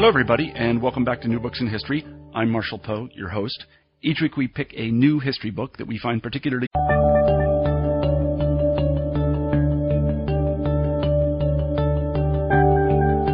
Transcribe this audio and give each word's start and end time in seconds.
Hello, 0.00 0.08
everybody, 0.08 0.50
and 0.56 0.80
welcome 0.80 1.04
back 1.04 1.20
to 1.20 1.28
New 1.28 1.38
Books 1.38 1.60
in 1.60 1.68
History. 1.68 2.06
I'm 2.34 2.48
Marshall 2.48 2.78
Poe, 2.78 3.10
your 3.12 3.28
host. 3.28 3.66
Each 4.00 4.18
week 4.22 4.34
we 4.34 4.48
pick 4.48 4.72
a 4.74 4.90
new 4.90 5.20
history 5.20 5.50
book 5.50 5.76
that 5.76 5.86
we 5.86 5.98
find 5.98 6.22
particularly. 6.22 6.66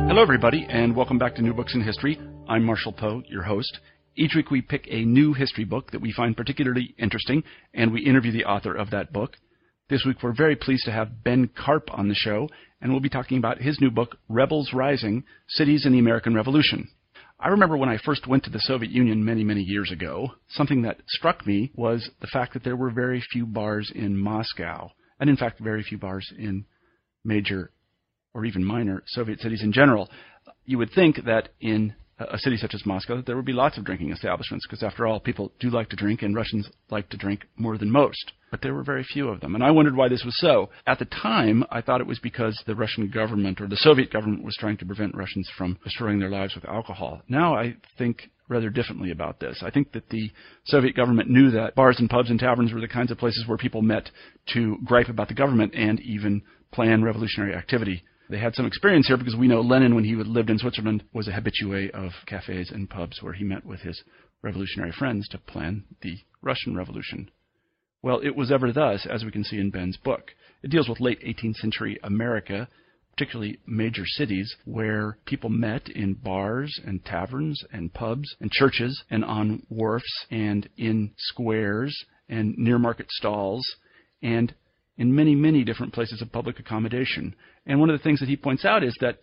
Hello, 0.09 0.21
everybody, 0.21 0.67
and 0.69 0.97
welcome 0.97 1.19
back 1.19 1.37
to 1.37 1.43
New 1.43 1.55
Books 1.55 1.73
in 1.77 1.85
History. 1.85 2.19
I'm 2.49 2.65
Marshall 2.65 2.95
Poe, 2.95 3.23
your 3.29 3.45
host. 3.45 3.79
Each 4.17 4.35
week 4.35 4.51
we 4.51 4.61
pick 4.61 4.89
a 4.91 5.05
new 5.05 5.35
history 5.35 5.65
book 5.65 5.93
that 5.93 6.01
we 6.01 6.11
find 6.11 6.37
particularly 6.37 6.97
interesting, 6.99 7.45
and 7.75 7.93
we 7.93 8.01
interview 8.01 8.33
the 8.33 8.45
author 8.45 8.75
of 8.75 8.91
that 8.91 9.13
book. 9.13 9.37
This 9.89 10.03
week 10.05 10.21
we're 10.21 10.35
very 10.35 10.57
pleased 10.57 10.87
to 10.87 10.91
have 10.91 11.23
Ben 11.23 11.49
Carp 11.57 11.97
on 11.97 12.09
the 12.09 12.15
show, 12.17 12.49
and 12.81 12.91
we'll 12.91 13.01
be 13.01 13.09
talking 13.09 13.39
about 13.39 13.59
his 13.59 13.81
new 13.81 13.91
book, 13.91 14.17
Rebels 14.29 14.73
Rising 14.73 15.25
Cities 15.49 15.87
in 15.87 15.93
the 15.93 15.99
American 15.99 16.35
Revolution. 16.35 16.89
I 17.39 17.49
remember 17.49 17.77
when 17.77 17.89
I 17.89 17.99
first 17.99 18.27
went 18.27 18.45
to 18.45 18.51
the 18.51 18.61
Soviet 18.61 18.91
Union 18.91 19.25
many, 19.25 19.45
many 19.45 19.63
years 19.63 19.93
ago, 19.93 20.33
something 20.49 20.83
that 20.83 21.03
struck 21.07 21.47
me 21.47 21.71
was 21.75 22.09
the 22.21 22.27
fact 22.27 22.55
that 22.55 22.65
there 22.65 22.77
were 22.77 22.91
very 22.91 23.23
few 23.33 23.45
bars 23.45 23.93
in 23.95 24.17
Moscow, 24.17 24.91
and 25.21 25.29
in 25.29 25.37
fact, 25.37 25.61
very 25.61 25.83
few 25.83 25.99
bars 25.99 26.33
in 26.39 26.65
major 27.25 27.71
or 28.33 28.45
even 28.45 28.65
minor 28.65 29.03
Soviet 29.07 29.41
cities 29.41 29.63
in 29.63 29.73
general. 29.73 30.11
You 30.65 30.79
would 30.79 30.93
think 30.95 31.25
that 31.27 31.51
in 31.61 31.95
a 32.19 32.39
city 32.39 32.57
such 32.57 32.75
as 32.75 32.87
Moscow, 32.87 33.21
there 33.21 33.37
would 33.37 33.45
be 33.45 33.53
lots 33.53 33.77
of 33.77 33.85
drinking 33.85 34.11
establishments, 34.11 34.67
because 34.67 34.83
after 34.83 35.07
all, 35.07 35.21
people 35.21 35.53
do 35.61 35.69
like 35.69 35.91
to 35.91 35.97
drink, 35.97 36.23
and 36.23 36.35
Russians 36.35 36.69
like 36.91 37.09
to 37.11 37.17
drink 37.17 37.47
more 37.57 37.77
than 37.77 37.91
most. 37.91 38.33
But 38.51 38.63
there 38.63 38.75
were 38.75 38.85
very 38.85 39.05
few 39.05 39.29
of 39.29 39.41
them, 39.41 39.55
and 39.55 39.63
I 39.63 39.71
wondered 39.71 39.97
why 39.97 40.09
this 40.09 40.25
was 40.25 40.39
so. 40.39 40.71
At 40.87 40.99
the 40.99 41.05
time, 41.05 41.65
I 41.71 41.81
thought 41.83 42.01
it 42.01 42.07
was 42.07 42.19
because 42.19 42.63
the 42.67 42.75
Russian 42.75 43.11
government, 43.11 43.61
or 43.61 43.67
the 43.67 43.77
Soviet 43.77 44.11
government, 44.11 44.45
was 44.45 44.57
trying 44.59 44.79
to 44.79 44.87
prevent 44.87 45.15
Russians 45.15 45.51
from 45.59 45.79
destroying 45.85 46.19
their 46.19 46.31
lives 46.31 46.55
with 46.55 46.65
alcohol. 46.65 47.23
Now 47.29 47.55
I 47.55 47.77
think 47.99 48.31
rather 48.49 48.71
differently 48.71 49.11
about 49.11 49.41
this. 49.41 49.63
I 49.65 49.71
think 49.71 49.93
that 49.93 50.09
the 50.09 50.31
Soviet 50.65 50.95
government 50.95 51.29
knew 51.29 51.51
that 51.51 51.75
bars 51.75 51.97
and 51.99 52.09
pubs 52.09 52.31
and 52.31 52.39
taverns 52.39 52.73
were 52.73 52.81
the 52.81 52.89
kinds 52.89 53.11
of 53.11 53.19
places 53.19 53.45
where 53.47 53.59
people 53.59 53.83
met 53.83 54.11
to 54.55 54.79
gripe 54.85 55.09
about 55.09 55.29
the 55.29 55.35
government 55.35 55.75
and 55.75 56.01
even 56.01 56.43
plan 56.71 57.03
revolutionary 57.03 57.55
activity. 57.55 58.05
They 58.29 58.39
had 58.39 58.55
some 58.55 58.67
experience 58.67 59.07
here 59.07 59.17
because 59.17 59.37
we 59.37 59.47
know 59.47 59.61
Lenin, 59.61 59.95
when 59.95 60.05
he 60.05 60.17
lived 60.17 60.51
in 60.51 60.59
Switzerland, 60.59 61.05
was 61.13 61.29
a 61.29 61.33
habitué 61.33 61.91
of 61.91 62.11
cafes 62.27 62.71
and 62.71 62.91
pubs 62.91 63.23
where 63.23 63.35
he 63.35 63.45
met 63.45 63.65
with 63.65 63.81
his 63.81 64.03
revolutionary 64.43 64.93
friends 64.93 65.29
to 65.29 65.39
plan 65.39 65.85
the 66.03 66.19
Russian 66.43 66.77
Revolution. 66.77 67.31
Well, 68.03 68.21
it 68.21 68.37
was 68.37 68.51
ever 68.51 68.73
thus, 68.73 69.07
as 69.07 69.25
we 69.25 69.31
can 69.31 69.45
see 69.45 69.59
in 69.59 69.71
Ben's 69.71 69.97
book. 69.97 70.33
It 70.63 70.71
deals 70.71 70.89
with 70.89 71.01
late 71.01 71.21
18th 71.23 71.57
century 71.57 71.99
America, 72.03 72.69
particularly 73.13 73.59
major 73.67 74.05
cities, 74.05 74.55
where 74.65 75.19
people 75.25 75.51
met 75.51 75.89
in 75.89 76.15
bars 76.15 76.81
and 76.85 77.05
taverns 77.05 77.65
and 77.73 77.95
pubs 77.95 78.35
and 78.41 78.51
churches 78.51 79.05
and 79.09 79.25
on 79.25 79.63
wharfs 79.69 80.27
and 80.31 80.69
in 80.77 81.13
squares 81.17 81.97
and 82.29 82.57
near 82.59 82.79
market 82.79 83.11
stalls 83.11 83.65
and 84.23 84.55
in 84.99 85.15
many, 85.15 85.35
many 85.35 85.63
different 85.63 85.93
places 85.93 86.23
of 86.23 86.33
public 86.33 86.59
accommodation. 86.59 87.35
And 87.67 87.81
one 87.81 87.91
of 87.91 87.99
the 87.99 88.03
things 88.03 88.21
that 88.21 88.29
he 88.29 88.37
points 88.37 88.65
out 88.65 88.85
is 88.85 88.97
that 89.01 89.19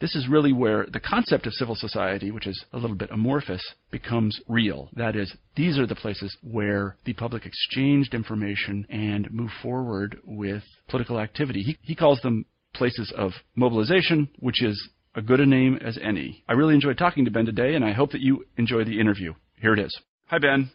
this 0.00 0.16
is 0.16 0.28
really 0.28 0.52
where 0.52 0.86
the 0.92 0.98
concept 0.98 1.46
of 1.46 1.52
civil 1.52 1.76
society, 1.76 2.32
which 2.32 2.48
is 2.48 2.64
a 2.72 2.78
little 2.78 2.96
bit 2.96 3.10
amorphous, 3.12 3.62
becomes 3.92 4.40
real. 4.48 4.88
That 4.94 5.14
is, 5.14 5.32
these 5.54 5.78
are 5.78 5.86
the 5.86 5.94
places 5.94 6.36
where 6.42 6.96
the 7.04 7.12
public 7.12 7.46
exchanged 7.46 8.12
information 8.12 8.84
and 8.90 9.30
moved 9.30 9.52
forward 9.62 10.18
with 10.24 10.64
political 10.88 11.20
activity. 11.20 11.62
He, 11.62 11.78
he 11.82 11.94
calls 11.94 12.20
them 12.20 12.46
places 12.74 13.12
of 13.16 13.30
mobilization, 13.54 14.28
which 14.40 14.60
is 14.60 14.88
a 15.14 15.22
good 15.22 15.38
a 15.38 15.46
name 15.46 15.78
as 15.84 15.98
any. 16.02 16.42
I 16.48 16.54
really 16.54 16.74
enjoyed 16.74 16.98
talking 16.98 17.24
to 17.24 17.30
Ben 17.30 17.46
today, 17.46 17.74
and 17.74 17.84
I 17.84 17.92
hope 17.92 18.10
that 18.10 18.22
you 18.22 18.44
enjoy 18.56 18.82
the 18.84 18.98
interview. 18.98 19.34
Here 19.60 19.74
it 19.74 19.78
is. 19.78 19.96
Hi, 20.26 20.38
Ben. 20.38 20.70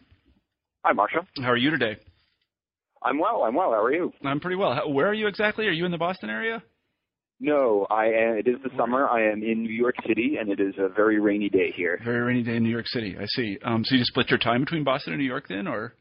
Hi, 0.86 0.94
Marshall. 0.94 1.24
How 1.38 1.52
are 1.52 1.58
you 1.58 1.72
today? 1.72 1.98
I'm 3.04 3.20
well. 3.20 3.44
I'm 3.44 3.56
well. 3.56 3.72
How 3.72 3.84
are 3.84 3.94
you? 3.94 4.14
I'm 4.24 4.40
pretty 4.40 4.56
well. 4.56 4.74
How, 4.74 4.88
where 4.88 5.08
are 5.08 5.14
you 5.14 5.28
exactly? 5.28 5.68
Are 5.68 5.72
you 5.72 5.86
in 5.86 5.92
the 5.92 5.98
Boston 5.98 6.30
area? 6.30 6.64
No, 7.40 7.86
I 7.90 8.06
am. 8.06 8.38
It 8.38 8.48
is 8.48 8.56
the 8.64 8.72
summer. 8.78 9.08
I 9.08 9.32
am 9.32 9.44
in 9.44 9.62
New 9.62 9.70
York 9.74 9.96
City, 10.08 10.38
and 10.40 10.50
it 10.50 10.60
is 10.60 10.74
a 10.80 10.90
very 10.90 11.20
rainy 11.20 11.50
day 11.50 11.72
here. 11.76 12.00
Very 12.04 12.22
rainy 12.22 12.44
day 12.44 12.56
in 12.56 12.64
New 12.64 12.70
York 12.70 12.88
City. 12.88 13.16
I 13.20 13.26
see. 13.28 13.60
Um, 13.64 13.84
so 13.86 13.94
you 13.94 14.02
just 14.02 14.10
split 14.12 14.30
your 14.30 14.40
time 14.40 14.62
between 14.62 14.84
Boston 14.84 15.14
and 15.14 15.22
New 15.22 15.28
York, 15.28 15.48
then, 15.48 15.68
or? 15.68 15.94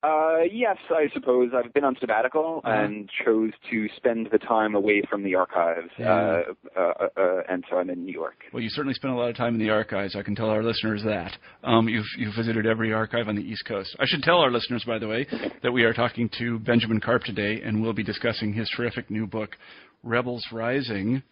Uh, 0.00 0.42
yes, 0.52 0.76
I 0.90 1.08
suppose 1.12 1.50
I've 1.52 1.74
been 1.74 1.82
on 1.82 1.96
sabbatical 1.98 2.60
Uh-huh. 2.64 2.72
and 2.72 3.10
chose 3.24 3.50
to 3.70 3.88
spend 3.96 4.28
the 4.30 4.38
time 4.38 4.76
away 4.76 5.02
from 5.10 5.24
the 5.24 5.34
archives, 5.34 5.90
Yeah. 5.98 6.12
uh, 6.14 6.42
uh, 6.76 6.80
uh, 6.80 7.08
uh, 7.20 7.42
and 7.48 7.64
so 7.68 7.78
I'm 7.78 7.90
in 7.90 8.04
New 8.04 8.12
York. 8.12 8.44
Well, 8.52 8.62
you 8.62 8.68
certainly 8.70 8.94
spent 8.94 9.12
a 9.12 9.16
lot 9.16 9.28
of 9.28 9.34
time 9.36 9.54
in 9.54 9.60
the 9.60 9.70
archives. 9.70 10.14
I 10.14 10.22
can 10.22 10.36
tell 10.36 10.50
our 10.50 10.62
listeners 10.62 11.02
that. 11.02 11.36
Um, 11.64 11.88
you've, 11.88 12.06
you've 12.16 12.34
visited 12.36 12.64
every 12.64 12.92
archive 12.92 13.26
on 13.28 13.34
the 13.34 13.42
East 13.42 13.64
Coast. 13.64 13.96
I 13.98 14.06
should 14.06 14.22
tell 14.22 14.38
our 14.38 14.52
listeners, 14.52 14.84
by 14.84 14.98
the 15.00 15.08
way, 15.08 15.26
that 15.64 15.72
we 15.72 15.82
are 15.82 15.92
talking 15.92 16.28
to 16.38 16.60
Benjamin 16.60 17.00
Carp 17.00 17.24
today, 17.24 17.60
and 17.62 17.82
we'll 17.82 17.92
be 17.92 18.04
discussing 18.04 18.52
his 18.52 18.70
terrific 18.76 19.10
new 19.10 19.26
book, 19.26 19.56
Rebels 20.04 20.46
Rising 20.52 21.24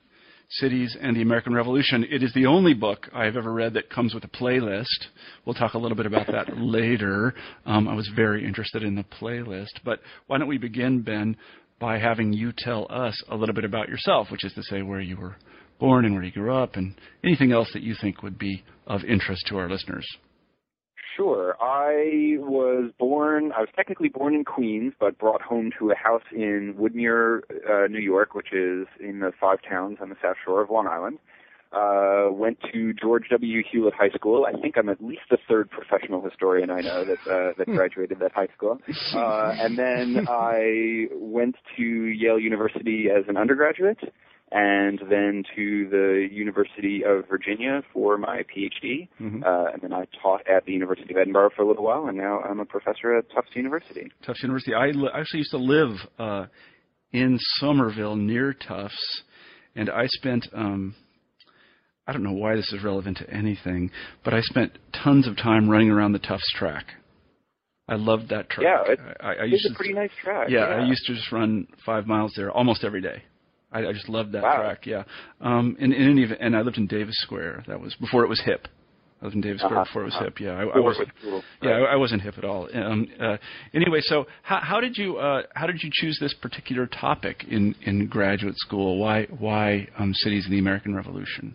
Cities 0.48 0.96
and 1.00 1.16
the 1.16 1.22
American 1.22 1.54
Revolution. 1.54 2.06
It 2.08 2.22
is 2.22 2.32
the 2.32 2.46
only 2.46 2.72
book 2.72 3.08
I 3.12 3.24
have 3.24 3.36
ever 3.36 3.52
read 3.52 3.74
that 3.74 3.90
comes 3.90 4.14
with 4.14 4.24
a 4.24 4.28
playlist. 4.28 5.06
We'll 5.44 5.54
talk 5.54 5.74
a 5.74 5.78
little 5.78 5.96
bit 5.96 6.06
about 6.06 6.28
that 6.28 6.56
later. 6.56 7.34
Um, 7.64 7.88
I 7.88 7.94
was 7.94 8.08
very 8.14 8.44
interested 8.44 8.84
in 8.84 8.94
the 8.94 9.04
playlist. 9.04 9.80
But 9.84 10.00
why 10.28 10.38
don't 10.38 10.48
we 10.48 10.58
begin, 10.58 11.02
Ben, 11.02 11.36
by 11.80 11.98
having 11.98 12.32
you 12.32 12.52
tell 12.56 12.86
us 12.88 13.20
a 13.28 13.36
little 13.36 13.54
bit 13.54 13.64
about 13.64 13.88
yourself, 13.88 14.30
which 14.30 14.44
is 14.44 14.52
to 14.54 14.62
say 14.62 14.82
where 14.82 15.00
you 15.00 15.16
were 15.16 15.36
born 15.80 16.04
and 16.04 16.14
where 16.14 16.22
you 16.22 16.32
grew 16.32 16.54
up, 16.54 16.76
and 16.76 16.94
anything 17.24 17.52
else 17.52 17.68
that 17.72 17.82
you 17.82 17.94
think 18.00 18.22
would 18.22 18.38
be 18.38 18.64
of 18.86 19.02
interest 19.04 19.46
to 19.48 19.58
our 19.58 19.68
listeners. 19.68 20.06
Sure. 21.16 21.56
I 21.60 22.36
was 22.38 22.90
born, 22.98 23.52
I 23.52 23.60
was 23.60 23.70
technically 23.74 24.08
born 24.08 24.34
in 24.34 24.44
Queens, 24.44 24.92
but 25.00 25.18
brought 25.18 25.40
home 25.40 25.70
to 25.78 25.90
a 25.90 25.94
house 25.94 26.24
in 26.30 26.74
Woodmere, 26.78 27.40
uh, 27.68 27.88
New 27.88 28.00
York, 28.00 28.34
which 28.34 28.52
is 28.52 28.86
in 29.00 29.20
the 29.20 29.32
Five 29.40 29.58
Towns 29.68 29.98
on 30.00 30.10
the 30.10 30.16
South 30.22 30.36
Shore 30.44 30.60
of 30.60 30.70
Long 30.70 30.86
Island. 30.86 31.18
Uh, 31.72 32.30
went 32.30 32.58
to 32.72 32.94
George 32.94 33.24
W. 33.30 33.62
Hewlett 33.70 33.94
High 33.94 34.10
School. 34.10 34.46
I 34.46 34.58
think 34.60 34.76
I'm 34.78 34.88
at 34.88 35.02
least 35.02 35.22
the 35.30 35.38
third 35.48 35.68
professional 35.68 36.22
historian 36.22 36.70
I 36.70 36.80
know 36.80 37.04
that 37.04 37.18
uh, 37.26 37.52
that 37.58 37.66
graduated 37.66 38.20
that 38.20 38.32
high 38.32 38.48
school. 38.56 38.78
Uh, 39.12 39.54
and 39.58 39.76
then 39.76 40.26
I 40.30 41.08
went 41.12 41.56
to 41.76 41.82
Yale 41.82 42.38
University 42.38 43.08
as 43.10 43.24
an 43.28 43.36
undergraduate, 43.36 43.98
and 44.52 45.00
then 45.10 45.42
to 45.56 45.88
the 45.90 46.28
University 46.30 47.02
of 47.04 47.28
Virginia 47.28 47.82
for 47.92 48.16
my 48.16 48.44
PhD. 48.44 49.08
Mhm. 49.20 49.44
Uh, 49.44 49.72
and 49.72 49.82
then 49.82 49.92
I 49.92 50.06
taught 50.22 50.46
at 50.48 50.64
the 50.66 50.72
University 50.72 51.12
of 51.12 51.18
Edinburgh 51.18 51.50
for 51.56 51.62
a 51.62 51.66
little 51.66 51.84
while, 51.84 52.06
and 52.06 52.16
now 52.16 52.40
I'm 52.40 52.60
a 52.60 52.64
professor 52.64 53.16
at 53.16 53.28
Tufts 53.30 53.50
University. 53.56 54.10
Tufts 54.24 54.42
University. 54.42 54.72
I 54.74 54.90
li- 54.90 55.10
actually 55.12 55.38
used 55.40 55.50
to 55.50 55.58
live 55.58 55.96
uh, 56.18 56.46
in 57.12 57.38
Somerville 57.58 58.14
near 58.16 58.52
Tufts, 58.52 59.22
and 59.74 59.90
I 59.90 60.06
spent. 60.06 60.46
Um, 60.52 60.94
I 62.08 62.12
don't 62.12 62.22
know 62.22 62.32
why 62.34 62.54
this 62.54 62.72
is 62.72 62.84
relevant 62.84 63.16
to 63.18 63.28
anything, 63.28 63.90
but 64.22 64.32
I 64.32 64.40
spent 64.42 64.78
tons 64.92 65.26
of 65.26 65.36
time 65.36 65.68
running 65.68 65.90
around 65.90 66.12
the 66.12 66.20
Tufts 66.20 66.52
track. 66.52 66.84
I 67.88 67.96
loved 67.96 68.28
that 68.28 68.48
track. 68.48 68.64
Yeah, 68.64 68.92
it- 68.92 69.00
I, 69.20 69.26
I 69.26 69.30
I 69.32 69.42
It's 69.44 69.52
used 69.54 69.66
a 69.66 69.68
to, 69.70 69.74
pretty 69.74 69.92
nice 69.92 70.10
track. 70.22 70.48
yeah, 70.48 70.66
I 70.66 70.84
used 70.84 71.04
to 71.06 71.14
just 71.14 71.32
run 71.32 71.66
five 71.84 72.06
miles 72.06 72.32
there 72.36 72.50
almost 72.52 72.84
every 72.84 73.00
day. 73.00 73.24
I, 73.72 73.80
I 73.86 73.92
just 73.92 74.08
loved 74.08 74.32
that 74.32 74.42
Wow. 74.42 74.56
track. 74.56 74.86
Yeah, 74.86 75.04
um, 75.40 75.76
in, 75.78 75.92
in 75.92 76.10
any 76.10 76.22
event, 76.22 76.40
and 76.40 76.56
I 76.56 76.60
lived 76.62 76.78
in 76.78 76.86
Davis 76.86 77.16
Square. 77.18 77.64
That 77.66 77.80
was 77.80 77.94
before 77.96 78.22
it 78.24 78.28
was 78.28 78.40
hip. 78.40 78.68
I 79.20 79.24
lived 79.24 79.34
in 79.36 79.40
Davis 79.40 79.62
Square 79.62 79.80
Uh-huh, 79.80 79.84
before 79.84 80.02
it 80.02 80.04
was 80.06 80.14
uh-huh. 80.14 80.24
hip. 80.24 80.40
Yeah, 80.40 80.50
I, 80.52 80.62
I 80.62 80.78
was. 80.78 80.96
it 80.98 81.00
was 81.00 81.08
cool. 81.22 81.42
Yeah, 81.62 81.70
I, 81.70 81.92
I 81.92 81.96
wasn't 81.96 82.22
hip 82.22 82.34
at 82.38 82.44
all. 82.44 82.68
Um, 82.74 83.08
uh, 83.20 83.36
anyway, 83.74 84.00
so 84.02 84.26
how, 84.42 84.60
how 84.60 84.80
did 84.80 84.96
you 84.96 85.16
uh, 85.16 85.42
how 85.54 85.66
did 85.66 85.82
you 85.82 85.90
choose 85.92 86.18
this 86.20 86.34
particular 86.34 86.86
topic 86.86 87.44
in, 87.48 87.74
in 87.82 88.06
graduate 88.08 88.56
school? 88.58 88.98
Why 88.98 89.24
why 89.38 89.88
um, 89.98 90.12
cities 90.14 90.44
in 90.46 90.52
the 90.52 90.58
American 90.58 90.94
Revolution? 90.94 91.54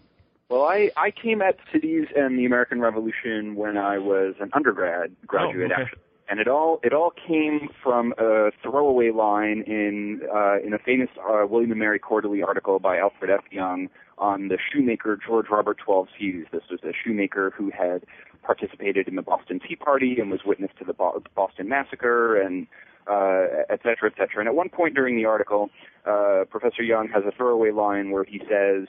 Well, 0.49 0.63
I, 0.63 0.89
I 0.97 1.11
came 1.11 1.41
at 1.41 1.55
cities 1.71 2.07
and 2.13 2.37
the 2.37 2.45
American 2.45 2.81
Revolution 2.81 3.55
when 3.55 3.77
I 3.77 3.97
was 3.99 4.35
an 4.41 4.49
undergrad 4.53 5.15
graduate, 5.25 5.71
Oh, 5.71 5.73
okay. 5.73 5.83
actually. 5.83 6.01
And 6.31 6.39
it 6.39 6.47
all 6.47 6.79
it 6.81 6.93
all 6.93 7.11
came 7.27 7.67
from 7.83 8.13
a 8.17 8.51
throwaway 8.63 9.11
line 9.11 9.65
in 9.67 10.21
uh, 10.33 10.59
in 10.65 10.73
a 10.73 10.79
famous 10.79 11.09
uh, 11.19 11.45
William 11.45 11.71
and 11.71 11.79
Mary 11.79 11.99
Quarterly 11.99 12.41
article 12.41 12.79
by 12.79 12.99
Alfred 12.99 13.29
F. 13.29 13.43
Young 13.51 13.89
on 14.17 14.47
the 14.47 14.57
shoemaker 14.71 15.19
George 15.27 15.47
Robert 15.51 15.77
Twelves 15.83 16.11
Hewes. 16.17 16.47
This 16.53 16.61
was 16.71 16.79
a 16.83 16.93
shoemaker 17.03 17.53
who 17.57 17.69
had 17.69 18.05
participated 18.43 19.09
in 19.09 19.17
the 19.17 19.21
Boston 19.21 19.59
Tea 19.59 19.75
Party 19.75 20.21
and 20.21 20.31
was 20.31 20.39
witness 20.45 20.71
to 20.79 20.85
the 20.85 20.93
Boston 21.35 21.67
Massacre 21.67 22.41
and 22.41 22.65
uh, 23.07 23.63
et 23.69 23.81
cetera, 23.83 24.09
et 24.09 24.13
cetera. 24.17 24.39
And 24.39 24.47
at 24.47 24.55
one 24.55 24.69
point 24.69 24.95
during 24.95 25.17
the 25.17 25.25
article, 25.25 25.69
uh, 26.05 26.45
Professor 26.49 26.81
Young 26.81 27.09
has 27.09 27.23
a 27.27 27.35
throwaway 27.35 27.71
line 27.71 28.11
where 28.11 28.23
he 28.23 28.39
says, 28.49 28.87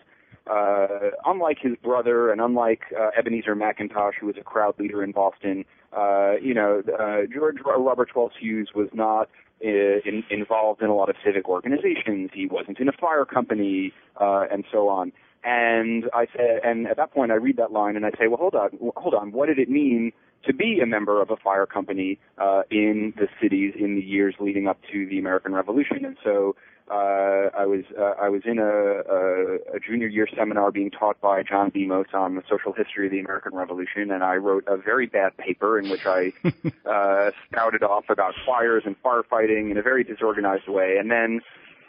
uh, 0.51 1.11
unlike 1.25 1.59
his 1.61 1.77
brother 1.83 2.31
and 2.31 2.41
unlike 2.41 2.83
uh, 2.99 3.11
Ebenezer 3.17 3.55
McIntosh, 3.55 4.15
who 4.21 4.27
was 4.27 4.37
a 4.39 4.45
crowd 4.45 4.75
leader 4.79 5.03
in 5.03 5.13
Boston, 5.13 5.65
uh, 5.97 6.33
you 6.41 6.55
know, 6.55 6.83
uh, 6.99 7.23
George 7.33 7.57
Robert 7.65 8.11
Twelves 8.11 8.35
Hewes 8.41 8.71
was 8.75 8.89
not 8.93 9.29
uh, 9.65 9.69
in, 9.69 10.25
involved 10.31 10.83
in 10.83 10.89
a 10.89 10.95
lot 10.95 11.09
of 11.09 11.17
civic 11.25 11.49
organizations. 11.49 12.31
He 12.35 12.47
wasn't 12.47 12.81
in 12.81 12.89
a 12.89 12.93
fire 12.93 13.25
company, 13.25 13.93
uh, 14.21 14.47
and 14.51 14.65
so 14.73 14.89
on. 14.89 15.13
And 15.45 16.05
I 16.15 16.27
said, 16.37 16.61
and 16.65 16.87
at 16.87 16.97
that 16.97 17.13
point, 17.13 17.33
I 17.33 17.35
read 17.35 17.57
that 17.57 17.73
line 17.73 17.97
and 17.97 18.07
I 18.07 18.11
say, 18.11 18.29
well, 18.29 18.39
hold 18.39 18.55
on, 18.55 18.71
hold 18.97 19.15
on. 19.15 19.33
What 19.33 19.47
did 19.47 19.59
it 19.59 19.69
mean 19.69 20.13
to 20.45 20.53
be 20.53 20.81
a 20.81 20.87
member 20.87 21.21
of 21.21 21.31
a 21.31 21.37
fire 21.37 21.67
company 21.67 22.19
uh, 22.39 22.63
in 22.71 23.13
the 23.17 23.27
cities 23.41 23.75
in 23.79 23.97
the 23.97 24.03
years 24.03 24.35
leading 24.39 24.69
up 24.69 24.79
to 24.93 25.07
the 25.07 25.19
American 25.19 25.53
Revolution? 25.53 26.05
And 26.05 26.17
so 26.23 26.55
uh, 26.91 27.51
I 27.57 27.67
was 27.67 27.85
uh, 27.99 28.15
I 28.21 28.29
was 28.29 28.43
in 28.45 28.59
a, 28.59 28.65
a, 28.65 29.77
a 29.77 29.81
junior 29.81 30.09
year 30.09 30.27
seminar 30.37 30.71
being 30.71 30.91
taught 30.91 31.21
by 31.21 31.43
John 31.43 31.71
Demos 31.71 32.07
on 32.13 32.35
the 32.35 32.43
social 32.49 32.73
history 32.73 33.07
of 33.07 33.13
the 33.13 33.21
American 33.21 33.55
Revolution, 33.55 34.11
and 34.11 34.25
I 34.25 34.37
wrote 34.37 34.65
a 34.67 34.77
very 34.77 35.07
bad 35.07 35.37
paper 35.37 35.79
in 35.79 35.89
which 35.89 36.07
I 36.07 36.33
uh, 36.87 37.31
spouted 37.47 37.83
off 37.83 38.07
about 38.09 38.35
fires 38.45 38.83
and 38.85 39.01
firefighting 39.03 39.71
in 39.71 39.79
a 39.79 39.83
very 39.83 40.05
disorganized 40.05 40.69
way, 40.69 40.97
and 40.99 41.11
then 41.11 41.41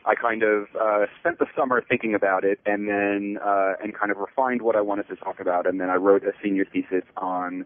I 0.06 0.16
kind 0.16 0.44
of 0.44 0.68
uh, 0.80 1.06
spent 1.20 1.40
the 1.40 1.48
summer 1.56 1.84
thinking 1.88 2.14
about 2.14 2.44
it, 2.44 2.60
and 2.66 2.88
then 2.88 3.40
uh, 3.44 3.74
and 3.82 3.94
kind 3.94 4.12
of 4.12 4.18
refined 4.18 4.62
what 4.62 4.76
I 4.76 4.82
wanted 4.82 5.08
to 5.10 5.16
talk 5.16 5.40
about, 5.40 5.66
and 5.66 5.82
then 5.82 5.90
I 5.90 5.96
wrote 5.96 6.24
a 6.24 6.34
senior 6.44 6.66
thesis 6.66 7.04
on 7.18 7.66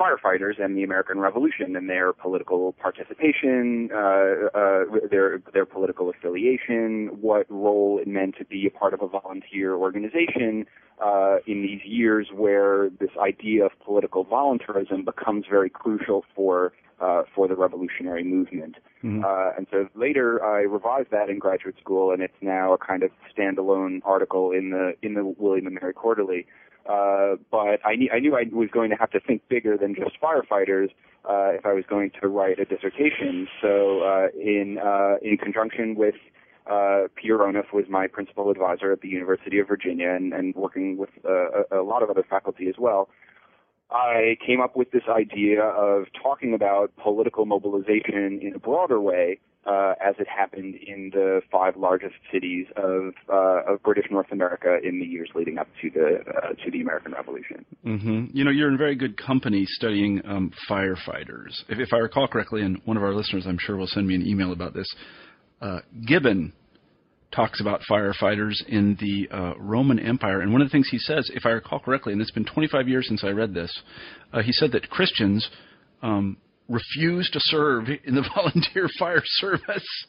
firefighters 0.00 0.62
and 0.62 0.76
the 0.76 0.82
American 0.82 1.18
Revolution 1.18 1.76
and 1.76 1.88
their 1.88 2.12
political 2.12 2.72
participation, 2.72 3.90
uh, 3.92 4.48
uh, 4.54 4.84
their 5.10 5.42
their 5.52 5.66
political 5.66 6.08
affiliation, 6.08 7.08
what 7.20 7.46
role 7.50 7.98
it 8.00 8.08
meant 8.08 8.36
to 8.38 8.44
be 8.44 8.66
a 8.66 8.70
part 8.70 8.94
of 8.94 9.02
a 9.02 9.08
volunteer 9.08 9.74
organization 9.74 10.66
uh, 11.04 11.36
in 11.46 11.62
these 11.62 11.80
years 11.84 12.28
where 12.34 12.90
this 12.90 13.10
idea 13.20 13.66
of 13.66 13.72
political 13.84 14.24
voluntarism 14.24 15.04
becomes 15.04 15.44
very 15.48 15.70
crucial 15.70 16.24
for 16.34 16.72
uh, 17.00 17.22
for 17.34 17.48
the 17.48 17.56
revolutionary 17.56 18.24
movement. 18.24 18.76
Mm-hmm. 19.02 19.24
Uh, 19.24 19.56
and 19.56 19.66
so 19.70 19.88
later 19.94 20.44
I 20.44 20.60
revised 20.62 21.10
that 21.10 21.30
in 21.30 21.38
graduate 21.38 21.76
school, 21.80 22.12
and 22.12 22.22
it's 22.22 22.34
now 22.40 22.72
a 22.74 22.78
kind 22.78 23.02
of 23.02 23.10
standalone 23.34 24.00
article 24.04 24.52
in 24.52 24.70
the 24.70 24.94
in 25.02 25.14
the 25.14 25.24
William 25.24 25.66
and 25.66 25.78
Mary 25.80 25.94
Quarterly. 25.94 26.46
Uh, 26.90 27.36
but 27.50 27.78
I, 27.84 27.94
knew, 27.94 28.10
I 28.12 28.18
knew 28.18 28.34
I 28.36 28.44
was 28.52 28.68
going 28.72 28.90
to 28.90 28.96
have 28.96 29.10
to 29.10 29.20
think 29.20 29.42
bigger 29.48 29.76
than 29.76 29.94
just 29.94 30.20
firefighters 30.20 30.88
uh, 31.28 31.52
if 31.52 31.64
I 31.64 31.72
was 31.72 31.84
going 31.88 32.10
to 32.20 32.28
write 32.28 32.58
a 32.58 32.64
dissertation. 32.64 33.46
So 33.62 34.00
uh, 34.00 34.28
in 34.34 34.78
uh, 34.82 35.16
in 35.22 35.36
conjunction 35.36 35.94
with 35.94 36.16
uh, 36.68 37.02
Peter 37.14 37.38
Onuf 37.38 37.72
was 37.72 37.84
my 37.88 38.06
principal 38.08 38.50
advisor 38.50 38.90
at 38.90 39.02
the 39.02 39.08
University 39.08 39.58
of 39.60 39.68
Virginia, 39.68 40.10
and, 40.10 40.32
and 40.32 40.54
working 40.56 40.96
with 40.96 41.10
uh, 41.24 41.62
a, 41.70 41.80
a 41.80 41.82
lot 41.82 42.02
of 42.02 42.10
other 42.10 42.24
faculty 42.28 42.68
as 42.68 42.74
well. 42.78 43.08
I 43.92 44.36
came 44.44 44.60
up 44.60 44.76
with 44.76 44.90
this 44.90 45.02
idea 45.08 45.62
of 45.62 46.06
talking 46.20 46.54
about 46.54 46.94
political 46.96 47.44
mobilization 47.44 48.40
in 48.42 48.52
a 48.54 48.58
broader 48.58 49.00
way 49.00 49.38
uh, 49.66 49.94
as 50.02 50.14
it 50.18 50.26
happened 50.26 50.74
in 50.74 51.10
the 51.12 51.42
five 51.50 51.76
largest 51.76 52.14
cities 52.32 52.66
of 52.76 53.12
uh, 53.32 53.72
of 53.74 53.82
British 53.82 54.06
North 54.10 54.32
America 54.32 54.78
in 54.82 54.98
the 54.98 55.04
years 55.04 55.28
leading 55.34 55.58
up 55.58 55.68
to 55.82 55.90
the 55.90 56.20
uh, 56.26 56.48
to 56.64 56.70
the 56.70 56.80
American 56.80 57.12
Revolution. 57.12 57.64
Mm-hmm. 57.84 58.26
You 58.32 58.44
know, 58.44 58.50
you're 58.50 58.70
in 58.70 58.78
very 58.78 58.94
good 58.94 59.16
company 59.18 59.66
studying 59.66 60.22
um, 60.24 60.52
firefighters. 60.68 61.62
If, 61.68 61.78
if, 61.78 61.92
I 61.92 61.98
recall 61.98 62.26
correctly, 62.26 62.62
and 62.62 62.80
one 62.84 62.96
of 62.96 63.02
our 63.02 63.14
listeners, 63.14 63.44
I'm 63.46 63.58
sure, 63.58 63.76
will 63.76 63.86
send 63.86 64.06
me 64.06 64.14
an 64.14 64.26
email 64.26 64.52
about 64.52 64.72
this. 64.72 64.90
Uh, 65.60 65.80
Gibbon 66.06 66.54
talks 67.34 67.60
about 67.60 67.80
firefighters 67.88 68.54
in 68.66 68.96
the 68.98 69.28
uh, 69.34 69.54
Roman 69.58 69.98
Empire, 69.98 70.40
and 70.40 70.52
one 70.52 70.62
of 70.62 70.68
the 70.68 70.72
things 70.72 70.88
he 70.90 70.98
says, 70.98 71.30
if 71.34 71.46
I 71.46 71.50
recall 71.50 71.78
correctly, 71.78 72.12
and 72.12 72.20
it's 72.20 72.30
been 72.30 72.46
25 72.46 72.88
years 72.88 73.06
since 73.06 73.22
I 73.22 73.28
read 73.28 73.54
this, 73.54 73.82
uh, 74.32 74.42
he 74.42 74.52
said 74.52 74.72
that 74.72 74.90
Christians 74.90 75.48
um, 76.02 76.38
refused 76.70 77.32
to 77.32 77.40
serve 77.40 77.88
in 78.04 78.14
the 78.14 78.24
volunteer 78.34 78.88
fire 78.98 79.22
service 79.24 80.06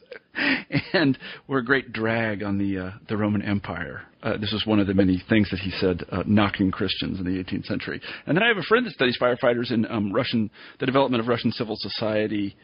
and 0.92 1.18
were 1.48 1.58
a 1.58 1.64
great 1.64 1.92
drag 1.92 2.42
on 2.42 2.56
the 2.56 2.86
uh, 2.86 2.90
the 3.08 3.16
Roman 3.16 3.42
Empire. 3.42 4.02
Uh, 4.22 4.36
this 4.38 4.52
was 4.52 4.62
one 4.64 4.78
of 4.78 4.86
the 4.86 4.94
many 4.94 5.22
things 5.28 5.50
that 5.50 5.58
he 5.58 5.70
said 5.72 6.04
uh, 6.12 6.22
knocking 6.24 6.70
Christians 6.70 7.18
in 7.18 7.24
the 7.24 7.42
18th 7.42 7.66
century. 7.66 8.00
And 8.26 8.36
then 8.36 8.44
I 8.44 8.48
have 8.48 8.56
a 8.56 8.62
friend 8.62 8.86
that 8.86 8.92
studies 8.92 9.18
firefighters 9.20 9.72
in 9.72 9.84
um, 9.86 10.12
Russian 10.12 10.50
the 10.78 10.86
development 10.86 11.20
of 11.20 11.28
Russian 11.28 11.50
civil 11.50 11.76
society 11.76 12.56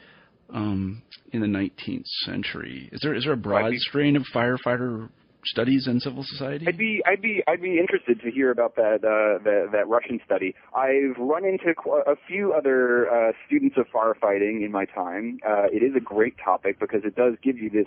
um, 0.54 1.02
in 1.32 1.40
the 1.40 1.46
19th 1.46 2.06
century. 2.24 2.88
Is 2.92 3.00
there 3.02 3.14
is 3.14 3.24
there 3.24 3.32
a 3.32 3.36
broad 3.36 3.74
strain 3.74 4.16
of 4.16 4.22
firefighter 4.34 5.08
studies 5.50 5.86
in 5.86 6.00
civil 6.00 6.22
society? 6.22 6.66
I'd 6.66 6.78
be 6.78 7.02
I'd 7.06 7.22
be 7.22 7.42
I'd 7.46 7.62
be 7.62 7.78
interested 7.78 8.20
to 8.22 8.30
hear 8.30 8.50
about 8.50 8.76
that 8.76 9.04
uh, 9.04 9.42
that, 9.44 9.68
that 9.72 9.88
Russian 9.88 10.20
study. 10.24 10.54
I've 10.74 11.16
run 11.18 11.44
into 11.44 11.74
a 12.06 12.16
few 12.26 12.52
other 12.52 13.10
uh, 13.10 13.32
students 13.46 13.76
of 13.76 13.86
firefighting 13.94 14.64
in 14.64 14.70
my 14.72 14.84
time. 14.84 15.38
Uh, 15.46 15.66
it 15.72 15.82
is 15.82 15.94
a 15.96 16.00
great 16.00 16.34
topic 16.42 16.78
because 16.78 17.00
it 17.04 17.16
does 17.16 17.34
give 17.42 17.58
you 17.58 17.70
this 17.70 17.86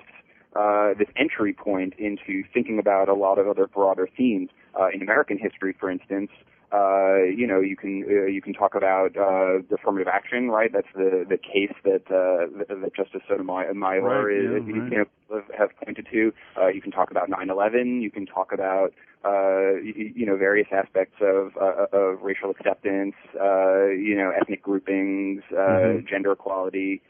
uh, 0.55 0.93
this 0.97 1.07
entry 1.15 1.53
point 1.53 1.93
into 1.97 2.43
thinking 2.53 2.79
about 2.79 3.07
a 3.07 3.13
lot 3.13 3.37
of 3.37 3.47
other 3.47 3.67
broader 3.67 4.07
themes 4.17 4.49
uh, 4.79 4.87
in 4.93 5.01
American 5.01 5.37
history, 5.37 5.75
for 5.79 5.89
instance. 5.89 6.29
Uh, 6.71 7.23
you 7.23 7.45
know, 7.45 7.59
you 7.59 7.75
can 7.75 8.05
uh, 8.09 8.25
you 8.27 8.41
can 8.41 8.53
talk 8.53 8.75
about 8.75 9.17
uh, 9.17 9.59
affirmative 9.75 10.07
action, 10.07 10.49
right? 10.49 10.71
That's 10.71 10.87
the 10.95 11.25
the 11.27 11.37
case 11.37 11.73
that 11.83 12.03
uh, 12.07 12.47
that 12.73 12.95
Justice 12.95 13.21
Sotomayor 13.27 13.73
right, 13.73 14.33
is, 14.33 14.43
yeah, 14.43 14.81
right. 14.81 14.91
you 14.91 15.05
know, 15.29 15.41
have 15.57 15.69
pointed 15.83 16.07
to. 16.11 16.33
Uh, 16.57 16.67
you 16.67 16.81
can 16.81 16.91
talk 16.91 17.11
about 17.11 17.29
9/11. 17.29 18.01
You 18.01 18.09
can 18.09 18.25
talk 18.25 18.53
about 18.53 18.93
uh, 19.25 19.73
you, 19.83 20.13
you 20.15 20.25
know 20.25 20.37
various 20.37 20.67
aspects 20.71 21.17
of 21.21 21.57
uh, 21.57 21.87
of 21.91 22.21
racial 22.21 22.49
acceptance, 22.49 23.15
uh, 23.35 23.87
you 23.87 24.15
know, 24.15 24.31
ethnic 24.31 24.63
groupings, 24.63 25.43
uh, 25.51 25.55
mm-hmm. 25.55 26.07
gender 26.07 26.31
equality 26.31 27.01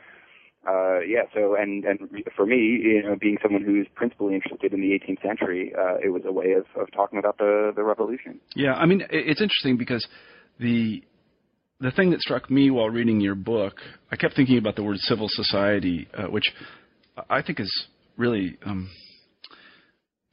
uh, 0.68 1.00
yeah, 1.00 1.24
so 1.34 1.56
and 1.56 1.84
and 1.86 2.00
for 2.36 2.46
me, 2.46 2.58
you 2.84 3.02
know, 3.04 3.16
being 3.20 3.38
someone 3.42 3.64
who's 3.64 3.88
principally 3.96 4.36
interested 4.36 4.74
in 4.74 4.82
the 4.82 4.90
18th 4.90 5.22
century, 5.22 5.74
uh, 5.78 5.96
it 6.04 6.10
was 6.10 6.22
a 6.26 6.32
way 6.32 6.52
of, 6.52 6.66
of 6.80 6.92
talking 6.92 7.18
about 7.18 7.38
the 7.40 7.72
the 7.76 7.84
revolution. 7.84 8.40
Yeah, 8.56 8.74
I 8.74 8.86
mean, 8.86 9.04
it's 9.10 9.42
interesting 9.42 9.78
because 9.78 10.08
the 10.60 11.04
the 11.80 11.90
thing 11.90 12.12
that 12.12 12.22
struck 12.22 12.52
me 12.52 12.70
while 12.70 12.90
reading 12.90 13.20
your 13.20 13.34
book, 13.34 13.74
I 14.12 14.16
kept 14.16 14.36
thinking 14.36 14.60
about 14.60 14.76
the 14.76 14.84
word 14.84 14.98
civil 15.00 15.28
society, 15.30 16.08
uh, 16.16 16.28
which 16.28 16.54
I 17.28 17.42
think 17.42 17.60
is 17.60 17.88
really 18.18 18.58
um, 18.64 18.88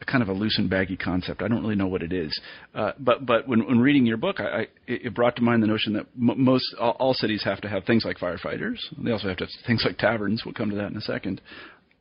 a 0.01 0.05
kind 0.05 0.23
of 0.23 0.29
a 0.29 0.33
loose 0.33 0.59
and 0.59 0.71
baggy 0.71 0.97
concept. 0.97 1.43
I 1.43 1.49
don't 1.49 1.61
really 1.61 1.75
know 1.75 1.89
what 1.89 2.03
it 2.03 2.13
is. 2.13 2.39
Uh, 2.75 2.93
but 3.01 3.27
but 3.27 3.49
when, 3.49 3.67
when 3.67 3.81
reading 3.81 4.07
your 4.07 4.17
book, 4.17 4.39
I, 4.39 4.45
I, 4.45 4.67
it 4.87 5.15
brought 5.15 5.37
to 5.37 5.43
mind 5.43 5.63
the 5.63 5.67
notion 5.67 5.93
that 5.95 6.07
m- 6.17 6.43
most 6.43 6.65
all, 6.79 6.93
all 7.01 7.15
cities 7.15 7.43
have 7.45 7.61
to 7.63 7.69
have 7.69 7.85
things 7.85 8.05
like 8.05 8.19
firefighters. 8.19 8.79
They 8.97 9.11
also 9.11 9.29
have 9.29 9.39
to 9.39 9.45
have 9.45 9.53
things 9.67 9.83
like 9.85 9.99
taverns. 9.99 10.43
We'll 10.45 10.55
come 10.55 10.71
to 10.71 10.77
that 10.77 10.91
in 10.91 10.97
a 10.97 11.03
second. 11.03 11.41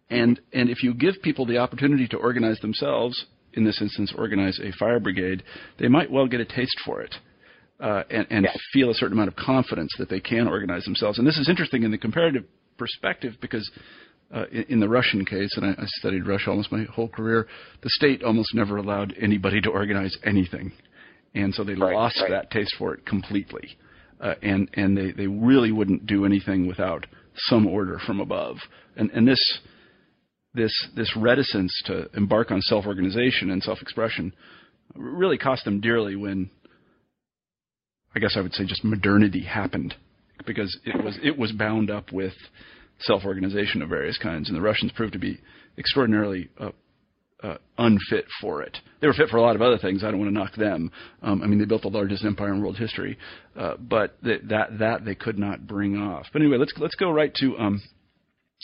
And 0.09 0.39
and 0.53 0.69
if 0.69 0.83
you 0.83 0.93
give 0.93 1.15
people 1.23 1.45
the 1.45 1.57
opportunity 1.57 2.07
to 2.09 2.17
organize 2.17 2.59
themselves, 2.59 3.25
in 3.53 3.63
this 3.63 3.81
instance, 3.81 4.13
organize 4.15 4.59
a 4.59 4.71
fire 4.77 4.99
brigade, 4.99 5.43
they 5.79 5.87
might 5.87 6.11
well 6.11 6.27
get 6.27 6.39
a 6.39 6.45
taste 6.45 6.77
for 6.85 7.01
it. 7.01 7.15
Uh, 7.79 8.01
and, 8.09 8.25
and 8.31 8.43
yeah. 8.45 8.51
feel 8.73 8.89
a 8.89 8.93
certain 8.95 9.13
amount 9.13 9.27
of 9.27 9.35
confidence 9.35 9.93
that 9.99 10.09
they 10.09 10.19
can 10.19 10.47
organize 10.47 10.83
themselves. 10.85 11.19
And 11.19 11.27
this 11.27 11.37
is 11.37 11.47
interesting 11.47 11.83
in 11.83 11.91
the 11.91 11.97
comparative 11.97 12.43
perspective 12.75 13.33
because 13.39 13.69
uh, 14.33 14.45
in, 14.51 14.63
in, 14.69 14.79
the 14.79 14.89
Russian 14.89 15.25
case, 15.25 15.55
and 15.55 15.65
I, 15.65 15.81
I, 15.81 15.85
studied 15.85 16.27
Russia 16.27 16.49
almost 16.49 16.71
my 16.71 16.83
whole 16.83 17.07
career, 17.07 17.47
the 17.81 17.89
state 17.89 18.23
almost 18.23 18.53
never 18.53 18.77
allowed 18.77 19.13
anybody 19.19 19.61
to 19.61 19.69
organize 19.69 20.17
anything, 20.25 20.71
and 21.33 21.53
so 21.53 21.63
they 21.63 21.75
right, 21.75 21.95
lost 21.95 22.19
right. 22.21 22.31
that 22.31 22.51
taste 22.51 22.75
for 22.77 22.93
it 22.93 23.05
completely, 23.05 23.77
uh, 24.19 24.35
and 24.41 24.69
and 24.73 24.97
they 24.97 25.11
they 25.11 25.27
really 25.27 25.71
wouldn't 25.71 26.05
do 26.05 26.25
anything 26.25 26.67
without 26.67 27.05
some 27.35 27.67
order 27.67 27.99
from 28.05 28.19
above, 28.19 28.57
and 28.95 29.09
and 29.11 29.27
this 29.27 29.59
this 30.53 30.73
this 30.95 31.15
reticence 31.15 31.71
to 31.85 32.09
embark 32.15 32.51
on 32.51 32.61
self-organization 32.61 33.51
and 33.51 33.63
self-expression 33.63 34.33
really 34.95 35.37
cost 35.37 35.63
them 35.63 35.79
dearly 35.79 36.15
when 36.15 36.49
I 38.15 38.19
guess 38.19 38.35
I 38.35 38.41
would 38.41 38.53
say 38.53 38.65
just 38.65 38.83
modernity 38.83 39.43
happened 39.43 39.93
because 40.45 40.77
it 40.85 41.03
was 41.03 41.17
it 41.23 41.37
was 41.37 41.51
bound 41.51 41.89
up 41.89 42.11
with 42.11 42.33
self-organization 43.01 43.81
of 43.81 43.89
various 43.89 44.17
kinds, 44.17 44.49
and 44.49 44.57
the 44.57 44.61
Russians 44.61 44.91
proved 44.93 45.13
to 45.13 45.19
be 45.19 45.39
extraordinarily 45.77 46.49
uh, 46.59 46.71
uh, 47.43 47.57
unfit 47.77 48.25
for 48.41 48.63
it. 48.63 48.77
They 48.99 49.07
were 49.07 49.13
fit 49.13 49.29
for 49.29 49.37
a 49.37 49.41
lot 49.41 49.55
of 49.55 49.61
other 49.61 49.77
things. 49.77 50.03
I 50.03 50.09
don't 50.09 50.19
want 50.19 50.29
to 50.29 50.33
knock 50.33 50.55
them. 50.55 50.91
Um, 51.21 51.43
I 51.43 51.47
mean, 51.47 51.59
they 51.59 51.65
built 51.65 51.83
the 51.83 51.89
largest 51.89 52.25
empire 52.25 52.51
in 52.51 52.61
world 52.61 52.77
history, 52.77 53.17
uh, 53.55 53.75
but 53.77 54.21
th- 54.23 54.41
that 54.49 54.79
that 54.79 55.05
they 55.05 55.15
could 55.15 55.37
not 55.37 55.67
bring 55.67 55.95
off. 55.97 56.25
But 56.33 56.41
anyway, 56.41 56.57
let's 56.57 56.73
let's 56.77 56.95
go 56.95 57.11
right 57.11 57.33
to 57.35 57.57
um, 57.59 57.81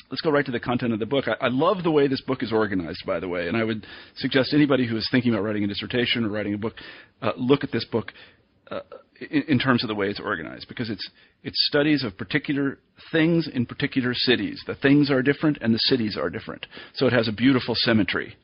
let's 0.10 0.22
go 0.22 0.32
right 0.32 0.46
to 0.46 0.52
the 0.52 0.60
content 0.60 0.94
of 0.94 1.00
the 1.00 1.06
book. 1.06 1.26
I, 1.28 1.46
I, 1.46 1.50
love 1.50 1.84
the 1.84 1.92
way 1.92 2.08
this 2.08 2.22
book 2.22 2.42
is 2.42 2.52
organized, 2.52 3.06
by 3.06 3.20
the 3.20 3.28
way, 3.28 3.48
and 3.48 3.56
I 3.56 3.64
would 3.64 3.86
suggest 4.16 4.54
anybody 4.54 4.88
who 4.88 4.98
is 4.98 5.08
thinking 5.12 5.34
about 5.34 5.44
writing 5.44 5.64
a 5.64 5.68
dissertation 5.68 6.26
or 6.26 6.30
writing 6.30 6.56
a 6.56 6.58
book 6.58 6.74
uh, 7.22 7.34
look 7.38 7.64
at 7.64 7.72
this 7.72 7.86
book 7.86 8.12
uh, 8.76 8.82
in, 9.30 9.44
in, 9.44 9.60
terms 9.60 9.84
of 9.84 9.88
the 9.88 9.96
way 9.96 10.08
it's 10.08 10.20
organized, 10.20 10.68
because 10.68 10.90
it's 10.90 11.10
it's 11.44 11.68
studies 11.68 12.04
of 12.04 12.18
particular 12.18 12.80
things 13.12 13.48
in 13.54 13.66
particular 13.66 14.14
cities. 14.14 14.62
The 14.68 14.76
things 14.76 15.12
are 15.12 15.22
different, 15.22 15.58
and 15.62 15.74
the 15.74 15.80
cities 15.80 16.18
are 16.18 16.30
different. 16.30 16.66
So 16.96 17.08
it 17.08 17.14
has 17.14 17.28
a 17.28 17.32
beautiful 17.32 17.76
symmetry 17.76 18.36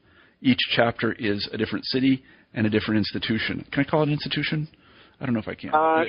each 0.41 0.59
chapter 0.75 1.13
is 1.13 1.47
a 1.51 1.57
different 1.57 1.85
city 1.85 2.23
and 2.53 2.65
a 2.65 2.69
different 2.69 2.97
institution. 2.97 3.65
Can 3.71 3.85
I 3.85 3.89
call 3.89 4.01
it 4.01 4.07
an 4.07 4.13
institution? 4.13 4.67
I 5.19 5.25
don't 5.25 5.33
know 5.33 5.41
if 5.41 5.47
I 5.47 5.55
can. 5.55 5.71
Uh, 5.71 6.03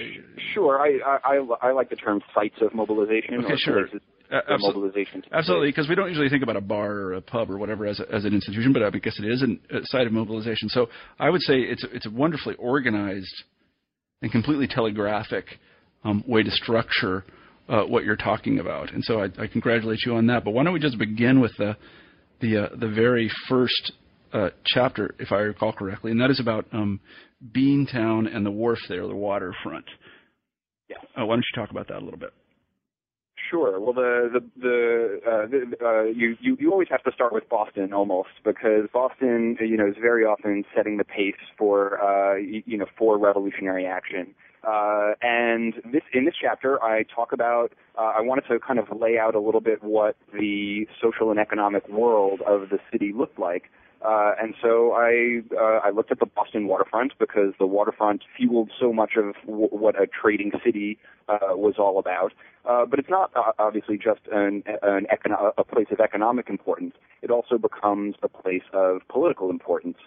sure. 0.54 0.80
I, 0.80 1.18
I, 1.24 1.68
I 1.68 1.72
like 1.72 1.90
the 1.90 1.96
term 1.96 2.22
sites 2.32 2.54
of 2.60 2.72
mobilization. 2.74 3.44
Okay, 3.44 3.56
sure. 3.56 3.88
Uh, 4.30 4.40
absolutely. 4.48 5.04
Absolutely, 5.32 5.68
because 5.68 5.88
we 5.88 5.96
don't 5.96 6.06
usually 6.06 6.28
think 6.28 6.44
about 6.44 6.56
a 6.56 6.60
bar 6.60 6.92
or 6.92 7.14
a 7.14 7.20
pub 7.20 7.50
or 7.50 7.58
whatever 7.58 7.86
as, 7.86 7.98
a, 7.98 8.14
as 8.14 8.24
an 8.24 8.32
institution, 8.32 8.72
but 8.72 8.84
I 8.84 8.90
guess 8.90 9.18
it 9.18 9.24
is 9.24 9.42
a 9.42 9.80
site 9.86 10.06
of 10.06 10.12
mobilization. 10.12 10.68
So 10.68 10.88
I 11.18 11.28
would 11.28 11.42
say 11.42 11.54
it's 11.58 11.84
it's 11.92 12.06
a 12.06 12.10
wonderfully 12.10 12.54
organized 12.54 13.34
and 14.22 14.30
completely 14.30 14.66
telegraphic 14.66 15.46
um, 16.04 16.24
way 16.26 16.42
to 16.42 16.50
structure 16.50 17.24
uh, 17.68 17.82
what 17.82 18.04
you're 18.04 18.16
talking 18.16 18.58
about. 18.58 18.92
And 18.92 19.04
so 19.04 19.20
I, 19.20 19.28
I, 19.38 19.46
congratulate 19.46 20.00
you 20.04 20.16
on 20.16 20.26
that. 20.26 20.44
But 20.44 20.52
why 20.52 20.64
don't 20.64 20.72
we 20.72 20.80
just 20.80 20.98
begin 20.98 21.40
with 21.40 21.52
the 21.56 21.76
the 22.40 22.64
uh, 22.64 22.68
the 22.76 22.88
very 22.88 23.30
first 23.48 23.92
uh, 24.32 24.50
chapter, 24.66 25.14
if 25.18 25.32
I 25.32 25.36
recall 25.36 25.72
correctly, 25.72 26.10
and 26.10 26.20
that 26.20 26.30
is 26.30 26.40
about 26.40 26.66
um, 26.72 27.00
Beantown 27.54 28.34
and 28.34 28.44
the 28.44 28.50
wharf 28.50 28.78
there, 28.88 29.06
the 29.06 29.14
waterfront. 29.14 29.84
Yeah. 30.88 30.96
Uh, 31.16 31.26
why 31.26 31.34
don't 31.34 31.44
you 31.54 31.60
talk 31.60 31.70
about 31.70 31.88
that 31.88 31.98
a 31.98 32.04
little 32.04 32.18
bit? 32.18 32.32
Sure. 33.50 33.80
Well, 33.80 33.92
the 33.92 34.30
the 34.33 34.40
the, 34.61 35.21
uh, 35.26 35.47
the 35.47 35.85
uh, 35.85 36.02
you, 36.04 36.37
you 36.40 36.57
you 36.61 36.71
always 36.71 36.87
have 36.88 37.02
to 37.02 37.11
start 37.12 37.33
with 37.33 37.49
Boston 37.49 37.92
almost 37.92 38.28
because 38.45 38.87
Boston, 38.92 39.57
you 39.59 39.76
know, 39.76 39.88
is 39.88 39.97
very 40.00 40.25
often 40.25 40.64
setting 40.75 40.99
the 40.99 41.04
pace 41.04 41.35
for 41.59 42.00
uh, 42.00 42.37
you 42.37 42.78
know 42.78 42.87
for 42.97 43.19
revolutionary 43.19 43.87
action. 43.87 44.35
Uh, 44.62 45.14
and 45.23 45.75
this 45.90 46.02
in 46.12 46.26
this 46.26 46.35
chapter, 46.40 46.80
I 46.80 47.02
talk 47.02 47.33
about. 47.33 47.73
Uh, 47.99 48.12
I 48.16 48.21
wanted 48.21 48.45
to 48.49 48.61
kind 48.61 48.78
of 48.78 48.87
lay 48.97 49.19
out 49.19 49.35
a 49.35 49.40
little 49.40 49.61
bit 49.61 49.83
what 49.83 50.16
the 50.33 50.87
social 51.02 51.30
and 51.30 51.40
economic 51.40 51.88
world 51.88 52.42
of 52.47 52.69
the 52.69 52.78
city 52.92 53.12
looked 53.12 53.38
like 53.40 53.64
uh, 54.02 54.33
and 54.40 54.54
so 54.62 54.92
I 54.92 55.42
uh, 55.54 55.80
I 55.85 55.90
looked 55.90 56.11
at 56.11 56.21
the 56.21 56.26
Boston 56.26 56.66
waterfront 56.66 57.12
because 57.19 57.52
the 57.59 57.66
waterfront 57.66 58.23
fueled 58.37 58.71
so 58.80 58.92
much 58.92 59.12
of 59.16 59.35
w- 59.47 59.69
what 59.69 60.00
a 60.00 60.07
trading 60.07 60.52
city 60.64 60.99
uh, 61.28 61.54
was 61.57 61.75
all 61.78 61.99
about. 61.99 62.33
Uh, 62.64 62.87
but 62.87 62.99
it's 62.99 63.11
not 63.11 63.30
uh, 63.37 63.52
obviously 63.59 63.99
just 63.99 64.21
an, 64.33 64.62
an 64.83 65.07
econo- 65.12 65.52
a 65.57 65.64
place 65.64 65.88
of 65.90 66.00
economic 66.00 66.49
importance. 66.49 66.95
It 67.23 67.30
also 67.30 67.59
becomes 67.59 68.14
a 68.23 68.28
place 68.28 68.62
of 68.73 69.00
political 69.09 69.50
importance. 69.50 69.99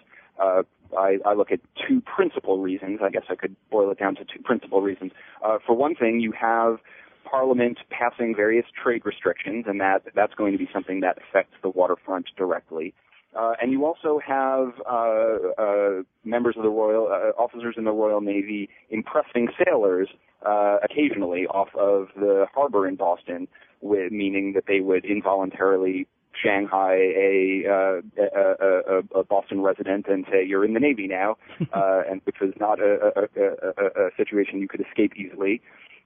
Uh, 0.42 0.62
I, 0.98 1.18
I 1.24 1.34
look 1.34 1.52
at 1.52 1.60
two 1.88 2.00
principal 2.00 2.58
reasons. 2.58 3.00
I 3.02 3.10
guess 3.10 3.24
I 3.28 3.36
could 3.36 3.54
boil 3.70 3.90
it 3.90 3.98
down 3.98 4.16
to 4.16 4.24
two 4.24 4.42
principal 4.42 4.82
reasons. 4.82 5.12
Uh, 5.44 5.58
for 5.64 5.76
one 5.76 5.94
thing, 5.94 6.20
you 6.20 6.32
have 6.32 6.78
Parliament 7.24 7.78
passing 7.90 8.34
various 8.34 8.66
trade 8.80 9.02
restrictions, 9.04 9.64
and 9.66 9.80
that 9.80 10.02
that's 10.14 10.34
going 10.34 10.52
to 10.52 10.58
be 10.58 10.68
something 10.72 11.00
that 11.00 11.18
affects 11.18 11.54
the 11.62 11.68
waterfront 11.68 12.26
directly. 12.36 12.94
Uh, 13.34 13.54
and 13.60 13.72
you 13.72 13.84
also 13.84 14.20
have 14.24 14.72
uh, 14.88 15.62
uh, 15.62 16.02
members 16.24 16.54
of 16.56 16.62
the 16.62 16.68
Royal 16.68 17.08
uh, 17.08 17.40
officers 17.40 17.74
in 17.76 17.84
the 17.84 17.92
Royal 17.92 18.20
Navy 18.20 18.68
impressing 18.90 19.48
sailors 19.64 20.08
uh, 20.46 20.78
occasionally 20.82 21.46
off 21.46 21.68
of 21.74 22.08
the 22.16 22.46
harbor 22.54 22.86
in 22.86 22.96
Boston, 22.96 23.48
with, 23.80 24.12
meaning 24.12 24.52
that 24.54 24.64
they 24.66 24.80
would 24.80 25.04
involuntarily 25.04 26.06
Shanghai 26.42 26.94
a, 26.94 27.64
uh, 27.68 28.22
a, 28.22 28.98
a, 28.98 29.20
a 29.20 29.24
Boston 29.24 29.60
resident 29.60 30.06
and 30.08 30.24
say 30.30 30.44
you're 30.44 30.64
in 30.64 30.74
the 30.74 30.80
Navy 30.80 31.06
now, 31.06 31.36
uh, 31.72 32.02
and 32.08 32.20
which 32.24 32.36
was 32.40 32.52
not 32.58 32.80
a, 32.80 33.12
a, 33.16 33.42
a, 33.42 34.06
a 34.06 34.10
situation 34.16 34.60
you 34.60 34.68
could 34.68 34.80
escape 34.80 35.12
easily 35.16 35.60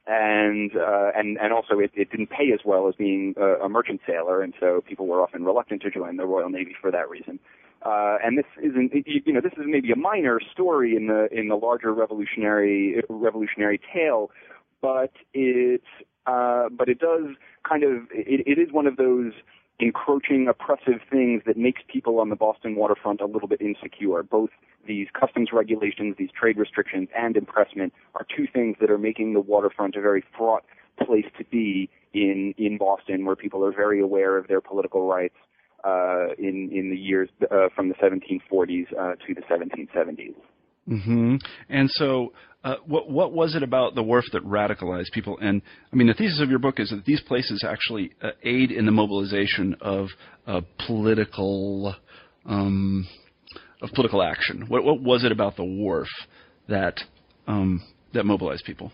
and 0.09 0.75
uh, 0.75 1.11
and 1.15 1.37
and 1.39 1.53
also 1.53 1.79
it, 1.79 1.91
it 1.95 2.11
didn't 2.11 2.31
pay 2.31 2.51
as 2.53 2.61
well 2.65 2.89
as 2.89 2.95
being 2.95 3.35
a, 3.37 3.65
a 3.65 3.69
merchant 3.69 4.01
sailor, 4.07 4.43
and 4.43 4.55
so 4.59 4.83
people 4.89 5.07
were 5.07 5.23
often 5.23 5.45
reluctant 5.45 5.83
to 5.83 5.91
join 5.91 6.17
the 6.17 6.25
Royal 6.27 6.49
Navy 6.49 6.75
for 6.81 6.91
that 6.91 7.09
reason. 7.11 7.39
Uh, 7.83 8.17
and 8.25 8.37
this 8.37 8.47
isn't, 8.61 8.93
you 9.07 9.33
know, 9.33 9.41
this 9.41 9.53
is 9.53 9.65
maybe 9.67 9.93
a 9.93 9.97
minor 9.97 10.41
story 10.53 10.97
in 10.97 11.07
the 11.07 11.29
in 11.31 11.49
the 11.49 11.55
larger 11.55 11.93
revolutionary 11.93 13.03
revolutionary 13.09 13.81
tale, 13.93 14.31
but 14.81 15.13
it 15.35 15.83
uh, 16.27 16.69
but 16.71 16.89
it 16.89 16.99
does 16.99 17.37
kind 17.69 17.85
of 17.85 18.09
it, 18.11 18.43
it 18.47 18.59
is 18.59 18.73
one 18.73 18.87
of 18.87 18.97
those 18.97 19.33
encroaching, 19.81 20.49
oppressive 20.49 21.01
things 21.11 21.43
that 21.47 21.57
makes 21.57 21.83
people 21.87 22.19
on 22.19 22.31
the 22.31 22.37
Boston 22.37 22.75
waterfront 22.75 23.21
a 23.21 23.27
little 23.27 23.49
bit 23.49 23.61
insecure. 23.61 24.23
Both 24.23 24.51
these 24.87 25.07
customs 25.19 25.51
regulations, 25.53 26.17
these 26.19 26.31
trade 26.39 26.59
restrictions, 26.59 27.09
and 27.17 27.37
impressment 27.37 27.93
are 28.15 28.27
two 28.35 28.47
things 28.53 28.77
that 28.81 28.91
are 28.91 28.99
making 28.99 29.35
the 29.35 29.41
waterfront 29.41 29.95
a 29.95 30.01
very 30.01 30.25
fraught 30.37 30.65
place 31.05 31.27
to 31.39 31.45
be 31.45 31.89
in 32.13 32.55
in 32.59 32.79
Boston, 32.79 33.25
where 33.25 33.37
people 33.37 33.65
are 33.65 33.73
very 33.73 34.01
aware 34.01 34.37
of 34.37 34.49
their 34.49 34.61
political 34.61 35.07
rights 35.07 35.37
uh, 35.85 36.29
in 36.39 36.71
in 36.73 36.91
the 36.91 36.97
years 36.97 37.29
uh, 37.51 37.69
from 37.75 37.89
the 37.89 37.95
1740s 37.95 38.87
uh, 38.99 39.15
to 39.27 39.35
the 39.35 39.43
1770s. 39.43 40.35
Mm-hmm. 40.89 41.37
And 41.69 41.91
so, 41.91 42.33
uh, 42.65 42.77
what 42.87 43.11
what 43.11 43.33
was 43.33 43.55
it 43.55 43.63
about 43.63 43.95
the 43.95 44.03
wharf 44.03 44.25
that 44.33 44.45
radicalized 44.45 45.13
people? 45.13 45.39
And 45.41 45.63
I 45.93 45.97
mean, 45.97 46.07
the 46.09 46.15
thesis 46.15 46.41
of 46.41 46.51
your 46.51 46.59
book 46.59 46.81
is 46.81 46.91
that 46.91 47.05
these 47.05 47.21
places 47.21 47.65
actually 47.67 48.13
uh, 48.23 48.31
aid 48.43 48.71
in 48.71 48.87
the 48.87 48.93
mobilization 48.93 49.77
of 49.81 50.09
uh, 50.47 50.63
political 50.87 51.95
um, 52.47 53.07
of 53.83 53.91
political 53.91 54.23
action. 54.23 54.65
What 54.69 54.85
what 54.85 55.01
was 55.01 55.25
it 55.25 55.33
about 55.33 55.57
the 55.57 55.65
wharf 55.65 56.09
that 56.69 56.99
um, 57.47 57.83
that 58.15 58.25
mobilized 58.25 58.65
people? 58.65 58.91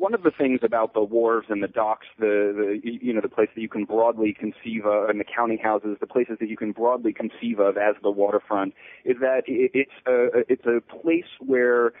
One 0.00 0.14
of 0.14 0.22
the 0.22 0.30
things 0.30 0.60
about 0.62 0.94
the 0.94 1.02
wharves 1.02 1.48
and 1.50 1.62
the 1.62 1.68
docks, 1.68 2.06
the, 2.18 2.54
the 2.56 2.80
you 2.82 3.12
know 3.12 3.20
the 3.20 3.28
place 3.28 3.50
that 3.54 3.60
you 3.60 3.68
can 3.68 3.84
broadly 3.84 4.32
conceive 4.32 4.86
of, 4.86 5.10
and 5.10 5.20
the 5.20 5.24
counting 5.24 5.58
houses, 5.58 5.98
the 6.00 6.06
places 6.06 6.38
that 6.40 6.48
you 6.48 6.56
can 6.56 6.72
broadly 6.72 7.12
conceive 7.12 7.60
of 7.60 7.76
as 7.76 7.96
the 8.02 8.10
waterfront, 8.10 8.72
is 9.04 9.16
that 9.20 9.42
it's 9.46 9.92
a 10.06 10.28
it's 10.48 10.64
a 10.64 10.80
place 10.80 11.28
where 11.38 11.92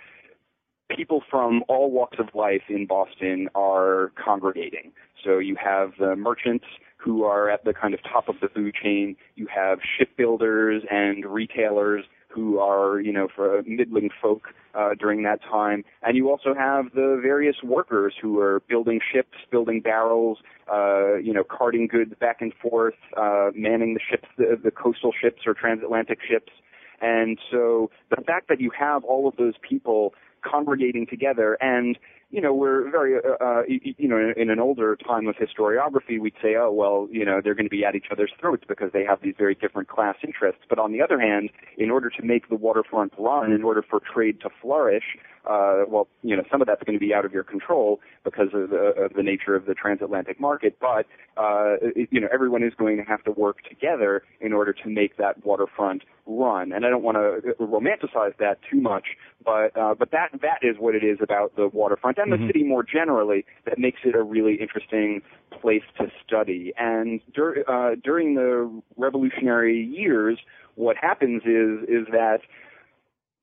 people 0.88 1.22
from 1.30 1.62
all 1.68 1.90
walks 1.90 2.16
of 2.18 2.28
life 2.34 2.62
in 2.70 2.86
Boston 2.86 3.50
are 3.54 4.12
congregating. 4.16 4.92
So 5.22 5.38
you 5.38 5.56
have 5.62 5.92
the 5.98 6.16
merchants 6.16 6.64
who 6.96 7.24
are 7.24 7.50
at 7.50 7.66
the 7.66 7.74
kind 7.74 7.92
of 7.92 8.02
top 8.02 8.30
of 8.30 8.36
the 8.40 8.48
food 8.48 8.74
chain. 8.82 9.14
You 9.36 9.46
have 9.54 9.78
shipbuilders 9.98 10.84
and 10.90 11.26
retailers 11.26 12.06
who 12.32 12.58
are, 12.58 13.00
you 13.00 13.12
know, 13.12 13.28
for 13.34 13.62
middling 13.66 14.10
folk 14.22 14.48
uh, 14.74 14.90
during 14.98 15.22
that 15.24 15.40
time. 15.42 15.84
And 16.02 16.16
you 16.16 16.30
also 16.30 16.54
have 16.54 16.86
the 16.94 17.18
various 17.20 17.56
workers 17.62 18.14
who 18.20 18.38
are 18.38 18.60
building 18.68 19.00
ships, 19.12 19.36
building 19.50 19.80
barrels, 19.80 20.38
uh, 20.72 21.16
you 21.16 21.32
know, 21.32 21.44
carting 21.44 21.88
goods 21.88 22.12
back 22.20 22.40
and 22.40 22.52
forth, 22.54 22.94
uh, 23.16 23.50
manning 23.54 23.94
the 23.94 24.00
ships, 24.00 24.28
the, 24.38 24.58
the 24.62 24.70
coastal 24.70 25.12
ships 25.20 25.42
or 25.46 25.54
transatlantic 25.54 26.18
ships. 26.26 26.52
And 27.00 27.38
so 27.50 27.90
the 28.10 28.22
fact 28.22 28.48
that 28.48 28.60
you 28.60 28.70
have 28.78 29.04
all 29.04 29.26
of 29.26 29.36
those 29.36 29.54
people 29.68 30.14
congregating 30.42 31.06
together 31.06 31.58
and 31.60 31.98
you 32.30 32.40
know, 32.40 32.54
we're 32.54 32.88
very, 32.90 33.16
uh, 33.16 33.44
uh, 33.44 33.62
you 33.66 34.08
know, 34.08 34.32
in 34.36 34.50
an 34.50 34.60
older 34.60 34.96
time 34.96 35.26
of 35.26 35.34
historiography, 35.34 36.20
we'd 36.20 36.34
say, 36.40 36.54
oh, 36.54 36.70
well, 36.70 37.08
you 37.10 37.24
know, 37.24 37.40
they're 37.42 37.54
going 37.54 37.66
to 37.66 37.70
be 37.70 37.84
at 37.84 37.96
each 37.96 38.06
other's 38.12 38.30
throats 38.38 38.62
because 38.68 38.92
they 38.92 39.04
have 39.04 39.20
these 39.20 39.34
very 39.36 39.54
different 39.56 39.88
class 39.88 40.14
interests. 40.22 40.62
But 40.68 40.78
on 40.78 40.92
the 40.92 41.02
other 41.02 41.18
hand, 41.18 41.50
in 41.76 41.90
order 41.90 42.08
to 42.08 42.22
make 42.22 42.48
the 42.48 42.54
waterfront 42.54 43.12
run, 43.18 43.50
in 43.50 43.64
order 43.64 43.82
for 43.82 44.00
trade 44.00 44.40
to 44.42 44.50
flourish, 44.62 45.16
uh, 45.48 45.84
well, 45.88 46.08
you 46.22 46.36
know, 46.36 46.42
some 46.50 46.60
of 46.60 46.66
that's 46.66 46.82
going 46.82 46.98
to 46.98 47.04
be 47.04 47.14
out 47.14 47.24
of 47.24 47.32
your 47.32 47.44
control 47.44 48.00
because 48.24 48.48
of 48.52 48.70
the, 48.70 48.92
of 48.98 49.14
the 49.14 49.22
nature 49.22 49.54
of 49.54 49.66
the 49.66 49.74
transatlantic 49.74 50.38
market. 50.38 50.76
But, 50.80 51.06
uh, 51.36 51.76
it, 51.80 52.08
you 52.10 52.20
know, 52.20 52.28
everyone 52.32 52.62
is 52.62 52.74
going 52.76 52.98
to 52.98 53.02
have 53.04 53.24
to 53.24 53.30
work 53.30 53.62
together 53.68 54.22
in 54.40 54.52
order 54.52 54.72
to 54.72 54.88
make 54.88 55.16
that 55.16 55.44
waterfront 55.44 56.02
run. 56.26 56.72
And 56.72 56.84
I 56.84 56.90
don't 56.90 57.02
want 57.02 57.16
to 57.16 57.54
romanticize 57.58 58.36
that 58.38 58.58
too 58.70 58.80
much, 58.80 59.16
but, 59.44 59.76
uh, 59.76 59.94
but 59.98 60.10
that, 60.10 60.28
that 60.42 60.58
is 60.62 60.76
what 60.78 60.94
it 60.94 61.02
is 61.02 61.18
about 61.22 61.56
the 61.56 61.68
waterfront 61.68 62.18
and 62.18 62.32
mm-hmm. 62.32 62.42
the 62.42 62.48
city 62.48 62.62
more 62.62 62.82
generally 62.82 63.44
that 63.64 63.78
makes 63.78 64.00
it 64.04 64.14
a 64.14 64.22
really 64.22 64.56
interesting 64.60 65.22
place 65.50 65.82
to 65.98 66.10
study. 66.26 66.72
And 66.78 67.20
dur- 67.32 67.64
uh, 67.66 67.96
during 68.02 68.34
the 68.34 68.82
revolutionary 68.96 69.82
years, 69.84 70.38
what 70.74 70.96
happens 70.96 71.42
is, 71.42 71.88
is 71.88 72.06
that 72.12 72.40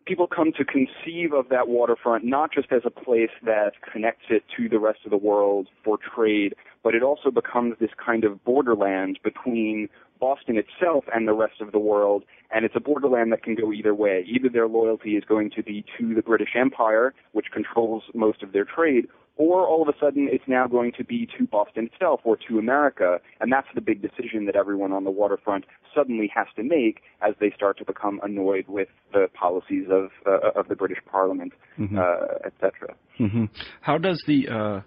people 0.07 0.27
come 0.27 0.51
to 0.53 0.63
conceive 0.63 1.33
of 1.33 1.49
that 1.49 1.67
waterfront 1.67 2.23
not 2.23 2.51
just 2.53 2.71
as 2.71 2.83
a 2.85 2.89
place 2.89 3.29
that 3.43 3.73
connects 3.91 4.25
it 4.29 4.43
to 4.55 4.69
the 4.69 4.79
rest 4.79 4.99
of 5.05 5.11
the 5.11 5.17
world 5.17 5.67
for 5.83 5.97
trade, 5.97 6.55
but 6.83 6.95
it 6.95 7.03
also 7.03 7.29
becomes 7.29 7.75
this 7.79 7.89
kind 8.03 8.23
of 8.23 8.43
borderland 8.45 9.19
between 9.23 9.89
Boston 10.19 10.57
itself 10.57 11.03
and 11.13 11.27
the 11.27 11.33
rest 11.33 11.61
of 11.61 11.71
the 11.71 11.79
world, 11.79 12.23
and 12.51 12.65
it's 12.65 12.75
a 12.75 12.79
borderland 12.79 13.31
that 13.31 13.43
can 13.43 13.53
go 13.53 13.71
either 13.71 13.93
way. 13.93 14.25
Either 14.27 14.49
their 14.49 14.67
loyalty 14.67 15.15
is 15.15 15.23
going 15.25 15.51
to 15.51 15.61
be 15.61 15.85
to 15.99 16.15
the 16.15 16.21
British 16.21 16.55
Empire, 16.55 17.13
which 17.33 17.47
controls 17.51 18.03
most 18.15 18.41
of 18.41 18.53
their 18.53 18.65
trade, 18.65 19.07
or 19.37 19.67
all 19.67 19.81
of 19.81 19.87
a 19.87 19.97
sudden 19.99 20.27
it's 20.31 20.43
now 20.47 20.67
going 20.67 20.91
to 20.97 21.03
be 21.03 21.27
to 21.37 21.45
Boston 21.45 21.89
itself 21.93 22.21
or 22.23 22.37
to 22.47 22.59
America, 22.59 23.19
and 23.39 23.51
that's 23.51 23.67
the 23.75 23.81
big 23.81 24.01
decision 24.01 24.45
that 24.45 24.55
everyone 24.55 24.91
on 24.91 25.03
the 25.03 25.11
waterfront 25.11 25.65
suddenly 25.95 26.29
has 26.33 26.47
to 26.55 26.63
make 26.63 27.01
as 27.21 27.33
they 27.39 27.51
start 27.55 27.77
to 27.77 27.85
become 27.85 28.19
annoyed 28.23 28.65
with 28.67 28.87
the 29.13 29.27
policies 29.33 29.85
of 29.89 30.09
uh, 30.25 30.59
of 30.59 30.67
the 30.67 30.75
British 30.75 30.99
Parliament, 31.09 31.53
Mhm. 31.79 31.97
uh, 31.97 32.45
etc. 32.45 32.95
hmm 33.17 33.45
How 33.81 33.97
does 33.97 34.21
the 34.27 34.47
uh, 34.49 34.81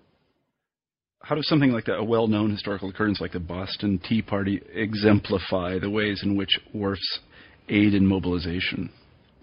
how 1.23 1.35
does 1.35 1.47
something 1.49 1.71
like 1.73 1.85
that, 1.85 1.97
a 1.99 2.05
well-known 2.05 2.51
historical 2.51 2.89
occurrence 2.89 3.21
like 3.21 3.33
the 3.33 3.41
Boston 3.41 3.99
Tea 3.99 4.23
Party, 4.23 4.63
exemplify 4.73 5.79
the 5.79 5.91
ways 5.91 6.23
in 6.23 6.35
which 6.35 6.59
wharfs 6.73 7.21
aid 7.69 7.95
in 7.95 8.07
mobilization, 8.07 8.91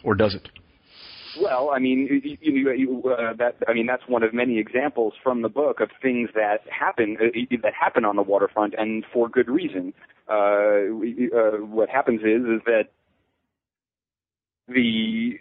or 0.04 0.16
does 0.16 0.34
it? 0.36 0.50
Well, 1.40 1.72
I 1.74 1.80
mean, 1.80 2.08
you, 2.24 2.38
you, 2.42 2.72
you, 2.72 3.04
uh, 3.10 3.34
that 3.38 3.56
I 3.68 3.74
mean 3.74 3.86
that's 3.86 4.08
one 4.08 4.24
of 4.24 4.34
many 4.34 4.60
examples 4.60 5.14
from 5.22 5.42
the 5.42 5.50
book 5.50 5.80
of 5.80 5.90
things 6.02 6.30
that 6.36 6.60
happen 6.70 7.18
uh, 7.20 7.58
that 7.64 7.74
happen 7.74 8.06
on 8.06 8.16
the 8.16 8.22
waterfront, 8.22 8.74
and 8.78 9.04
for 9.12 9.28
good 9.30 9.50
reason. 9.50 9.94
Uh, 10.30 10.34
uh, 10.34 11.58
what 11.66 11.90
happens 11.90 12.22
is 12.22 12.44
is 12.44 12.62
that 12.66 12.90
the 14.68 15.40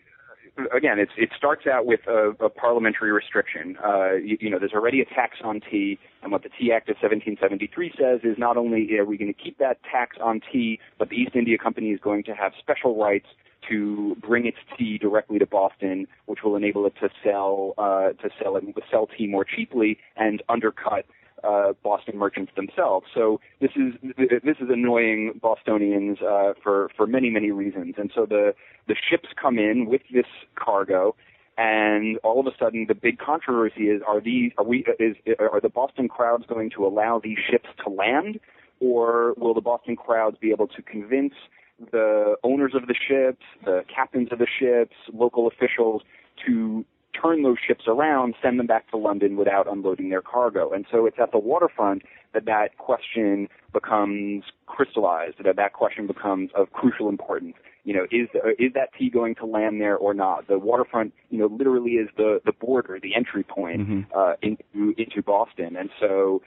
again, 0.75 0.99
it's, 0.99 1.13
it 1.17 1.31
starts 1.37 1.67
out 1.67 1.87
with 1.87 2.01
a, 2.09 2.31
a 2.45 2.49
parliamentary 2.49 3.13
restriction. 3.13 3.77
Uh, 3.85 4.15
you, 4.15 4.39
you 4.41 4.51
know, 4.51 4.59
there's 4.59 4.73
already 4.73 5.01
a 5.01 5.05
tax 5.05 5.39
on 5.45 5.61
tea, 5.61 5.99
and 6.23 6.33
what 6.33 6.43
the 6.43 6.49
Tea 6.49 6.73
Act 6.73 6.89
of 6.89 6.97
1773 6.97 7.93
says 7.99 8.21
is 8.25 8.39
not 8.39 8.57
only 8.57 8.97
are 8.99 9.05
we 9.05 9.19
going 9.19 9.33
to 9.33 9.39
keep 9.39 9.59
that 9.59 9.79
tax 9.91 10.17
on 10.23 10.41
tea, 10.53 10.79
but 10.99 11.11
the 11.11 11.17
East 11.17 11.33
India 11.35 11.59
Company 11.59 11.91
is 11.91 12.01
going 12.01 12.23
to 12.25 12.33
have 12.33 12.53
special 12.59 12.97
rights 12.97 13.27
to 13.69 14.17
bring 14.21 14.47
its 14.47 14.59
tea 14.77 14.99
directly 14.99 15.39
to 15.39 15.47
Boston, 15.47 16.07
which 16.27 16.41
will 16.45 16.57
enable 16.57 16.87
it 16.87 16.95
to 17.01 17.09
sell 17.25 17.75
uh, 17.79 18.11
to 18.23 18.31
sell 18.43 18.57
it 18.57 18.65
sell 18.91 19.07
tea 19.07 19.27
more 19.27 19.45
cheaply 19.45 19.99
and 20.17 20.43
undercut 20.49 21.07
uh, 21.45 21.73
Boston 21.83 22.19
merchants 22.19 22.53
themselves. 22.57 23.07
So 23.15 23.41
this 23.61 23.71
is 23.77 23.95
this 24.19 24.57
is 24.61 24.69
annoying 24.71 25.39
Bostonians 25.41 26.19
uh, 26.23 26.55
for 26.63 26.91
for 26.97 27.07
many 27.07 27.31
many 27.31 27.51
reasons. 27.51 27.95
And 27.99 28.11
so 28.15 28.27
the 28.27 28.55
the 28.89 28.97
ships 29.09 29.29
come 29.41 29.59
in 29.59 29.87
with 29.87 30.03
this 30.13 30.27
cargo, 30.55 31.15
and 31.59 32.19
all 32.19 32.41
of 32.41 32.47
a 32.47 32.57
sudden 32.59 32.87
the 32.89 32.95
big 32.95 33.19
controversy 33.19 33.89
is: 33.91 34.03
are 34.07 34.21
these 34.21 34.53
are 34.59 34.65
we 34.65 34.85
is 34.99 35.17
are 35.39 35.61
the 35.61 35.69
Boston 35.69 36.09
crowds 36.09 36.45
going 36.49 36.71
to 36.71 36.87
allow 36.87 37.21
these 37.23 37.39
ships 37.51 37.69
to 37.85 37.91
land, 37.91 38.41
or 38.81 39.35
will 39.37 39.55
the 39.55 39.61
Boston 39.61 39.97
crowds 39.97 40.37
be 40.41 40.51
able 40.51 40.69
to 40.69 40.83
convince 40.83 41.35
the 41.79 42.37
owners 42.43 42.73
of 42.75 42.87
the 42.87 42.95
ships, 42.95 43.45
the 43.65 43.85
captains 43.95 44.29
of 44.33 44.39
the 44.39 44.47
ships, 44.47 44.95
local 45.13 45.47
officials 45.47 46.03
to 46.47 46.85
turn 47.21 47.43
those 47.43 47.57
ships 47.67 47.85
around, 47.87 48.35
send 48.43 48.59
them 48.59 48.67
back 48.67 48.91
to 48.91 48.97
London 48.97 49.37
without 49.37 49.67
unloading 49.67 50.11
their 50.11 50.21
cargo. 50.23 50.71
And 50.71 50.85
so 50.91 51.07
it's 51.07 51.19
at 51.19 51.33
the 51.33 51.39
waterfront 51.39 52.03
that 52.35 52.45
that 52.45 52.77
question 52.79 53.49
becomes 53.73 54.45
crystallized, 54.67 55.37
that 55.43 55.57
that 55.57 55.73
question 55.73 56.07
becomes 56.07 56.51
of 56.55 56.73
crucial 56.73 57.09
importance. 57.09 57.55
You 57.85 57.95
know, 57.95 58.05
is 58.11 58.29
is 58.59 58.73
that 58.75 58.91
tea 58.99 59.09
going 59.09 59.37
to 59.37 59.47
land 59.47 59.81
there 59.81 59.97
or 59.97 60.13
not? 60.13 60.49
The 60.49 60.59
waterfront, 60.59 61.15
you 61.31 61.39
know, 61.39 61.47
literally 61.47 61.93
is 61.93 62.09
the 62.17 62.41
the 62.45 62.53
border, 62.53 62.99
the 63.01 63.15
entry 63.15 63.45
point 63.45 63.89
Mhm. 63.89 64.07
uh, 64.15 64.35
into 64.43 64.95
into 64.99 65.23
Boston. 65.23 65.77
And 65.77 65.89
so 66.01 66.43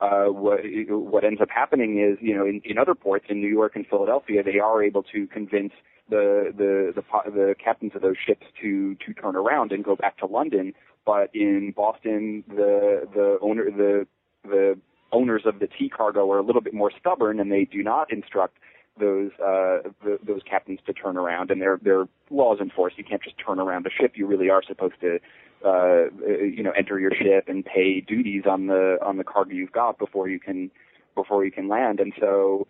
uh, 0.00 0.26
what 0.26 0.60
what 0.88 1.24
ends 1.24 1.40
up 1.40 1.48
happening 1.50 1.98
is, 1.98 2.18
you 2.20 2.34
know, 2.36 2.44
in, 2.44 2.60
in 2.64 2.78
other 2.78 2.94
ports 2.94 3.26
in 3.28 3.40
New 3.40 3.48
York 3.48 3.76
and 3.76 3.86
Philadelphia, 3.86 4.42
they 4.42 4.58
are 4.58 4.82
able 4.82 5.02
to 5.04 5.26
convince 5.28 5.72
the 6.08 6.52
the 6.56 6.92
the, 6.94 7.30
the 7.30 7.54
captains 7.62 7.92
of 7.94 8.02
those 8.02 8.16
ships 8.24 8.46
to 8.60 8.96
to 8.96 9.14
turn 9.14 9.36
around 9.36 9.72
and 9.72 9.84
go 9.84 9.96
back 9.96 10.18
to 10.18 10.26
London. 10.26 10.72
But 11.06 11.30
in 11.34 11.72
Boston, 11.76 12.44
the 12.48 13.08
the 13.14 13.38
owner 13.40 13.70
the 13.70 14.06
the 14.42 14.78
owners 15.12 15.42
of 15.44 15.60
the 15.60 15.68
tea 15.68 15.88
cargo 15.88 16.30
are 16.32 16.38
a 16.38 16.42
little 16.42 16.60
bit 16.60 16.74
more 16.74 16.90
stubborn, 16.98 17.38
and 17.38 17.52
they 17.52 17.64
do 17.64 17.82
not 17.82 18.12
instruct 18.12 18.58
those 18.98 19.30
uh, 19.40 19.88
the, 20.02 20.18
those 20.26 20.42
captains 20.48 20.80
to 20.86 20.92
turn 20.92 21.16
around. 21.16 21.50
And 21.50 21.60
there 21.60 21.78
are 21.88 22.08
laws 22.30 22.58
enforced. 22.60 22.98
You 22.98 23.04
can't 23.04 23.22
just 23.22 23.36
turn 23.44 23.58
around 23.58 23.86
a 23.86 23.90
ship. 23.90 24.12
You 24.16 24.26
really 24.26 24.50
are 24.50 24.62
supposed 24.62 25.00
to 25.00 25.18
uh, 25.64 26.10
you 26.28 26.62
know, 26.62 26.72
enter 26.72 27.00
your 27.00 27.10
ship 27.10 27.44
and 27.48 27.64
pay 27.64 28.00
duties 28.00 28.42
on 28.48 28.66
the 28.66 28.98
on 29.02 29.16
the 29.16 29.24
cargo 29.24 29.52
you've 29.52 29.72
got 29.72 29.98
before 29.98 30.28
you 30.28 30.38
can 30.38 30.70
before 31.14 31.44
you 31.44 31.50
can 31.50 31.68
land. 31.68 32.00
And 32.00 32.12
so 32.20 32.66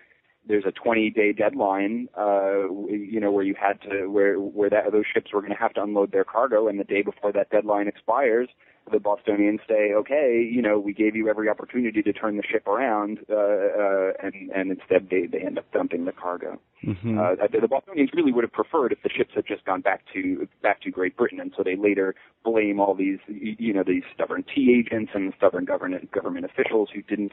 there's 0.46 0.64
a 0.66 0.72
20 0.72 1.10
day 1.10 1.32
deadline, 1.32 2.08
uh, 2.16 2.68
you 2.88 3.18
know, 3.18 3.32
where 3.32 3.44
you 3.44 3.54
had 3.60 3.80
to 3.82 4.06
where 4.06 4.38
where 4.38 4.70
that 4.70 4.92
those 4.92 5.04
ships 5.12 5.32
were 5.32 5.40
going 5.40 5.52
to 5.52 5.58
have 5.58 5.74
to 5.74 5.82
unload 5.82 6.12
their 6.12 6.24
cargo, 6.24 6.68
and 6.68 6.78
the 6.78 6.84
day 6.84 7.02
before 7.02 7.32
that 7.32 7.50
deadline 7.50 7.88
expires, 7.88 8.48
the 8.92 9.00
Bostonians 9.00 9.60
say, 9.66 9.92
okay, 9.94 10.46
you 10.50 10.60
know, 10.60 10.78
we 10.78 10.92
gave 10.92 11.16
you 11.16 11.28
every 11.28 11.48
opportunity 11.48 12.02
to 12.02 12.12
turn 12.12 12.36
the 12.36 12.42
ship 12.42 12.66
around, 12.66 13.18
uh, 13.30 13.34
uh, 13.34 14.12
and 14.22 14.50
and 14.54 14.70
instead 14.70 15.08
they 15.10 15.26
they 15.26 15.44
end 15.44 15.58
up 15.58 15.70
dumping 15.72 16.04
the 16.04 16.12
cargo. 16.12 16.60
Mhm. 16.84 17.18
Uh, 17.18 17.46
the, 17.50 17.60
the 17.60 17.68
Bostonians 17.68 18.10
really 18.12 18.30
would 18.30 18.44
have 18.44 18.52
preferred 18.52 18.92
if 18.92 19.02
the 19.02 19.08
ships 19.08 19.32
had 19.34 19.46
just 19.46 19.64
gone 19.64 19.80
back 19.80 20.02
to 20.12 20.46
back 20.62 20.82
to 20.82 20.90
Great 20.90 21.16
Britain, 21.16 21.40
and 21.40 21.52
so 21.56 21.62
they 21.62 21.76
later 21.76 22.14
blame 22.44 22.78
all 22.78 22.94
these, 22.94 23.18
you 23.28 23.72
know, 23.72 23.82
these 23.82 24.02
stubborn 24.14 24.44
tea 24.54 24.74
agents 24.78 25.12
and 25.14 25.32
stubborn 25.36 25.64
government 25.64 26.10
government 26.10 26.44
officials 26.44 26.90
who 26.94 27.00
didn't 27.02 27.32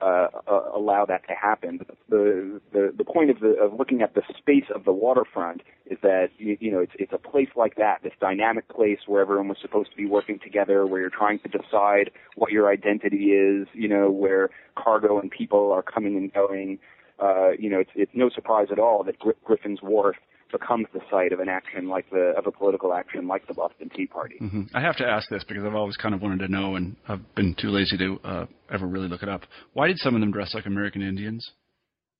uh, 0.00 0.28
uh, 0.46 0.70
allow 0.74 1.04
that 1.06 1.26
to 1.28 1.34
happen. 1.34 1.78
But 1.78 1.96
the 2.08 2.60
the 2.72 2.92
the 2.96 3.04
point 3.04 3.30
of 3.30 3.40
the 3.40 3.56
of 3.60 3.78
looking 3.78 4.02
at 4.02 4.14
the 4.14 4.22
space 4.36 4.64
of 4.74 4.84
the 4.84 4.92
waterfront 4.92 5.62
is 5.86 5.98
that 6.02 6.28
you, 6.38 6.56
you 6.60 6.70
know 6.70 6.80
it's 6.80 6.92
it's 6.98 7.12
a 7.12 7.18
place 7.18 7.48
like 7.56 7.76
that, 7.76 8.02
this 8.02 8.12
dynamic 8.20 8.68
place 8.68 9.00
where 9.06 9.22
everyone 9.22 9.48
was 9.48 9.58
supposed 9.60 9.90
to 9.90 9.96
be 9.96 10.06
working 10.06 10.38
together, 10.38 10.86
where 10.86 11.00
you're 11.00 11.10
trying 11.10 11.38
to 11.40 11.48
decide 11.48 12.10
what 12.36 12.52
your 12.52 12.70
identity 12.70 13.32
is, 13.32 13.66
you 13.72 13.88
know, 13.88 14.10
where 14.10 14.50
cargo 14.76 15.20
and 15.20 15.30
people 15.30 15.72
are 15.72 15.82
coming 15.82 16.16
and 16.16 16.32
going. 16.32 16.78
Uh, 17.20 17.50
you 17.58 17.70
know, 17.70 17.78
it's 17.78 17.92
it's 17.94 18.12
no 18.14 18.28
surprise 18.28 18.68
at 18.72 18.78
all 18.78 19.04
that 19.04 19.18
Gr- 19.18 19.30
Griffin's 19.44 19.80
Wharf 19.80 20.16
becomes 20.54 20.86
the 20.94 21.00
site 21.10 21.32
of 21.32 21.40
an 21.40 21.48
action 21.48 21.88
like 21.88 22.08
the 22.10 22.32
of 22.38 22.46
a 22.46 22.52
political 22.52 22.94
action 22.94 23.26
like 23.26 23.46
the 23.48 23.54
Boston 23.54 23.90
Tea 23.94 24.06
Party. 24.06 24.36
hmm 24.38 24.62
I 24.72 24.80
have 24.80 24.96
to 24.98 25.04
ask 25.04 25.28
this 25.28 25.42
because 25.42 25.64
I've 25.64 25.74
always 25.74 25.96
kind 25.96 26.14
of 26.14 26.22
wanted 26.22 26.38
to 26.46 26.48
know, 26.48 26.76
and 26.76 26.94
I've 27.08 27.34
been 27.34 27.54
too 27.60 27.70
lazy 27.70 27.98
to 27.98 28.20
uh, 28.24 28.46
ever 28.72 28.86
really 28.86 29.08
look 29.08 29.22
it 29.24 29.28
up. 29.28 29.42
Why 29.72 29.88
did 29.88 29.98
some 29.98 30.14
of 30.14 30.20
them 30.20 30.30
dress 30.30 30.54
like 30.54 30.66
American 30.66 31.02
Indians? 31.02 31.50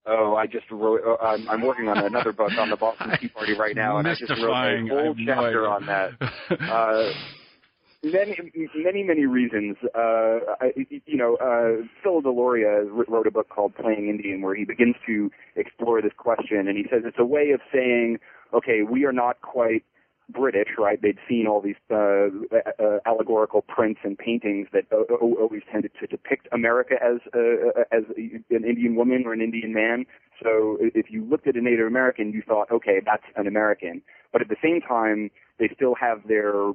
Oh, 0.07 0.35
I 0.37 0.47
just 0.47 0.69
wrote. 0.71 1.01
Uh, 1.07 1.25
I'm, 1.25 1.49
I'm 1.49 1.63
working 1.63 1.89
on 1.89 1.99
another 1.99 2.33
book 2.33 2.51
on 2.59 2.69
the 2.69 2.77
Boston 2.77 3.13
Tea 3.21 3.29
Party 3.29 3.55
right 3.55 3.75
now, 3.75 3.99
and 3.99 4.09
I 4.09 4.15
just 4.15 4.31
wrote 4.43 4.53
a 4.53 4.87
whole 4.89 5.15
chapter 5.25 5.69
on 5.69 5.87
that. 5.87 6.11
Uh, 6.61 7.11
many, 8.05 8.37
many, 8.75 9.03
many 9.03 9.27
reasons. 9.27 9.77
Uh, 9.95 10.39
I, 10.61 10.73
you 11.07 11.17
know, 11.17 11.37
uh, 11.37 11.85
Phil 12.03 12.23
Deloria 12.23 12.87
wrote 13.09 13.27
a 13.27 13.31
book 13.31 13.49
called 13.49 13.75
Playing 13.75 14.09
Indian, 14.09 14.43
where 14.43 14.55
he 14.55 14.65
begins 14.65 14.97
to 15.07 15.31
explore 15.57 16.03
this 16.03 16.13
question, 16.17 16.69
and 16.69 16.77
he 16.77 16.85
says 16.91 17.03
it's 17.05 17.19
a 17.19 17.25
way 17.25 17.51
of 17.51 17.61
saying, 17.73 18.19
okay, 18.53 18.83
we 18.83 19.05
are 19.05 19.13
not 19.13 19.41
quite 19.41 19.85
British, 20.31 20.69
right? 20.79 21.01
They'd 21.01 21.19
seen 21.29 21.47
all 21.47 21.61
these 21.61 21.77
uh, 21.91 22.29
uh, 22.57 22.99
allegorical 23.05 23.63
prints 23.63 24.01
and 24.05 24.17
paintings 24.17 24.69
that 24.73 24.85
uh, 24.91 25.03
uh, 25.13 25.17
always 25.17 25.63
tended 25.71 25.93
to 26.01 26.07
depict 26.07 26.49
America 26.53 26.95
as 27.03 27.21
uh, 27.35 27.83
as 27.93 28.05
an 28.17 28.65
Indian 28.65 28.97
woman 28.97 29.25
or 29.27 29.33
an 29.33 29.43
Indian 29.43 29.75
man. 29.75 30.07
So 30.43 30.79
if 30.81 31.11
you 31.11 31.25
looked 31.25 31.47
at 31.47 31.57
a 31.57 31.61
Native 31.61 31.87
American, 31.87 32.33
you 32.33 32.43
thought, 32.47 32.71
okay, 32.71 33.01
that's 33.05 33.25
an 33.37 33.47
American. 33.47 34.03
But 34.33 34.41
at 34.41 34.49
the 34.49 34.57
same 34.63 34.81
time, 34.81 35.31
they 35.59 35.71
still 35.75 35.95
have 35.95 36.27
their 36.27 36.73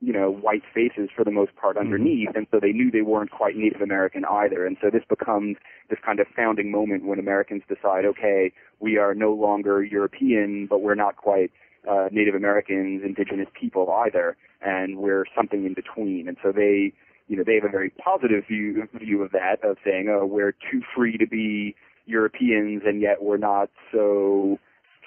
you 0.00 0.12
know, 0.12 0.30
white 0.30 0.62
faces 0.72 1.08
for 1.14 1.24
the 1.24 1.30
most 1.30 1.56
part 1.56 1.76
underneath, 1.76 2.28
and 2.36 2.46
so 2.52 2.60
they 2.60 2.70
knew 2.70 2.90
they 2.90 3.02
weren't 3.02 3.32
quite 3.32 3.56
Native 3.56 3.80
American 3.80 4.24
either. 4.24 4.64
And 4.64 4.76
so 4.80 4.90
this 4.90 5.02
becomes 5.08 5.56
this 5.90 5.98
kind 6.04 6.20
of 6.20 6.26
founding 6.36 6.70
moment 6.70 7.04
when 7.04 7.18
Americans 7.18 7.62
decide, 7.68 8.04
okay, 8.04 8.52
we 8.78 8.96
are 8.96 9.12
no 9.12 9.32
longer 9.32 9.82
European, 9.82 10.66
but 10.70 10.82
we're 10.82 10.94
not 10.94 11.16
quite 11.16 11.50
uh, 11.90 12.08
Native 12.12 12.36
Americans, 12.36 13.02
indigenous 13.04 13.48
people 13.58 13.90
either, 14.06 14.36
and 14.60 14.98
we're 14.98 15.24
something 15.36 15.66
in 15.66 15.74
between. 15.74 16.28
And 16.28 16.36
so 16.44 16.52
they, 16.52 16.92
you 17.26 17.36
know, 17.36 17.42
they 17.44 17.56
have 17.56 17.64
a 17.64 17.68
very 17.68 17.90
positive 17.90 18.44
view 18.46 18.86
view 18.94 19.22
of 19.22 19.32
that, 19.32 19.64
of 19.64 19.78
saying, 19.84 20.08
oh, 20.08 20.24
we're 20.24 20.54
too 20.70 20.80
free 20.94 21.18
to 21.18 21.26
be 21.26 21.74
Europeans, 22.06 22.82
and 22.86 23.00
yet 23.00 23.22
we're 23.22 23.36
not 23.36 23.68
so 23.92 24.58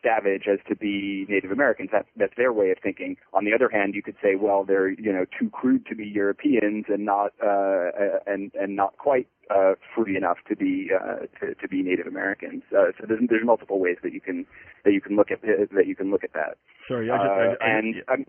savage 0.04 0.44
as 0.52 0.60
to 0.68 0.76
be 0.76 1.26
Native 1.30 1.52
Americans. 1.52 1.90
That's 1.92 2.08
that's 2.16 2.34
their 2.38 2.54
way 2.54 2.72
of 2.72 2.78
thinking. 2.82 3.18
On 3.34 3.46
the 3.46 3.54
other 3.54 3.70
hand, 3.70 3.96
you 3.96 4.04
could 4.04 4.16
say, 4.22 4.36
well, 4.36 4.64
they're 4.64 4.90
you 4.90 5.12
know 5.12 5.26
too 5.38 5.50
crude 5.50 5.86
to 5.88 5.96
be 5.96 6.06
Europeans 6.06 6.86
and 6.88 7.06
not 7.06 7.34
uh, 7.44 7.90
and 8.28 8.52
and 8.60 8.76
not 8.76 8.98
quite 8.98 9.28
uh, 9.50 9.74
free 9.96 10.16
enough 10.16 10.38
to 10.48 10.56
be 10.56 10.90
uh, 10.94 11.26
to, 11.40 11.56
to 11.56 11.68
be 11.68 11.82
Native 11.82 12.08
Americans. 12.08 12.64
Uh, 12.72 12.92
so 13.00 13.06
there's 13.08 13.22
there's 13.30 13.46
multiple 13.46 13.80
ways 13.80 13.98
that 14.04 14.14
you 14.14 14.22
can 14.22 14.46
that 14.86 14.94
you 14.94 15.02
can 15.02 15.16
look 15.16 15.32
at 15.32 15.42
that 15.42 15.88
you 15.88 15.96
can 15.96 16.12
look 16.12 16.24
at 16.24 16.34
that. 16.34 16.58
Sorry, 16.88 17.10
Uh, 17.10 17.56
and 17.62 17.96
um, 18.08 18.26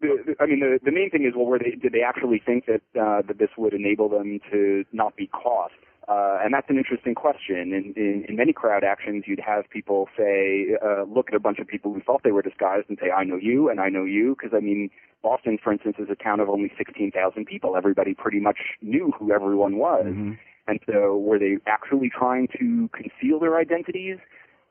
the, 0.00 0.22
the, 0.26 0.34
I 0.40 0.46
mean, 0.46 0.60
the 0.60 0.78
the 0.84 0.92
main 0.92 1.10
thing 1.10 1.24
is, 1.24 1.34
well, 1.34 1.46
were 1.46 1.58
they 1.58 1.70
did 1.70 1.92
they 1.92 2.02
actually 2.02 2.42
think 2.44 2.66
that 2.66 2.82
uh, 3.00 3.22
that 3.26 3.38
this 3.38 3.50
would 3.56 3.72
enable 3.72 4.08
them 4.08 4.40
to 4.52 4.84
not 4.92 5.16
be 5.16 5.26
caught? 5.26 5.70
Uh, 6.08 6.38
and 6.40 6.54
that's 6.54 6.70
an 6.70 6.78
interesting 6.78 7.16
question. 7.16 7.72
In, 7.72 7.92
in, 7.96 8.24
in 8.28 8.36
many 8.36 8.52
crowd 8.52 8.84
actions, 8.84 9.24
you'd 9.26 9.40
have 9.40 9.68
people 9.70 10.08
say, 10.16 10.76
uh, 10.84 11.02
look 11.02 11.28
at 11.28 11.34
a 11.34 11.40
bunch 11.40 11.58
of 11.58 11.66
people 11.66 11.92
who 11.92 12.00
thought 12.00 12.22
they 12.22 12.30
were 12.30 12.42
disguised 12.42 12.86
and 12.88 12.96
say, 13.00 13.10
I 13.10 13.24
know 13.24 13.36
you 13.36 13.68
and 13.68 13.80
I 13.80 13.88
know 13.88 14.04
you. 14.04 14.36
Because, 14.38 14.56
I 14.56 14.60
mean, 14.60 14.88
Boston, 15.22 15.58
for 15.62 15.72
instance, 15.72 15.96
is 15.98 16.08
a 16.08 16.14
town 16.14 16.38
of 16.38 16.48
only 16.48 16.70
16,000 16.78 17.44
people. 17.44 17.76
Everybody 17.76 18.14
pretty 18.14 18.38
much 18.38 18.58
knew 18.80 19.12
who 19.18 19.32
everyone 19.32 19.78
was. 19.78 20.04
Mm-hmm. 20.06 20.32
And 20.68 20.80
so 20.86 21.16
were 21.16 21.38
they 21.38 21.56
actually 21.66 22.10
trying 22.10 22.48
to 22.58 22.88
conceal 22.92 23.40
their 23.40 23.58
identities? 23.58 24.18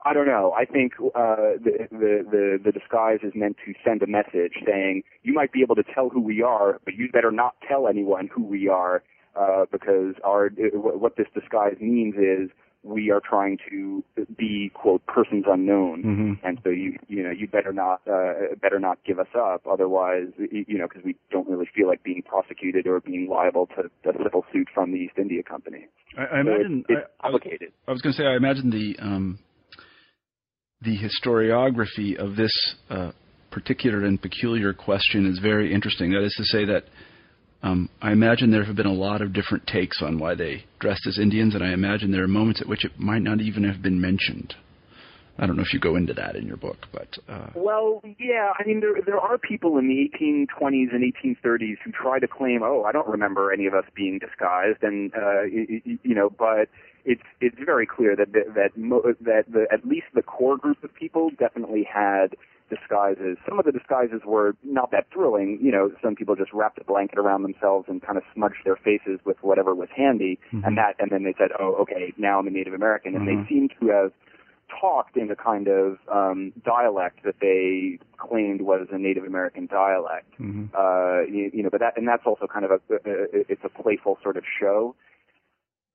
I 0.06 0.14
don't 0.14 0.28
know. 0.28 0.54
I 0.56 0.66
think 0.66 0.94
uh, 1.00 1.58
the, 1.64 1.88
the 1.90 2.26
the 2.30 2.60
the 2.64 2.72
disguise 2.72 3.20
is 3.24 3.32
meant 3.34 3.58
to 3.66 3.74
send 3.84 4.04
a 4.04 4.08
message 4.08 4.54
saying 4.64 5.02
you 5.24 5.34
might 5.34 5.52
be 5.52 5.62
able 5.62 5.74
to 5.76 5.84
tell 5.84 6.10
who 6.10 6.22
we 6.22 6.44
are, 6.44 6.80
but 6.86 6.94
you 6.94 7.10
better 7.12 7.32
not 7.32 7.56
tell 7.68 7.88
anyone 7.88 8.30
who 8.32 8.44
we 8.44 8.68
are 8.68 9.02
uh, 9.36 9.66
because 9.72 10.16
our 10.24 10.50
what 10.74 11.16
this 11.18 11.28
disguise 11.34 11.76
means 11.80 12.16
is 12.16 12.50
we 12.86 13.10
are 13.10 13.20
trying 13.20 13.58
to 13.70 14.04
be 14.38 14.72
quote 14.76 15.06
persons 15.08 15.46
unknown, 15.48 16.04
mm-hmm. 16.04 16.48
and 16.48 16.60
so 16.64 16.70
you 16.70 16.98
you 17.08 17.24
know 17.24 17.32
you 17.32 17.48
better 17.48 17.74
not 17.74 18.02
uh, 18.08 18.54
better 18.62 18.80
not 18.80 19.00
give 19.06 19.20
us 19.20 19.28
up, 19.36 19.66
otherwise 19.70 20.28
you 20.38 20.78
know 20.78 20.88
because 20.88 21.04
we 21.04 21.16
don't 21.32 21.50
really 21.50 21.68
feel 21.76 21.88
like 21.88 22.04
being 22.04 22.22
prosecuted 22.22 22.86
or 22.86 23.00
being 23.02 23.28
liable 23.28 23.68
to 23.68 24.10
a 24.10 24.24
civil 24.24 24.46
suit 24.54 24.68
from 24.74 24.92
the 24.92 24.98
East 24.98 25.16
India 25.18 25.42
Company. 25.42 25.88
I, 26.18 26.38
I 26.38 26.40
imagine 26.42 26.86
it's, 26.88 27.02
it's 27.02 27.12
I, 27.20 27.24
complicated. 27.24 27.72
I 27.88 27.92
was, 27.92 27.96
was 27.96 28.02
going 28.04 28.14
to 28.14 28.22
say 28.22 28.28
I 28.28 28.36
imagine 28.36 28.70
the 28.70 28.96
um, 29.04 29.40
the 30.82 30.98
historiography 30.98 32.16
of 32.18 32.36
this 32.36 32.76
uh, 32.90 33.12
particular 33.52 34.06
and 34.06 34.22
peculiar 34.22 34.74
question 34.74 35.26
is 35.26 35.40
very 35.40 35.74
interesting. 35.74 36.12
That 36.12 36.24
is 36.24 36.36
to 36.36 36.44
say 36.44 36.66
that 36.66 36.84
um, 37.64 37.90
I 38.02 38.12
imagine 38.12 38.52
there 38.52 38.66
have 38.66 38.76
been 38.76 38.86
a 38.86 38.94
lot 38.94 39.22
of 39.22 39.34
different 39.34 39.66
takes 39.68 40.02
on 40.02 40.20
why 40.20 40.36
they 40.36 40.66
dressed 40.80 41.08
as 41.08 41.18
Indians, 41.18 41.56
and 41.56 41.64
I 41.64 41.74
imagine 41.74 42.12
there 42.12 42.24
are 42.24 42.28
moments 42.28 42.62
at 42.62 42.68
which 42.68 42.86
it 42.86 43.00
might 43.00 43.22
not 43.22 43.42
even 43.42 43.64
have 43.64 43.82
been 43.82 44.00
mentioned. 44.00 44.56
I 45.38 45.46
don't 45.46 45.58
know 45.58 45.64
if 45.64 45.74
you 45.74 45.80
go 45.80 45.98
into 45.98 46.14
that 46.14 46.38
in 46.38 46.48
your 46.48 46.56
book, 46.56 46.88
but 46.94 47.18
uh... 47.28 47.50
well, 47.56 48.02
yeah. 48.20 48.54
I 48.58 48.66
mean, 48.66 48.80
there 48.80 49.02
there 49.06 49.20
are 49.20 49.38
people 49.38 49.78
in 49.78 49.90
the 49.90 50.10
1820s 50.18 50.94
and 50.94 51.14
1830s 51.14 51.76
who 51.84 51.92
try 51.92 52.20
to 52.20 52.28
claim, 52.28 52.62
"Oh, 52.64 52.84
I 52.84 52.94
don't 52.94 53.08
remember 53.08 53.52
any 53.52 53.66
of 53.66 53.74
us 53.74 53.84
being 53.94 54.18
disguised," 54.18 54.82
and 54.82 55.14
uh, 55.14 55.44
you, 55.44 55.82
you 56.04 56.16
know, 56.16 56.30
but 56.30 56.70
it's 57.04 57.24
it's 57.42 57.58
very 57.66 57.86
clear 57.86 58.16
that 58.16 58.32
that 58.32 58.54
that, 58.56 59.16
that 59.22 59.44
the, 59.52 59.68
at 59.74 59.86
least 59.86 60.08
the 60.14 60.22
core 60.22 60.58
group 60.58 60.82
of 60.86 60.94
people 60.96 61.32
definitely 61.38 61.84
had 61.84 62.36
disguises. 62.70 63.38
Some 63.48 63.60
of 63.60 63.66
the 63.66 63.72
disguises 63.72 64.22
were 64.26 64.56
not 64.64 64.92
that 64.92 65.08
thrilling. 65.14 65.60
You 65.62 65.72
know, 65.72 65.92
some 66.02 66.16
people 66.16 66.36
just 66.36 66.54
wrapped 66.54 66.80
a 66.80 66.84
blanket 66.84 67.20
around 67.20 67.44
themselves 67.44 67.86
and 67.88 68.02
kind 68.02 68.18
of 68.18 68.24
smudged 68.34 68.64
their 68.66 68.76
faces 68.76 69.20
with 69.26 69.38
whatever 69.42 69.76
was 69.76 69.90
handy, 69.96 70.40
mm-hmm. 70.52 70.66
and 70.66 70.78
that, 70.78 70.96
and 71.00 71.12
then 71.12 71.24
they 71.24 71.36
said, 71.38 71.50
"Oh, 71.60 71.76
okay, 71.82 72.14
now 72.18 72.40
I'm 72.40 72.48
a 72.48 72.52
Native 72.52 72.74
American," 72.74 73.16
and 73.16 73.28
mm-hmm. 73.28 73.44
they 73.44 73.50
seemed 73.50 73.74
to 73.80 73.88
have 73.88 74.12
talked 74.82 75.16
in 75.16 75.30
a 75.30 75.36
kind 75.36 75.68
of 75.68 75.98
um, 76.12 76.54
dialect 76.64 77.24
that 77.24 77.36
they 77.40 78.00
claimed 78.18 78.62
was 78.62 78.88
a 78.92 78.98
Native 78.98 79.24
American 79.24 79.68
dialect. 79.68 80.32
Mm-hmm. 80.40 80.66
Uh, 80.74 81.22
you, 81.32 81.52
you 81.54 81.64
know, 81.64 81.70
but 81.70 81.82
that 81.82 81.98
and 81.98 82.08
that's 82.08 82.26
also 82.26 82.48
kind 82.48 82.66
of 82.66 82.72
a, 82.72 82.94
a 82.94 83.00
it's 83.50 83.64
a 83.64 83.70
playful 83.70 84.18
sort 84.24 84.38
of 84.38 84.44
show. 84.60 84.96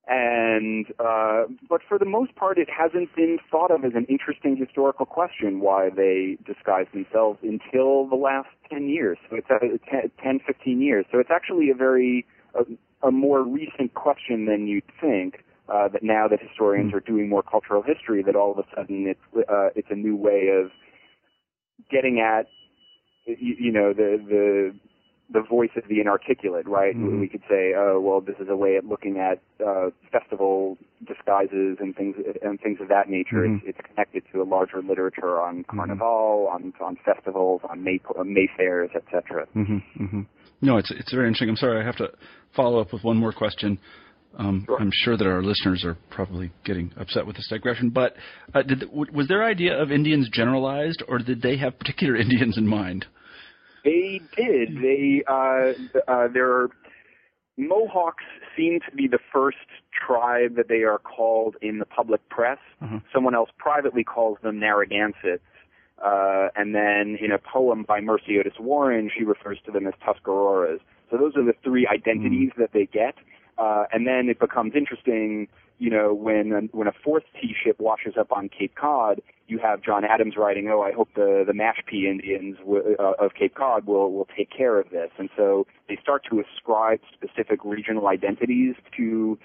And 0.07 0.87
uh, 0.99 1.43
but 1.69 1.81
for 1.87 1.99
the 1.99 2.05
most 2.05 2.35
part, 2.35 2.57
it 2.57 2.67
hasn't 2.69 3.15
been 3.15 3.37
thought 3.51 3.69
of 3.69 3.85
as 3.85 3.91
an 3.95 4.05
interesting 4.09 4.57
historical 4.57 5.05
question 5.05 5.59
why 5.59 5.89
they 5.89 6.37
disguise 6.45 6.87
themselves 6.91 7.39
until 7.43 8.07
the 8.07 8.15
last 8.15 8.49
ten 8.69 8.89
years. 8.89 9.19
So 9.29 9.35
it's 9.35 9.47
a, 9.49 9.59
10, 9.89 10.11
10 10.21 10.39
15 10.45 10.81
years. 10.81 11.05
So 11.11 11.19
it's 11.19 11.29
actually 11.31 11.69
a 11.69 11.75
very 11.75 12.25
a, 12.55 12.63
a 13.07 13.11
more 13.11 13.43
recent 13.43 13.93
question 13.93 14.47
than 14.47 14.67
you'd 14.67 14.83
think 14.99 15.43
uh, 15.69 15.87
that 15.89 16.01
now 16.03 16.27
that 16.27 16.39
historians 16.41 16.93
are 16.93 16.99
doing 16.99 17.29
more 17.29 17.43
cultural 17.43 17.83
history, 17.83 18.23
that 18.23 18.35
all 18.35 18.51
of 18.51 18.57
a 18.57 18.63
sudden 18.75 19.07
it's 19.07 19.47
uh, 19.49 19.69
it's 19.75 19.89
a 19.91 19.95
new 19.95 20.15
way 20.15 20.47
of 20.47 20.71
getting 21.91 22.19
at 22.19 22.47
you, 23.25 23.55
you 23.59 23.71
know 23.71 23.93
the 23.93 24.17
the 24.27 24.75
the 25.31 25.41
voice 25.41 25.71
of 25.77 25.83
the 25.87 26.01
inarticulate, 26.01 26.67
right? 26.67 26.95
Mm-hmm. 26.95 27.21
We 27.21 27.27
could 27.27 27.43
say, 27.49 27.73
oh, 27.75 27.99
well, 28.01 28.21
this 28.21 28.35
is 28.39 28.49
a 28.49 28.55
way 28.55 28.75
of 28.75 28.85
looking 28.85 29.17
at 29.17 29.39
uh, 29.65 29.89
festival 30.11 30.77
disguises 31.07 31.77
and 31.79 31.95
things 31.95 32.15
and 32.43 32.59
things 32.59 32.79
of 32.81 32.89
that 32.89 33.09
nature. 33.09 33.47
Mm-hmm. 33.47 33.67
It's, 33.67 33.77
it's 33.77 33.87
connected 33.87 34.23
to 34.33 34.41
a 34.41 34.45
larger 34.45 34.81
literature 34.81 35.39
on 35.41 35.61
Mm-hmm. 35.61 35.77
Carnival, 35.77 36.49
on 36.51 36.73
on 36.81 36.97
festivals, 37.05 37.61
on 37.69 37.83
May 37.83 37.99
uh, 38.17 38.23
Mayfairs, 38.23 38.89
etc. 38.95 39.47
Mm-hmm, 39.55 40.03
mm-hmm. 40.03 40.21
No, 40.61 40.77
it's 40.77 40.91
it's 40.91 41.13
very 41.13 41.27
interesting. 41.27 41.49
I'm 41.49 41.55
sorry, 41.55 41.81
I 41.81 41.85
have 41.85 41.97
to 41.97 42.09
follow 42.55 42.79
up 42.79 42.91
with 42.93 43.03
one 43.03 43.17
more 43.17 43.31
question. 43.31 43.79
Um, 44.37 44.63
Sure. 44.65 44.79
I'm 44.79 44.91
sure 44.93 45.17
that 45.17 45.27
our 45.27 45.43
listeners 45.43 45.83
are 45.83 45.97
probably 46.09 46.51
getting 46.63 46.93
upset 46.97 47.27
with 47.27 47.35
this 47.35 47.47
digression, 47.49 47.89
but 47.89 48.15
uh, 48.53 48.61
did, 48.61 48.85
was 48.89 49.27
their 49.27 49.43
idea 49.43 49.77
of 49.77 49.91
Indians 49.91 50.29
generalized, 50.31 51.03
or 51.07 51.19
did 51.19 51.41
they 51.41 51.57
have 51.57 51.77
particular 51.77 52.15
Indians 52.25 52.57
in 52.57 52.65
mind? 52.65 53.05
They 53.83 54.21
did. 54.35 54.81
They 54.81 55.23
uh, 55.27 55.73
uh, 56.07 56.27
their 56.27 56.69
Mohawks 57.57 58.23
seem 58.55 58.79
to 58.89 58.95
be 58.95 59.07
the 59.07 59.19
first 59.31 59.57
tribe 59.91 60.55
that 60.55 60.67
they 60.67 60.83
are 60.83 60.99
called 60.99 61.55
in 61.61 61.79
the 61.79 61.85
public 61.85 62.27
press. 62.29 62.59
Mhm. 62.81 63.01
Someone 63.13 63.35
else 63.35 63.49
privately 63.57 64.03
calls 64.03 64.37
them 64.41 64.59
Narragansetts. 64.59 65.41
Uh, 66.01 66.49
and 66.55 66.73
then 66.73 67.17
in 67.21 67.31
a 67.31 67.37
poem 67.37 67.83
by 67.83 68.01
Mercy 68.01 68.39
Otis 68.39 68.59
Warren, 68.59 69.11
she 69.15 69.23
refers 69.23 69.59
to 69.65 69.71
them 69.71 69.85
as 69.85 69.93
Tuscaroras. 70.03 70.79
So 71.11 71.17
those 71.17 71.35
are 71.37 71.43
the 71.43 71.53
three 71.63 71.85
identities 71.85 72.51
that 72.57 72.71
they 72.71 72.87
get. 72.87 73.15
Uh, 73.59 73.85
and 73.91 74.07
then 74.07 74.27
it 74.29 74.39
becomes 74.39 74.73
interesting, 74.75 75.47
you 75.81 75.89
know, 75.89 76.13
when 76.13 76.69
when 76.73 76.87
a 76.87 76.91
fourth 77.03 77.23
tea 77.41 77.55
ship 77.59 77.79
washes 77.79 78.13
up 78.15 78.31
on 78.31 78.49
Cape 78.49 78.75
Cod, 78.75 79.19
you 79.47 79.57
have 79.57 79.81
John 79.81 80.05
Adams 80.05 80.37
writing, 80.37 80.69
"Oh, 80.69 80.79
I 80.81 80.91
hope 80.91 81.09
the 81.15 81.43
the 81.45 81.53
Mashpee 81.53 82.03
Indians 82.03 82.57
w- 82.59 82.95
uh, 82.99 83.13
of 83.17 83.33
Cape 83.33 83.55
Cod 83.55 83.87
will 83.87 84.13
will 84.13 84.27
take 84.37 84.51
care 84.51 84.79
of 84.79 84.91
this." 84.91 85.09
And 85.17 85.31
so 85.35 85.65
they 85.89 85.97
start 85.99 86.23
to 86.29 86.39
ascribe 86.39 86.99
specific 87.11 87.65
regional 87.65 88.07
identities 88.09 88.75
to, 88.95 89.39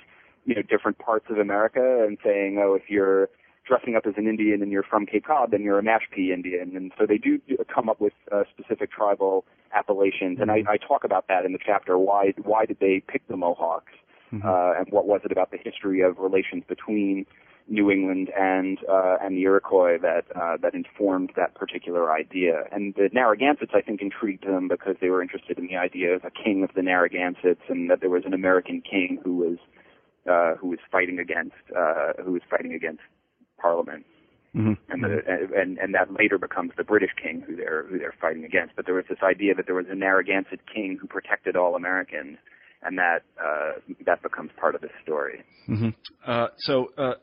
you 0.44 0.54
know, 0.54 0.60
different 0.60 0.98
parts 0.98 1.24
of 1.30 1.38
America, 1.38 2.04
and 2.06 2.18
saying, 2.22 2.58
"Oh, 2.58 2.74
if 2.74 2.90
you're 2.90 3.30
dressing 3.64 3.96
up 3.96 4.04
as 4.04 4.12
an 4.18 4.28
Indian 4.28 4.60
and 4.60 4.70
you're 4.70 4.82
from 4.82 5.06
Cape 5.06 5.24
Cod, 5.24 5.52
then 5.52 5.62
you're 5.62 5.78
a 5.78 5.82
Mashpee 5.82 6.34
Indian." 6.34 6.76
And 6.76 6.92
so 6.98 7.06
they 7.06 7.16
do 7.16 7.40
come 7.74 7.88
up 7.88 7.98
with 7.98 8.12
uh, 8.30 8.44
specific 8.54 8.92
tribal 8.92 9.46
appellations, 9.72 10.38
and 10.38 10.50
I, 10.50 10.64
I 10.68 10.76
talk 10.76 11.02
about 11.02 11.28
that 11.28 11.46
in 11.46 11.52
the 11.54 11.58
chapter. 11.64 11.96
Why 11.96 12.34
why 12.42 12.66
did 12.66 12.78
they 12.78 13.02
pick 13.08 13.26
the 13.26 13.38
Mohawks? 13.38 13.94
Uh, 14.32 14.74
and 14.78 14.86
what 14.90 15.06
was 15.06 15.20
it 15.24 15.32
about 15.32 15.50
the 15.50 15.58
history 15.58 16.00
of 16.00 16.18
relations 16.18 16.64
between 16.68 17.26
New 17.68 17.90
England 17.90 18.30
and 18.38 18.78
uh, 18.88 19.16
and 19.20 19.36
the 19.36 19.42
Iroquois 19.42 19.98
that 19.98 20.24
uh, 20.36 20.56
that 20.62 20.74
informed 20.74 21.32
that 21.36 21.54
particular 21.54 22.12
idea. 22.12 22.64
And 22.70 22.94
the 22.94 23.08
Narragansetts, 23.12 23.72
I 23.74 23.80
think, 23.80 24.00
intrigued 24.00 24.46
them 24.46 24.68
because 24.68 24.96
they 25.00 25.08
were 25.08 25.20
interested 25.20 25.58
in 25.58 25.66
the 25.66 25.76
idea 25.76 26.14
of 26.14 26.24
a 26.24 26.30
king 26.30 26.62
of 26.62 26.70
the 26.76 26.82
Narragansetts, 26.82 27.62
and 27.68 27.90
that 27.90 28.00
there 28.00 28.10
was 28.10 28.22
an 28.24 28.34
American 28.34 28.82
king 28.82 29.18
who 29.24 29.36
was 29.36 29.58
uh, 30.30 30.54
who 30.56 30.68
was 30.68 30.78
fighting 30.92 31.18
against 31.18 31.56
uh, 31.76 32.12
who 32.24 32.32
was 32.32 32.42
fighting 32.48 32.72
against 32.72 33.02
Parliament. 33.60 34.06
Mm-hmm. 34.54 34.72
And, 34.88 35.04
the, 35.04 35.22
and 35.54 35.76
and 35.78 35.94
that 35.94 36.12
later 36.12 36.38
becomes 36.38 36.72
the 36.76 36.84
British 36.84 37.10
king 37.20 37.42
who 37.46 37.56
they're 37.56 37.84
who 37.88 37.98
they're 37.98 38.14
fighting 38.20 38.44
against. 38.44 38.76
But 38.76 38.86
there 38.86 38.94
was 38.94 39.04
this 39.08 39.18
idea 39.24 39.54
that 39.56 39.66
there 39.66 39.74
was 39.74 39.86
a 39.90 39.94
Narragansett 39.94 40.60
king 40.72 40.98
who 41.00 41.08
protected 41.08 41.56
all 41.56 41.74
Americans, 41.74 42.38
and 42.86 42.98
that 42.98 43.22
uh, 43.42 43.72
that 44.04 44.22
becomes 44.22 44.50
part 44.58 44.74
of 44.74 44.80
the 44.80 44.88
story. 45.02 45.42
Mm-hmm. 45.68 45.88
Uh, 46.26 46.46
so 46.58 46.90
uh, 46.96 47.14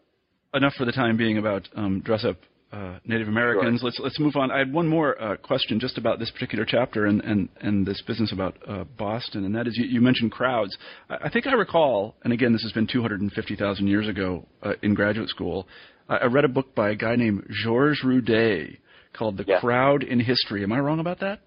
enough 0.54 0.74
for 0.74 0.86
the 0.86 0.92
time 0.92 1.18
being 1.18 1.38
about 1.38 1.68
um, 1.76 2.02
dress 2.02 2.26
up 2.26 2.38
uh, 2.74 2.98
Native 3.06 3.28
Americans. 3.28 3.80
Sure. 3.80 3.86
Let's 3.88 4.00
let's 4.00 4.20
move 4.20 4.36
on. 4.36 4.52
I 4.52 4.58
had 4.58 4.74
one 4.74 4.88
more 4.88 5.22
uh, 5.22 5.38
question 5.38 5.80
just 5.80 5.98
about 5.98 6.20
this 6.20 6.32
particular 6.32 6.66
chapter 6.66 7.06
and 7.06 7.22
and, 7.22 7.50
and 7.62 7.86
this 7.86 8.02
business 8.02 8.32
about 8.34 8.58
uh, 8.68 8.84
Boston, 8.98 9.46
and 9.46 9.56
that 9.56 9.68
is 9.68 9.78
you, 9.78 9.86
you 9.86 10.02
mentioned 10.02 10.32
crowds. 10.32 10.76
I, 11.10 11.26
I 11.26 11.30
think 11.30 11.48
I 11.48 11.54
recall, 11.54 12.16
and 12.24 12.34
again, 12.34 12.52
this 12.52 12.64
has 12.64 12.72
been 12.72 12.88
250,000 12.88 13.88
years 13.88 14.08
ago 14.08 14.46
uh, 14.64 14.74
in 14.82 14.96
graduate 14.96 15.30
school. 15.30 15.68
I, 16.10 16.18
I 16.18 16.26
read 16.26 16.46
a 16.46 16.50
book 16.50 16.76
by 16.76 16.90
a 16.90 16.96
guy 16.96 17.16
named 17.16 17.48
Georges 17.64 18.04
Rudé 18.04 18.78
called 19.14 19.38
"The 19.38 19.46
Yeah. 19.48 19.60
Crowd 19.60 20.04
in 20.04 20.20
History." 20.20 20.64
Am 20.64 20.72
I 20.74 20.80
wrong 20.80 21.00
about 21.00 21.20
that? 21.20 21.42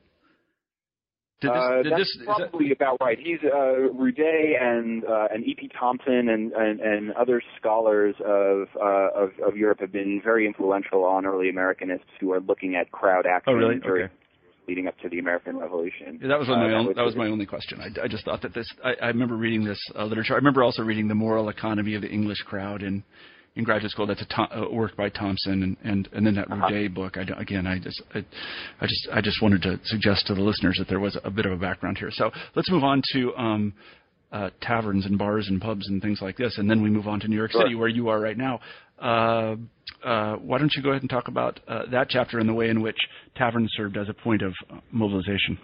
Did 1.40 1.50
this, 1.50 1.56
uh, 1.58 1.82
did 1.82 1.92
that's 1.92 2.00
this, 2.00 2.08
is 2.08 2.18
that- 2.26 2.36
probably 2.50 2.72
about 2.72 2.96
right. 3.00 3.18
He's 3.18 3.38
uh, 3.44 3.92
Rudé 3.92 4.60
and 4.60 5.04
uh, 5.04 5.28
and 5.32 5.44
E.P. 5.44 5.70
Thompson 5.78 6.30
and, 6.30 6.52
and, 6.52 6.80
and 6.80 7.12
other 7.12 7.42
scholars 7.58 8.14
of, 8.24 8.68
uh, 8.80 9.08
of 9.14 9.30
of 9.46 9.56
Europe 9.56 9.80
have 9.80 9.92
been 9.92 10.20
very 10.24 10.46
influential 10.46 11.04
on 11.04 11.26
early 11.26 11.50
Americanists 11.52 12.08
who 12.20 12.32
are 12.32 12.40
looking 12.40 12.74
at 12.74 12.90
crowd 12.90 13.26
action 13.26 13.52
Oh, 13.52 13.56
really? 13.56 13.78
during- 13.80 14.04
Okay. 14.04 14.12
leading 14.66 14.88
up 14.88 14.98
to 15.00 15.08
the 15.10 15.18
American 15.20 15.58
Revolution. 15.58 16.18
Yeah, 16.22 16.28
that 16.28 16.38
was 16.40 16.48
Uh, 16.48 16.56
my 16.56 16.72
own, 16.72 16.92
that 16.94 17.04
was 17.04 17.14
my 17.14 17.26
only 17.28 17.46
question. 17.46 17.80
I, 17.80 17.88
I 18.04 18.08
just 18.08 18.24
thought 18.24 18.40
that 18.42 18.52
this. 18.54 18.68
I, 18.82 18.94
I 19.02 19.06
remember 19.08 19.36
reading 19.36 19.62
this 19.62 19.78
uh, 19.94 20.04
literature. 20.06 20.32
I 20.34 20.36
remember 20.38 20.64
also 20.64 20.82
reading 20.82 21.06
the 21.06 21.14
moral 21.14 21.50
economy 21.50 21.94
of 21.94 22.02
the 22.02 22.08
English 22.10 22.38
crowd 22.46 22.82
in 22.82 23.04
in 23.56 23.64
graduate 23.64 23.90
school. 23.90 24.06
That's 24.06 24.22
a 24.22 24.26
to, 24.26 24.42
uh, 24.42 24.70
work 24.70 24.96
by 24.96 25.08
Thompson, 25.08 25.62
and 25.62 25.76
and, 25.84 26.08
and 26.12 26.26
then 26.26 26.34
that 26.36 26.50
Uh-huh. 26.50 26.68
Rudé 26.70 26.92
book. 26.92 27.16
I, 27.16 27.24
don't- 27.24 27.40
again, 27.40 27.66
I 27.66 27.78
just 27.78 28.00
I, 28.14 28.18
I 28.80 28.86
just 28.86 29.08
I 29.12 29.20
just 29.20 29.42
wanted 29.42 29.62
to 29.62 29.80
suggest 29.84 30.26
to 30.28 30.34
the 30.34 30.42
listeners 30.42 30.76
that 30.78 30.88
there 30.88 31.00
was 31.00 31.18
a 31.24 31.30
bit 31.30 31.46
of 31.46 31.52
a 31.52 31.56
background 31.56 31.98
here. 31.98 32.10
So 32.12 32.30
let's 32.54 32.70
move 32.70 32.84
on 32.84 33.02
to. 33.12 33.34
Um, 33.36 33.72
uh, 34.32 34.50
taverns 34.60 35.06
and 35.06 35.16
bars 35.16 35.46
and 35.48 35.60
pubs 35.62 35.88
and 35.88 36.02
things 36.02 36.20
like 36.20 36.36
this, 36.36 36.58
and 36.58 36.68
then 36.68 36.82
we 36.82 36.90
move 36.90 37.06
on 37.06 37.20
to 37.20 37.28
New 37.28 37.36
York 37.36 37.52
Sure. 37.52 37.62
City, 37.62 37.76
where 37.76 37.86
you 37.88 38.08
are 38.08 38.20
right 38.20 38.36
now. 38.36 38.58
Uh, 39.00 39.54
uh, 40.04 40.34
why 40.36 40.58
don't 40.58 40.72
you 40.76 40.82
go 40.82 40.90
ahead 40.90 41.00
and 41.00 41.08
talk 41.08 41.28
about 41.28 41.60
uh, 41.68 41.82
that 41.92 42.08
chapter 42.10 42.40
and 42.40 42.48
the 42.48 42.52
way 42.52 42.68
in 42.68 42.82
which 42.82 42.96
taverns 43.36 43.70
served 43.76 43.96
as 43.96 44.08
a 44.08 44.12
point 44.14 44.42
of 44.42 44.52
mobilization? 44.90 45.56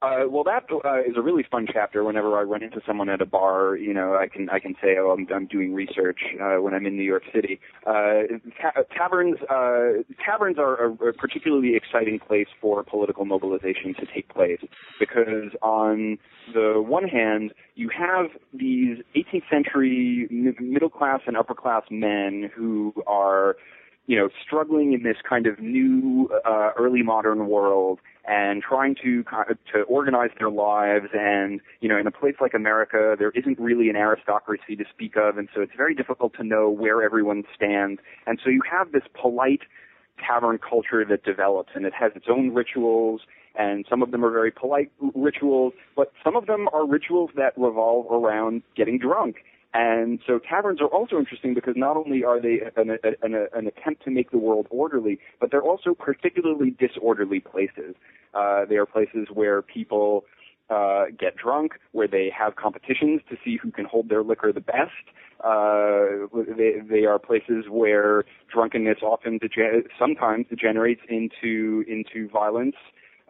Uh, 0.00 0.20
well, 0.30 0.44
that 0.44 0.62
uh, 0.84 1.00
is 1.00 1.16
a 1.16 1.20
really 1.20 1.44
fun 1.50 1.66
chapter. 1.72 2.04
Whenever 2.04 2.38
I 2.38 2.42
run 2.42 2.62
into 2.62 2.80
someone 2.86 3.08
at 3.08 3.20
a 3.20 3.26
bar, 3.26 3.74
you 3.76 3.92
know, 3.92 4.14
I 4.14 4.28
can 4.28 4.48
I 4.48 4.60
can 4.60 4.74
say, 4.80 4.96
"Oh, 4.96 5.10
I'm, 5.10 5.26
I'm 5.34 5.46
doing 5.46 5.74
research." 5.74 6.20
Uh, 6.40 6.62
when 6.62 6.72
I'm 6.72 6.86
in 6.86 6.96
New 6.96 7.02
York 7.02 7.24
City, 7.34 7.58
uh, 7.84 8.22
ta- 8.62 8.82
taverns 8.96 9.38
uh, 9.50 10.04
taverns 10.24 10.56
are 10.56 10.84
a, 10.84 11.08
a 11.08 11.12
particularly 11.12 11.74
exciting 11.74 12.20
place 12.20 12.46
for 12.60 12.84
political 12.84 13.24
mobilization 13.24 13.92
to 13.94 14.06
take 14.14 14.28
place 14.28 14.60
because, 15.00 15.50
on 15.62 16.16
the 16.54 16.80
one 16.80 17.08
hand, 17.08 17.52
you 17.74 17.88
have 17.88 18.26
these 18.54 18.98
18th 19.16 19.50
century 19.50 20.28
m- 20.30 20.54
middle 20.60 20.90
class 20.90 21.22
and 21.26 21.36
upper 21.36 21.54
class 21.54 21.82
men 21.90 22.48
who 22.54 22.94
are 23.08 23.56
you 24.08 24.16
know, 24.16 24.30
struggling 24.42 24.94
in 24.94 25.02
this 25.02 25.18
kind 25.28 25.46
of 25.46 25.60
new 25.60 26.30
uh, 26.44 26.70
early 26.78 27.02
modern 27.02 27.46
world 27.46 28.00
and 28.26 28.62
trying 28.62 28.94
to 29.02 29.22
to 29.72 29.82
organize 29.82 30.30
their 30.38 30.50
lives 30.50 31.08
and 31.12 31.60
you 31.80 31.88
know 31.88 31.96
in 31.98 32.06
a 32.06 32.10
place 32.10 32.34
like 32.40 32.54
America 32.54 33.16
there 33.18 33.30
isn't 33.30 33.58
really 33.58 33.88
an 33.88 33.96
aristocracy 33.96 34.76
to 34.76 34.84
speak 34.90 35.16
of 35.16 35.38
and 35.38 35.48
so 35.54 35.60
it's 35.60 35.72
very 35.76 35.94
difficult 35.94 36.34
to 36.34 36.42
know 36.42 36.70
where 36.70 37.02
everyone 37.02 37.44
stands. 37.54 38.00
And 38.26 38.40
so 38.42 38.48
you 38.50 38.62
have 38.70 38.92
this 38.92 39.04
polite 39.20 39.60
tavern 40.26 40.58
culture 40.58 41.04
that 41.04 41.22
develops 41.22 41.70
and 41.74 41.84
it 41.84 41.92
has 41.92 42.12
its 42.16 42.26
own 42.30 42.54
rituals 42.54 43.20
and 43.54 43.84
some 43.90 44.02
of 44.02 44.10
them 44.10 44.24
are 44.24 44.30
very 44.30 44.50
polite 44.50 44.90
rituals 45.14 45.74
but 45.94 46.12
some 46.24 46.34
of 46.34 46.46
them 46.46 46.66
are 46.72 46.86
rituals 46.86 47.30
that 47.36 47.52
revolve 47.56 48.10
around 48.10 48.62
getting 48.74 48.98
drunk 48.98 49.36
and 49.78 50.18
so 50.26 50.40
taverns 50.40 50.80
are 50.80 50.88
also 50.88 51.18
interesting 51.18 51.54
because 51.54 51.74
not 51.76 51.96
only 51.96 52.24
are 52.24 52.40
they 52.40 52.62
an, 52.76 52.98
an, 53.22 53.46
an 53.54 53.66
attempt 53.68 54.02
to 54.04 54.10
make 54.10 54.32
the 54.32 54.38
world 54.38 54.66
orderly, 54.70 55.20
but 55.40 55.52
they're 55.52 55.62
also 55.62 55.94
particularly 55.94 56.70
disorderly 56.70 57.38
places. 57.38 57.94
Uh, 58.34 58.64
they 58.68 58.74
are 58.74 58.86
places 58.86 59.28
where 59.32 59.62
people 59.62 60.24
uh, 60.68 61.04
get 61.16 61.36
drunk, 61.36 61.74
where 61.92 62.08
they 62.08 62.28
have 62.36 62.56
competitions 62.56 63.20
to 63.30 63.36
see 63.44 63.56
who 63.62 63.70
can 63.70 63.84
hold 63.84 64.08
their 64.08 64.24
liquor 64.24 64.52
the 64.52 64.60
best. 64.60 65.06
Uh, 65.44 66.26
they, 66.56 66.80
they 66.90 67.04
are 67.04 67.20
places 67.20 67.66
where 67.70 68.24
drunkenness 68.52 68.98
often 69.02 69.38
dege- 69.38 69.84
sometimes 69.96 70.46
degenerates 70.50 71.02
into 71.08 71.84
into 71.86 72.28
violence. 72.30 72.74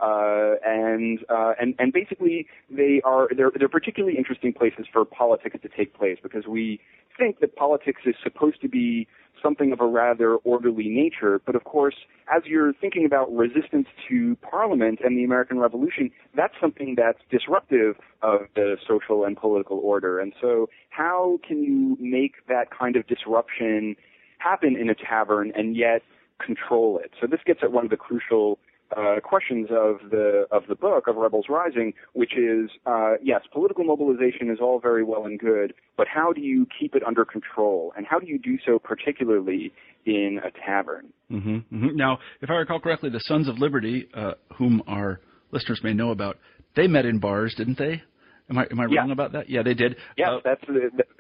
Uh, 0.01 0.55
and 0.65 1.21
uh, 1.29 1.53
and 1.61 1.75
and 1.79 1.93
basically 1.93 2.47
they 2.71 3.01
are 3.05 3.29
they're 3.37 3.51
they're 3.59 3.69
particularly 3.69 4.17
interesting 4.17 4.53
places 4.53 4.87
for 4.93 5.05
politics 5.05 5.57
to 5.61 5.69
take 5.69 5.95
place 5.95 6.19
because 6.23 6.47
we 6.47 6.81
think 7.19 7.41
that 7.41 7.57
politics 7.57 8.03
is 8.07 8.15
supposed 8.23 8.61
to 8.61 8.69
be 8.69 9.09
something 9.43 9.73
of 9.73 9.81
a 9.81 9.87
rather 9.87 10.37
orderly 10.37 10.89
nature, 10.89 11.41
but 11.45 11.55
of 11.55 11.65
course, 11.65 11.95
as 12.35 12.43
you're 12.45 12.73
thinking 12.73 13.05
about 13.05 13.33
resistance 13.35 13.87
to 14.09 14.37
Parliament 14.37 15.01
and 15.05 15.17
the 15.17 15.25
American 15.25 15.59
Revolution, 15.59 16.11
that's 16.37 16.55
something 16.61 16.95
that's 16.97 17.21
disruptive 17.31 17.97
of 18.23 18.43
the 18.55 18.77
social 18.87 19.25
and 19.25 19.37
political 19.37 19.79
order. 19.79 20.19
And 20.19 20.33
so, 20.41 20.69
how 20.91 21.39
can 21.47 21.63
you 21.63 21.97
make 22.01 22.47
that 22.49 22.71
kind 22.77 22.97
of 22.97 23.07
disruption 23.07 23.97
happen 24.39 24.77
in 24.77 24.89
a 24.91 24.95
tavern 24.95 25.53
and 25.55 25.77
yet 25.77 26.03
control 26.45 26.99
it? 27.03 27.13
So 27.21 27.27
this 27.27 27.41
gets 27.45 27.61
at 27.63 27.73
one 27.73 27.85
of 27.85 27.91
the 27.91 27.97
crucial 27.97 28.59
uh, 28.97 29.21
questions 29.23 29.69
of 29.71 30.11
the 30.11 30.47
of 30.51 30.63
the 30.69 30.75
book 30.75 31.07
of 31.07 31.17
Rebels 31.17 31.47
Rising, 31.49 31.93
which 32.13 32.37
is 32.37 32.71
uh, 32.87 33.15
yes, 33.23 33.43
political 33.53 33.85
mobilization 33.85 34.51
is 34.51 34.59
all 34.61 34.81
very 34.81 35.05
well 35.05 35.27
and 35.27 35.39
good, 35.39 35.75
but 35.97 36.07
how 36.09 36.33
do 36.33 36.41
you 36.41 36.67
keep 36.79 36.95
it 36.95 37.03
under 37.07 37.25
control, 37.25 37.93
and 37.97 38.07
how 38.07 38.19
do 38.19 38.27
you 38.27 38.39
do 38.39 38.59
so 38.65 38.79
particularly 38.79 39.73
in 40.07 40.41
a 40.45 40.51
tavern? 40.51 41.13
Mm-hmm, 41.31 41.57
mm-hmm. 41.57 41.97
Now, 41.97 42.19
if 42.41 42.51
I 42.51 42.55
recall 42.55 42.81
correctly, 42.81 43.11
the 43.11 43.21
Sons 43.21 43.49
of 43.49 43.59
Liberty, 43.59 44.09
uh, 44.15 44.33
whom 44.57 44.83
our 44.87 45.21
listeners 45.51 45.81
may 45.83 45.93
know 45.93 46.11
about, 46.11 46.39
they 46.77 46.87
met 46.87 47.05
in 47.05 47.19
bars, 47.19 47.55
didn't 47.57 47.79
they? 47.79 48.03
Am 48.51 48.57
I 48.59 48.67
am 48.71 48.81
I 48.81 48.87
Yeah. 48.87 49.01
wrong 49.01 49.11
about 49.11 49.33
that? 49.33 49.49
Yeah, 49.51 49.63
they 49.63 49.75
did. 49.75 49.97
Yes, 50.17 50.31
Uh, 50.31 50.41
that's 50.43 50.65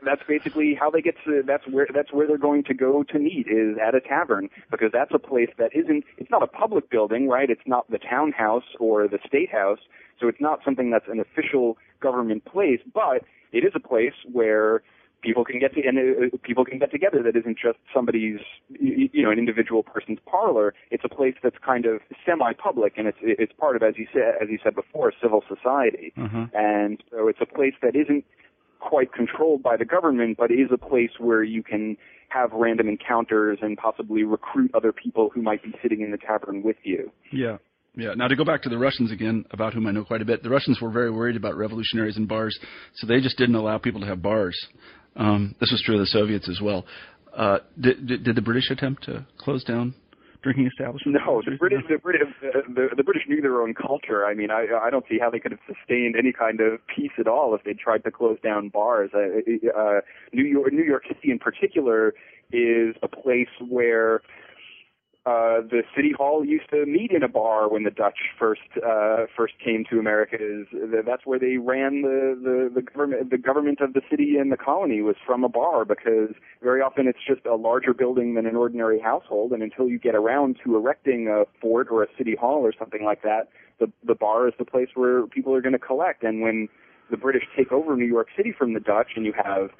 that's 0.02 0.22
basically 0.26 0.74
how 0.74 0.90
they 0.90 1.02
get 1.02 1.14
to. 1.24 1.42
That's 1.42 1.66
where 1.66 1.86
that's 1.92 2.12
where 2.12 2.26
they're 2.26 2.38
going 2.38 2.64
to 2.64 2.74
go 2.74 3.02
to 3.02 3.18
meet 3.18 3.46
is 3.48 3.76
at 3.78 3.94
a 3.94 4.00
tavern 4.00 4.48
because 4.70 4.92
that's 4.92 5.12
a 5.12 5.18
place 5.18 5.50
that 5.58 5.74
isn't. 5.74 6.04
It's 6.16 6.30
not 6.30 6.42
a 6.42 6.46
public 6.46 6.88
building, 6.90 7.28
right? 7.28 7.50
It's 7.50 7.66
not 7.66 7.90
the 7.90 7.98
townhouse 7.98 8.64
or 8.80 9.08
the 9.08 9.18
state 9.26 9.50
house, 9.50 9.80
so 10.18 10.28
it's 10.28 10.40
not 10.40 10.64
something 10.64 10.90
that's 10.90 11.08
an 11.08 11.20
official 11.20 11.76
government 12.00 12.44
place, 12.46 12.80
but 12.94 13.24
it 13.52 13.64
is 13.64 13.72
a 13.74 13.80
place 13.80 14.14
where 14.30 14.82
people 15.22 15.44
can 15.44 15.58
get 15.58 15.74
to 15.74 15.82
and 15.86 15.98
uh, 15.98 16.36
people 16.42 16.64
can 16.64 16.78
get 16.78 16.90
together. 16.90 17.22
That 17.22 17.36
isn't 17.36 17.58
just 17.58 17.78
somebody's, 17.92 18.40
you 18.78 19.22
know, 19.22 19.30
an 19.30 19.38
individual 19.38 19.82
person's 19.82 20.18
parlor. 20.26 20.74
It's 20.90 21.04
a 21.04 21.08
place 21.08 21.34
that's 21.42 21.56
kind 21.64 21.86
of 21.86 22.00
semi-public, 22.24 22.94
and 22.96 23.08
it's 23.08 23.18
it's 23.22 23.52
part 23.52 23.76
of, 23.76 23.82
as 23.82 23.94
you 23.96 24.06
said, 24.12 24.34
as 24.40 24.48
you 24.50 24.58
said 24.62 24.74
before, 24.74 25.12
civil 25.20 25.42
society. 25.48 26.12
Mhm. 26.16 26.50
And 26.54 27.02
so 27.10 27.28
it's 27.28 27.40
a 27.40 27.46
place 27.46 27.74
that 27.82 27.96
isn't 27.96 28.24
quite 28.80 29.12
controlled 29.12 29.62
by 29.62 29.76
the 29.76 29.84
government, 29.84 30.36
but 30.38 30.50
is 30.50 30.70
a 30.72 30.78
place 30.78 31.10
where 31.18 31.42
you 31.42 31.62
can 31.62 31.96
have 32.28 32.52
random 32.52 32.88
encounters 32.88 33.58
and 33.62 33.76
possibly 33.76 34.22
recruit 34.22 34.70
other 34.74 34.92
people 34.92 35.30
who 35.34 35.42
might 35.42 35.62
be 35.62 35.74
sitting 35.82 36.00
in 36.00 36.10
the 36.10 36.18
tavern 36.18 36.62
with 36.62 36.76
you. 36.84 37.10
Yeah. 37.32 37.56
Yeah. 37.96 38.14
Now 38.14 38.28
to 38.28 38.36
go 38.36 38.44
back 38.44 38.62
to 38.62 38.68
the 38.68 38.78
Russians 38.78 39.10
again, 39.10 39.44
about 39.50 39.74
whom 39.74 39.86
I 39.86 39.90
know 39.90 40.04
quite 40.04 40.22
a 40.22 40.24
bit. 40.24 40.42
The 40.42 40.50
Russians 40.50 40.80
were 40.80 40.90
very 40.90 41.10
worried 41.10 41.36
about 41.36 41.56
revolutionaries 41.56 42.16
and 42.16 42.28
bars, 42.28 42.56
so 42.94 43.06
they 43.06 43.20
just 43.20 43.36
didn't 43.38 43.56
allow 43.56 43.78
people 43.78 44.00
to 44.00 44.06
have 44.06 44.22
bars. 44.22 44.56
Um, 45.18 45.54
this 45.60 45.70
was 45.70 45.82
true 45.84 45.96
of 45.96 46.00
the 46.00 46.06
Soviets 46.06 46.48
as 46.48 46.60
well. 46.60 46.86
Uh, 47.36 47.58
did, 47.78 48.24
did, 48.24 48.34
the 48.34 48.42
British 48.42 48.70
attempt 48.70 49.04
to 49.04 49.26
close 49.38 49.62
down 49.64 49.94
drinking 50.42 50.66
establishments? 50.66 51.18
No, 51.26 51.42
the 51.44 51.56
British, 51.56 51.82
the 51.88 51.98
British, 51.98 52.22
the, 52.40 52.88
the 52.96 53.02
British 53.02 53.24
knew 53.28 53.40
their 53.40 53.60
own 53.60 53.74
culture. 53.74 54.24
I 54.24 54.34
mean, 54.34 54.50
I, 54.50 54.66
I 54.80 54.90
don't 54.90 55.04
see 55.08 55.18
how 55.20 55.30
they 55.30 55.40
could 55.40 55.52
have 55.52 55.60
sustained 55.66 56.14
any 56.16 56.32
kind 56.32 56.60
of 56.60 56.80
peace 56.86 57.12
at 57.18 57.26
all 57.26 57.54
if 57.54 57.64
they 57.64 57.74
tried 57.74 58.04
to 58.04 58.10
close 58.10 58.38
down 58.42 58.68
bars. 58.68 59.10
Uh, 59.14 59.18
uh, 59.76 60.00
New 60.32 60.44
York, 60.44 60.72
New 60.72 60.84
York 60.84 61.02
City 61.08 61.30
in 61.30 61.38
particular, 61.38 62.14
is 62.52 62.96
a 63.02 63.08
place 63.08 63.48
where 63.68 64.22
uh, 65.28 65.60
the 65.60 65.82
city 65.94 66.12
hall 66.16 66.42
used 66.42 66.70
to 66.70 66.86
meet 66.86 67.10
in 67.10 67.22
a 67.22 67.28
bar 67.28 67.68
when 67.68 67.82
the 67.82 67.90
Dutch 67.90 68.18
first 68.38 68.62
uh, 68.76 69.26
first 69.36 69.54
came 69.62 69.84
to 69.90 69.98
America. 69.98 70.36
Is 70.40 70.66
that's 71.04 71.26
where 71.26 71.38
they 71.38 71.58
ran 71.58 72.00
the, 72.00 72.38
the 72.42 72.70
the 72.74 72.80
government 72.80 73.28
the 73.30 73.36
government 73.36 73.80
of 73.82 73.92
the 73.92 74.00
city 74.10 74.36
and 74.38 74.50
the 74.50 74.56
colony 74.56 75.02
was 75.02 75.16
from 75.26 75.44
a 75.44 75.48
bar 75.50 75.84
because 75.84 76.30
very 76.62 76.80
often 76.80 77.06
it's 77.06 77.18
just 77.26 77.44
a 77.44 77.56
larger 77.56 77.92
building 77.92 78.36
than 78.36 78.46
an 78.46 78.56
ordinary 78.56 78.98
household, 78.98 79.52
and 79.52 79.62
until 79.62 79.86
you 79.86 79.98
get 79.98 80.14
around 80.14 80.56
to 80.64 80.76
erecting 80.76 81.28
a 81.28 81.44
fort 81.60 81.88
or 81.90 82.02
a 82.02 82.08
city 82.16 82.34
hall 82.34 82.64
or 82.64 82.72
something 82.78 83.04
like 83.04 83.20
that, 83.20 83.48
the 83.80 83.92
the 84.06 84.14
bar 84.14 84.48
is 84.48 84.54
the 84.58 84.64
place 84.64 84.88
where 84.94 85.26
people 85.26 85.54
are 85.54 85.60
going 85.60 85.74
to 85.74 85.78
collect. 85.78 86.22
And 86.22 86.40
when 86.40 86.68
the 87.10 87.18
British 87.18 87.44
take 87.54 87.70
over 87.70 87.96
New 87.96 88.06
York 88.06 88.28
City 88.34 88.54
from 88.56 88.72
the 88.72 88.80
Dutch, 88.80 89.08
and 89.14 89.26
you 89.26 89.34
have 89.36 89.70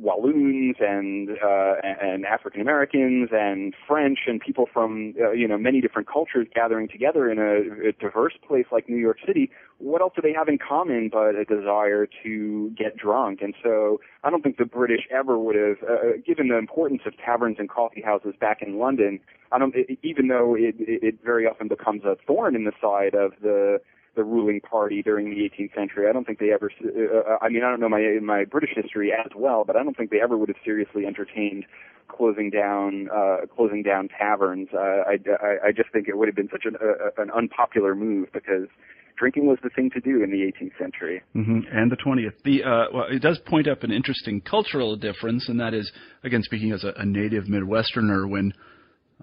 Walloons 0.00 0.76
and 0.80 1.30
uh, 1.30 1.74
and 1.82 2.24
African 2.24 2.62
Americans 2.62 3.28
and 3.32 3.74
French 3.86 4.20
and 4.26 4.40
people 4.40 4.66
from 4.72 5.14
uh, 5.20 5.32
you 5.32 5.46
know 5.46 5.58
many 5.58 5.80
different 5.80 6.08
cultures 6.08 6.46
gathering 6.54 6.88
together 6.88 7.30
in 7.30 7.38
a, 7.38 7.88
a 7.88 7.92
diverse 7.92 8.32
place 8.46 8.64
like 8.72 8.88
New 8.88 8.96
York 8.96 9.18
City. 9.26 9.50
What 9.78 10.00
else 10.00 10.14
do 10.16 10.22
they 10.22 10.32
have 10.32 10.48
in 10.48 10.58
common 10.58 11.10
but 11.12 11.34
a 11.34 11.44
desire 11.44 12.06
to 12.22 12.70
get 12.76 12.96
drunk? 12.96 13.40
And 13.42 13.54
so 13.62 14.00
I 14.24 14.30
don't 14.30 14.42
think 14.42 14.56
the 14.56 14.64
British 14.64 15.06
ever 15.10 15.38
would 15.38 15.56
have, 15.56 15.76
uh, 15.82 16.16
given 16.26 16.48
the 16.48 16.58
importance 16.58 17.02
of 17.06 17.14
taverns 17.16 17.56
and 17.58 17.68
coffee 17.68 18.02
houses 18.02 18.34
back 18.40 18.62
in 18.62 18.78
London. 18.78 19.20
I 19.52 19.58
don't, 19.58 19.74
e, 19.74 19.98
even 20.02 20.28
though 20.28 20.54
it, 20.54 20.76
it, 20.78 21.02
it 21.02 21.14
very 21.24 21.46
often 21.46 21.68
becomes 21.68 22.04
a 22.04 22.16
thorn 22.26 22.54
in 22.54 22.64
the 22.64 22.72
side 22.80 23.14
of 23.14 23.32
the 23.42 23.80
the 24.16 24.24
ruling 24.24 24.60
party 24.60 25.02
during 25.02 25.30
the 25.30 25.36
18th 25.36 25.74
century. 25.74 26.06
I 26.08 26.12
don't 26.12 26.26
think 26.26 26.38
they 26.38 26.52
ever. 26.52 26.70
Uh, 26.84 27.36
I 27.40 27.48
mean, 27.48 27.62
I 27.64 27.70
don't 27.70 27.80
know 27.80 27.88
my 27.88 28.18
my 28.22 28.44
British 28.44 28.70
history 28.74 29.12
as 29.12 29.30
well, 29.36 29.64
but 29.64 29.76
I 29.76 29.82
don't 29.82 29.96
think 29.96 30.10
they 30.10 30.20
ever 30.20 30.36
would 30.36 30.48
have 30.48 30.58
seriously 30.64 31.06
entertained 31.06 31.64
closing 32.08 32.50
down 32.50 33.08
uh, 33.14 33.46
closing 33.54 33.82
down 33.82 34.08
taverns. 34.08 34.68
Uh, 34.74 34.78
I, 34.78 35.18
I 35.42 35.68
I 35.68 35.72
just 35.72 35.92
think 35.92 36.08
it 36.08 36.16
would 36.16 36.28
have 36.28 36.36
been 36.36 36.48
such 36.50 36.64
an 36.64 36.76
uh, 36.76 37.22
an 37.22 37.30
unpopular 37.30 37.94
move 37.94 38.28
because 38.32 38.68
drinking 39.16 39.46
was 39.46 39.58
the 39.62 39.68
thing 39.70 39.90
to 39.90 40.00
do 40.00 40.24
in 40.24 40.30
the 40.30 40.38
18th 40.38 40.78
century. 40.78 41.22
hmm 41.34 41.60
And 41.70 41.92
the 41.92 41.96
20th. 41.96 42.32
The 42.42 42.64
uh, 42.64 42.86
well, 42.92 43.04
it 43.10 43.20
does 43.20 43.38
point 43.46 43.68
up 43.68 43.82
an 43.82 43.92
interesting 43.92 44.40
cultural 44.40 44.96
difference, 44.96 45.48
and 45.48 45.60
that 45.60 45.74
is, 45.74 45.90
again, 46.24 46.42
speaking 46.42 46.72
as 46.72 46.84
a, 46.84 46.92
a 46.96 47.04
native 47.04 47.44
Midwesterner, 47.44 48.28
when 48.28 48.54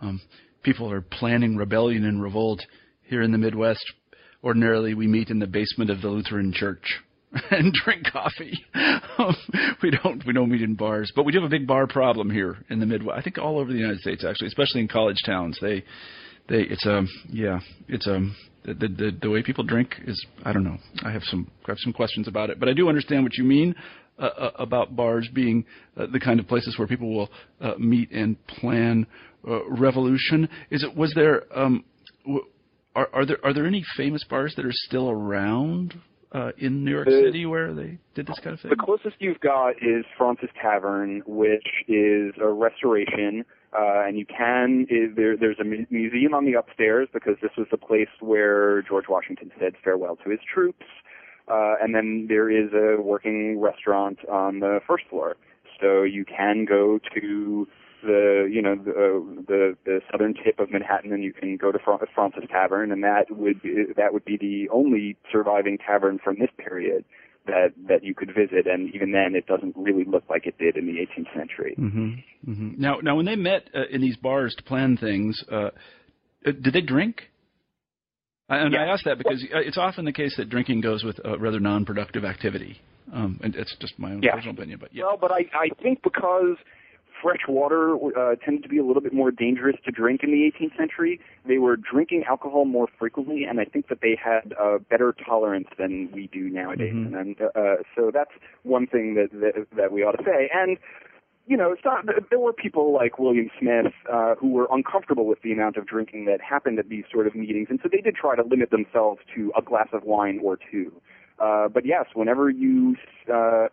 um, 0.01 0.21
people 0.63 0.91
are 0.91 1.01
planning 1.01 1.57
rebellion 1.57 2.05
and 2.05 2.21
revolt 2.21 2.61
here 3.03 3.23
in 3.23 3.31
the 3.31 3.37
Midwest, 3.37 3.83
ordinarily 4.43 4.93
we 4.93 5.07
meet 5.07 5.29
in 5.29 5.39
the 5.39 5.47
basement 5.47 5.89
of 5.89 6.01
the 6.01 6.09
Lutheran 6.09 6.53
church 6.53 7.01
and 7.51 7.73
drink 7.73 8.05
coffee. 8.11 8.63
Um, 9.17 9.35
we 9.81 9.91
don't 9.91 10.25
we 10.25 10.33
don't 10.33 10.49
meet 10.49 10.61
in 10.61 10.75
bars, 10.75 11.11
but 11.15 11.23
we 11.23 11.31
do 11.31 11.39
have 11.41 11.47
a 11.47 11.49
big 11.49 11.67
bar 11.67 11.87
problem 11.87 12.29
here 12.29 12.57
in 12.69 12.79
the 12.79 12.85
Midwest. 12.85 13.17
I 13.17 13.21
think 13.21 13.37
all 13.37 13.59
over 13.59 13.71
the 13.71 13.79
United 13.79 13.99
States, 13.99 14.23
actually, 14.23 14.47
especially 14.47 14.81
in 14.81 14.87
college 14.87 15.17
towns. 15.25 15.57
They 15.61 15.83
they 16.47 16.61
it's 16.61 16.85
a 16.85 16.97
um, 16.97 17.09
yeah 17.29 17.59
it's 17.87 18.07
a 18.07 18.15
um, 18.15 18.35
the, 18.63 18.73
the 18.73 19.17
the 19.21 19.29
way 19.29 19.43
people 19.43 19.63
drink 19.63 19.95
is 20.05 20.25
I 20.43 20.53
don't 20.53 20.63
know 20.63 20.77
I 21.03 21.11
have 21.11 21.23
some 21.23 21.49
I 21.65 21.71
have 21.71 21.79
some 21.79 21.93
questions 21.93 22.27
about 22.27 22.49
it 22.49 22.59
but 22.59 22.69
I 22.69 22.73
do 22.73 22.89
understand 22.89 23.23
what 23.23 23.37
you 23.37 23.43
mean 23.43 23.75
uh, 24.19 24.25
uh 24.25 24.51
about 24.59 24.95
bars 24.95 25.27
being 25.33 25.65
uh, 25.95 26.07
the 26.11 26.19
kind 26.19 26.39
of 26.39 26.47
places 26.47 26.77
where 26.77 26.87
people 26.87 27.13
will 27.13 27.29
uh, 27.61 27.73
meet 27.77 28.11
and 28.11 28.35
plan 28.47 29.07
uh, 29.47 29.65
revolution 29.69 30.49
is 30.69 30.83
it 30.83 30.95
was 30.95 31.13
there 31.15 31.43
um 31.57 31.83
w- 32.25 32.45
are, 32.97 33.09
are 33.13 33.25
there 33.25 33.37
are 33.43 33.53
there 33.53 33.65
any 33.65 33.83
famous 33.95 34.23
bars 34.25 34.53
that 34.57 34.65
are 34.65 34.73
still 34.73 35.09
around 35.09 35.93
uh, 36.33 36.51
in 36.57 36.83
New 36.83 36.91
York 36.91 37.07
the, 37.07 37.21
City 37.25 37.45
where 37.45 37.73
they 37.73 37.97
did 38.15 38.27
this 38.27 38.39
kind 38.39 38.53
of 38.53 38.59
thing? 38.59 38.69
The 38.69 38.75
closest 38.75 39.15
you've 39.19 39.39
got 39.39 39.71
is 39.81 40.03
Fraunces 40.17 40.49
Tavern, 40.61 41.21
which 41.25 41.67
is 41.87 42.33
a 42.41 42.47
restoration 42.47 43.45
uh, 43.73 44.07
and 44.07 44.17
you 44.17 44.25
can, 44.25 44.87
there, 45.15 45.35
there's 45.35 45.59
a 45.59 45.93
museum 45.93 46.33
on 46.33 46.45
the 46.45 46.53
upstairs 46.53 47.09
because 47.13 47.35
this 47.41 47.51
was 47.57 47.67
the 47.69 47.77
place 47.77 48.07
where 48.21 48.81
George 48.83 49.05
Washington 49.09 49.51
said 49.59 49.73
farewell 49.83 50.17
to 50.23 50.29
his 50.29 50.39
troops. 50.51 50.85
Uh, 51.47 51.75
and 51.81 51.93
then 51.93 52.25
there 52.27 52.49
is 52.49 52.71
a 52.73 53.01
working 53.01 53.59
restaurant 53.59 54.19
on 54.29 54.59
the 54.59 54.79
first 54.87 55.03
floor. 55.09 55.35
So 55.81 56.03
you 56.03 56.25
can 56.25 56.65
go 56.65 56.99
to 57.15 57.67
the, 58.03 58.49
you 58.51 58.61
know, 58.61 58.75
the, 58.75 58.91
uh, 58.91 59.41
the, 59.47 59.77
the 59.85 60.01
southern 60.11 60.33
tip 60.33 60.59
of 60.59 60.71
Manhattan 60.71 61.13
and 61.13 61.23
you 61.23 61.33
can 61.33 61.57
go 61.57 61.71
to 61.71 61.79
Fra- 61.79 62.05
Fraunces 62.13 62.43
Tavern 62.49 62.91
and 62.91 63.03
that 63.03 63.25
would 63.29 63.61
be, 63.61 63.85
that 63.95 64.13
would 64.13 64.25
be 64.25 64.37
the 64.37 64.69
only 64.71 65.17
surviving 65.31 65.77
tavern 65.77 66.19
from 66.23 66.37
this 66.39 66.49
period 66.57 67.05
that 67.47 67.69
that 67.87 68.03
you 68.03 68.13
could 68.13 68.27
visit, 68.27 68.67
and 68.67 68.93
even 68.93 69.11
then, 69.11 69.33
it 69.33 69.47
doesn't 69.47 69.75
really 69.75 70.03
look 70.03 70.23
like 70.29 70.45
it 70.45 70.57
did 70.57 70.77
in 70.77 70.85
the 70.85 70.93
18th 70.93 71.35
century. 71.35 71.75
Mm-hmm. 71.79 72.51
Mm-hmm. 72.51 72.81
Now, 72.81 72.97
now, 73.01 73.15
when 73.15 73.25
they 73.25 73.35
met 73.35 73.69
uh, 73.73 73.87
in 73.89 74.01
these 74.01 74.17
bars 74.17 74.53
to 74.57 74.63
plan 74.63 74.97
things, 74.97 75.41
uh, 75.51 75.55
uh 75.55 75.69
did 76.43 76.73
they 76.73 76.81
drink? 76.81 77.23
And. 78.49 78.75
I 78.77 78.85
ask 78.85 79.03
that 79.03 79.17
because 79.17 79.43
uh, 79.43 79.59
it's 79.59 79.77
often 79.77 80.05
the 80.05 80.13
case 80.13 80.35
that 80.37 80.49
drinking 80.49 80.79
goes 80.81 81.03
with 81.03 81.19
a 81.25 81.37
rather 81.37 81.59
non-productive 81.59 82.23
activity. 82.23 82.79
Um, 83.11 83.39
and 83.43 83.55
it's 83.55 83.75
just 83.79 83.97
my 83.99 84.11
own 84.11 84.21
yeah. 84.21 84.35
personal 84.35 84.55
opinion, 84.55 84.79
but 84.79 84.93
yeah. 84.93 85.03
Well, 85.05 85.17
but 85.19 85.31
I, 85.31 85.45
I 85.53 85.69
think 85.81 86.01
because 86.03 86.57
fresh 87.21 87.41
water 87.47 87.95
uh, 87.95 88.35
tended 88.35 88.63
to 88.63 88.69
be 88.69 88.77
a 88.77 88.85
little 88.85 89.01
bit 89.01 89.13
more 89.13 89.31
dangerous 89.31 89.75
to 89.85 89.91
drink 89.91 90.21
in 90.23 90.31
the 90.31 90.51
18th 90.51 90.77
century. 90.77 91.19
They 91.45 91.57
were 91.57 91.75
drinking 91.75 92.23
alcohol 92.27 92.65
more 92.65 92.87
frequently, 92.99 93.43
and 93.43 93.59
I 93.59 93.65
think 93.65 93.87
that 93.89 93.99
they 94.01 94.17
had 94.21 94.53
a 94.59 94.79
better 94.79 95.13
tolerance 95.25 95.67
than 95.77 96.09
we 96.13 96.27
do 96.27 96.49
nowadays. 96.49 96.93
Mm-hmm. 96.93 97.15
And 97.15 97.41
uh, 97.41 97.83
so 97.95 98.11
that's 98.13 98.31
one 98.63 98.87
thing 98.87 99.15
that, 99.15 99.31
that 99.39 99.67
that 99.75 99.91
we 99.91 100.03
ought 100.03 100.13
to 100.13 100.23
say. 100.23 100.49
And 100.53 100.77
you 101.47 101.55
know, 101.55 101.71
it's 101.71 101.81
not, 101.85 102.05
there 102.29 102.39
were 102.39 102.51
people 102.51 102.93
like 102.93 103.17
William 103.17 103.49
Smith 103.57 103.93
uh, 104.11 104.35
who 104.35 104.49
were 104.49 104.67
uncomfortable 104.69 105.25
with 105.25 105.41
the 105.43 105.53
amount 105.53 105.77
of 105.77 105.87
drinking 105.87 106.25
that 106.25 106.41
happened 106.41 106.77
at 106.77 106.89
these 106.89 107.05
sort 107.09 107.25
of 107.25 107.35
meetings, 107.35 107.67
and 107.69 107.79
so 107.81 107.87
they 107.89 108.01
did 108.01 108.15
try 108.15 108.35
to 108.35 108.43
limit 108.43 108.69
themselves 108.69 109.21
to 109.33 109.53
a 109.57 109.61
glass 109.61 109.87
of 109.93 110.03
wine 110.03 110.41
or 110.43 110.57
two. 110.69 110.91
Uh, 111.39 111.69
but 111.69 111.85
yes, 111.85 112.05
whenever 112.13 112.49
you 112.49 112.95
uh, 113.33 113.67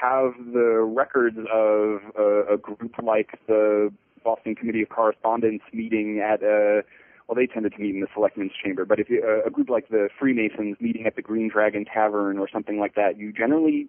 have 0.00 0.32
the 0.52 0.80
records 0.80 1.38
of 1.52 2.00
a, 2.18 2.54
a 2.54 2.56
group 2.56 2.94
like 3.02 3.38
the 3.46 3.92
Boston 4.24 4.54
Committee 4.54 4.82
of 4.82 4.88
Correspondence 4.88 5.62
meeting 5.72 6.20
at 6.20 6.42
a 6.42 6.82
well, 7.30 7.36
they 7.36 7.46
tended 7.46 7.74
to 7.74 7.78
meet 7.78 7.94
in 7.94 8.00
the 8.00 8.08
Selectmen's 8.12 8.50
Chamber, 8.60 8.84
but 8.84 8.98
if 8.98 9.08
you, 9.08 9.22
uh, 9.24 9.46
a 9.46 9.50
group 9.50 9.70
like 9.70 9.88
the 9.88 10.08
Freemasons 10.18 10.76
meeting 10.80 11.06
at 11.06 11.14
the 11.14 11.22
Green 11.22 11.48
Dragon 11.48 11.84
Tavern 11.84 12.38
or 12.38 12.48
something 12.52 12.80
like 12.80 12.96
that, 12.96 13.18
you 13.18 13.32
generally 13.32 13.88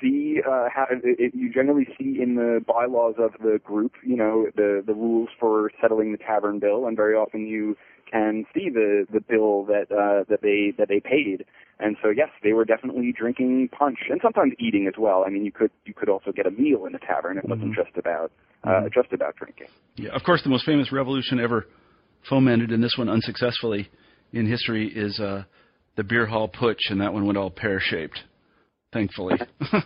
see 0.00 0.40
uh, 0.46 0.68
how, 0.74 0.86
it, 0.90 1.34
you 1.34 1.52
generally 1.52 1.86
see 1.98 2.20
in 2.20 2.36
the 2.36 2.64
bylaws 2.66 3.14
of 3.18 3.32
the 3.42 3.58
group, 3.62 3.92
you 4.04 4.16
know, 4.16 4.46
the 4.56 4.82
the 4.86 4.94
rules 4.94 5.28
for 5.38 5.70
settling 5.80 6.12
the 6.12 6.18
tavern 6.18 6.58
bill, 6.58 6.86
and 6.86 6.96
very 6.96 7.14
often 7.14 7.46
you 7.46 7.76
can 8.10 8.44
see 8.54 8.68
the 8.70 9.06
the 9.12 9.20
bill 9.20 9.64
that 9.64 9.90
uh, 9.92 10.24
that 10.28 10.40
they 10.42 10.72
that 10.78 10.88
they 10.88 11.00
paid. 11.00 11.44
And 11.80 11.96
so 12.02 12.10
yes, 12.10 12.28
they 12.42 12.52
were 12.52 12.64
definitely 12.64 13.12
drinking 13.16 13.68
punch 13.68 13.98
and 14.10 14.20
sometimes 14.22 14.52
eating 14.58 14.86
as 14.88 14.94
well. 14.98 15.24
I 15.26 15.30
mean, 15.30 15.44
you 15.44 15.52
could 15.52 15.70
you 15.84 15.94
could 15.94 16.08
also 16.08 16.32
get 16.32 16.46
a 16.46 16.50
meal 16.50 16.86
in 16.86 16.94
a 16.94 16.98
tavern. 16.98 17.38
It 17.38 17.48
wasn't 17.48 17.72
mm-hmm. 17.72 17.82
just 17.82 17.96
about 17.96 18.32
uh, 18.64 18.68
mm-hmm. 18.68 18.86
just 18.92 19.12
about 19.12 19.36
drinking. 19.36 19.68
Yeah, 19.96 20.10
of 20.10 20.22
course, 20.24 20.42
the 20.42 20.50
most 20.50 20.64
famous 20.64 20.92
revolution 20.92 21.38
ever 21.38 21.66
fomented, 22.28 22.72
and 22.72 22.82
this 22.82 22.94
one 22.98 23.08
unsuccessfully 23.08 23.88
in 24.32 24.46
history, 24.46 24.88
is 24.88 25.18
uh, 25.20 25.44
the 25.96 26.04
beer 26.04 26.26
hall 26.26 26.48
putsch, 26.48 26.90
and 26.90 27.00
that 27.00 27.12
one 27.12 27.26
went 27.26 27.38
all 27.38 27.50
pear 27.50 27.80
shaped. 27.80 28.20
Thankfully, 28.98 29.36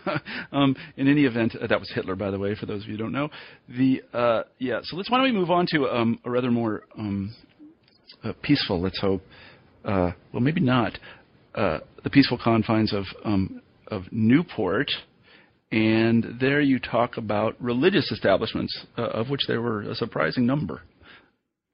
um, 0.51 0.75
in 0.97 1.07
any 1.07 1.25
event, 1.25 1.55
uh, 1.61 1.67
that 1.67 1.79
was 1.79 1.91
Hitler, 1.93 2.15
by 2.15 2.31
the 2.31 2.39
way, 2.39 2.55
for 2.55 2.65
those 2.65 2.81
of 2.81 2.87
you 2.87 2.97
who 2.97 3.03
don't 3.03 3.11
know. 3.11 3.29
The 3.69 4.01
uh, 4.11 4.41
yeah, 4.57 4.79
so 4.81 4.97
let's 4.97 5.11
why 5.11 5.19
don't 5.19 5.25
we 5.25 5.31
move 5.31 5.51
on 5.51 5.67
to 5.69 5.87
um, 5.87 6.19
a 6.25 6.31
rather 6.31 6.49
more 6.49 6.85
um, 6.97 7.35
uh, 8.23 8.33
peaceful, 8.41 8.81
let's 8.81 8.99
hope. 8.99 9.21
Uh, 9.85 10.13
well, 10.31 10.41
maybe 10.41 10.61
not. 10.61 10.97
Uh, 11.53 11.81
the 12.03 12.09
peaceful 12.09 12.39
confines 12.43 12.91
of 12.91 13.03
um, 13.23 13.61
of 13.85 14.05
Newport, 14.11 14.89
and 15.71 16.39
there 16.41 16.59
you 16.59 16.79
talk 16.79 17.17
about 17.17 17.55
religious 17.61 18.11
establishments, 18.11 18.75
uh, 18.97 19.03
of 19.03 19.29
which 19.29 19.41
there 19.47 19.61
were 19.61 19.83
a 19.83 19.93
surprising 19.93 20.47
number. 20.47 20.81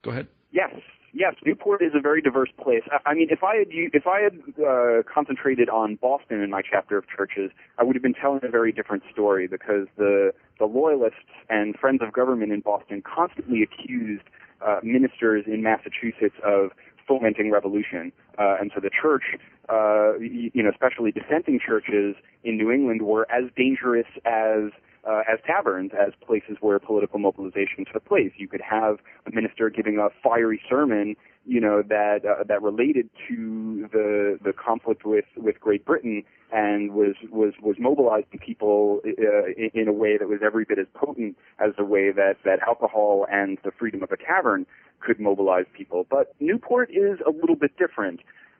Go 0.03 0.11
ahead. 0.11 0.27
Yes, 0.51 0.71
yes. 1.13 1.35
Newport 1.45 1.81
is 1.81 1.91
a 1.95 1.99
very 1.99 2.21
diverse 2.21 2.49
place. 2.61 2.83
I, 2.91 3.11
I 3.11 3.13
mean, 3.13 3.27
if 3.29 3.43
I 3.43 3.57
had 3.57 3.67
if 3.69 4.07
I 4.07 4.21
had 4.21 4.39
uh, 4.63 5.03
concentrated 5.11 5.69
on 5.69 5.95
Boston 5.95 6.41
in 6.41 6.49
my 6.49 6.61
chapter 6.61 6.97
of 6.97 7.05
churches, 7.07 7.51
I 7.77 7.83
would 7.83 7.95
have 7.95 8.03
been 8.03 8.13
telling 8.13 8.41
a 8.43 8.49
very 8.49 8.71
different 8.71 9.03
story 9.11 9.47
because 9.47 9.87
the 9.97 10.33
the 10.59 10.65
loyalists 10.65 11.19
and 11.49 11.75
friends 11.75 12.01
of 12.01 12.13
government 12.13 12.51
in 12.51 12.59
Boston 12.61 13.01
constantly 13.01 13.63
accused 13.63 14.23
uh, 14.65 14.79
ministers 14.83 15.45
in 15.47 15.63
Massachusetts 15.63 16.35
of 16.43 16.71
fomenting 17.07 17.49
revolution. 17.49 18.11
Uh, 18.37 18.57
and 18.59 18.71
so 18.73 18.79
the 18.79 18.89
church, 18.89 19.37
uh, 19.69 20.17
you 20.19 20.61
know, 20.61 20.69
especially 20.69 21.11
dissenting 21.11 21.59
churches 21.59 22.15
in 22.43 22.57
New 22.57 22.71
England 22.71 23.01
were 23.01 23.25
as 23.31 23.49
dangerous 23.55 24.07
as 24.25 24.71
uh, 25.09 25.21
as 25.31 25.39
taverns, 25.45 25.91
as 25.99 26.13
places 26.25 26.57
where 26.61 26.77
political 26.79 27.19
mobilization 27.19 27.85
took 27.91 28.05
place. 28.05 28.31
You 28.37 28.47
could 28.47 28.61
have 28.61 28.97
a 29.25 29.33
minister 29.33 29.69
giving 29.69 29.97
a 29.97 30.09
fiery 30.23 30.61
sermon, 30.69 31.15
you 31.45 31.59
know, 31.59 31.81
that 31.81 32.19
uh, 32.25 32.43
that 32.43 32.61
related 32.61 33.09
to 33.27 33.89
the 33.91 34.37
the 34.43 34.53
conflict 34.53 35.05
with 35.05 35.25
with 35.35 35.59
Great 35.59 35.83
Britain 35.83 36.23
and 36.51 36.93
was 36.93 37.15
was 37.31 37.53
was 37.61 37.77
mobilizing 37.79 38.39
people 38.39 39.01
uh, 39.05 39.45
in, 39.57 39.71
in 39.73 39.87
a 39.87 39.93
way 39.93 40.17
that 40.17 40.27
was 40.27 40.39
every 40.45 40.65
bit 40.65 40.77
as 40.77 40.87
potent 40.93 41.35
as 41.59 41.71
the 41.77 41.85
way 41.85 42.11
that 42.11 42.35
that 42.45 42.59
alcohol 42.67 43.25
and 43.31 43.57
the 43.63 43.71
freedom 43.71 44.03
of 44.03 44.11
a 44.11 44.17
tavern 44.17 44.67
could 44.99 45.19
mobilize 45.19 45.65
people. 45.73 46.05
But 46.09 46.35
Newport 46.39 46.91
is 46.91 47.19
a 47.25 47.31
little 47.31 47.55
bit 47.55 47.71
different. 47.77 48.19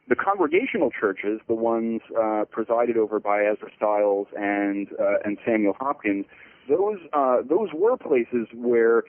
The 0.09 0.15
congregational 0.15 0.89
churches, 0.89 1.39
the 1.47 1.53
ones 1.53 2.01
uh, 2.19 2.45
presided 2.49 2.97
over 2.97 3.19
by 3.19 3.45
Ezra 3.45 3.69
Stiles 3.77 4.27
and 4.35 4.87
uh, 4.99 5.19
and 5.23 5.37
Samuel 5.45 5.75
Hopkins, 5.79 6.25
those 6.67 6.97
uh, 7.13 7.37
those 7.47 7.69
were 7.73 7.95
places 7.95 8.47
where 8.55 9.03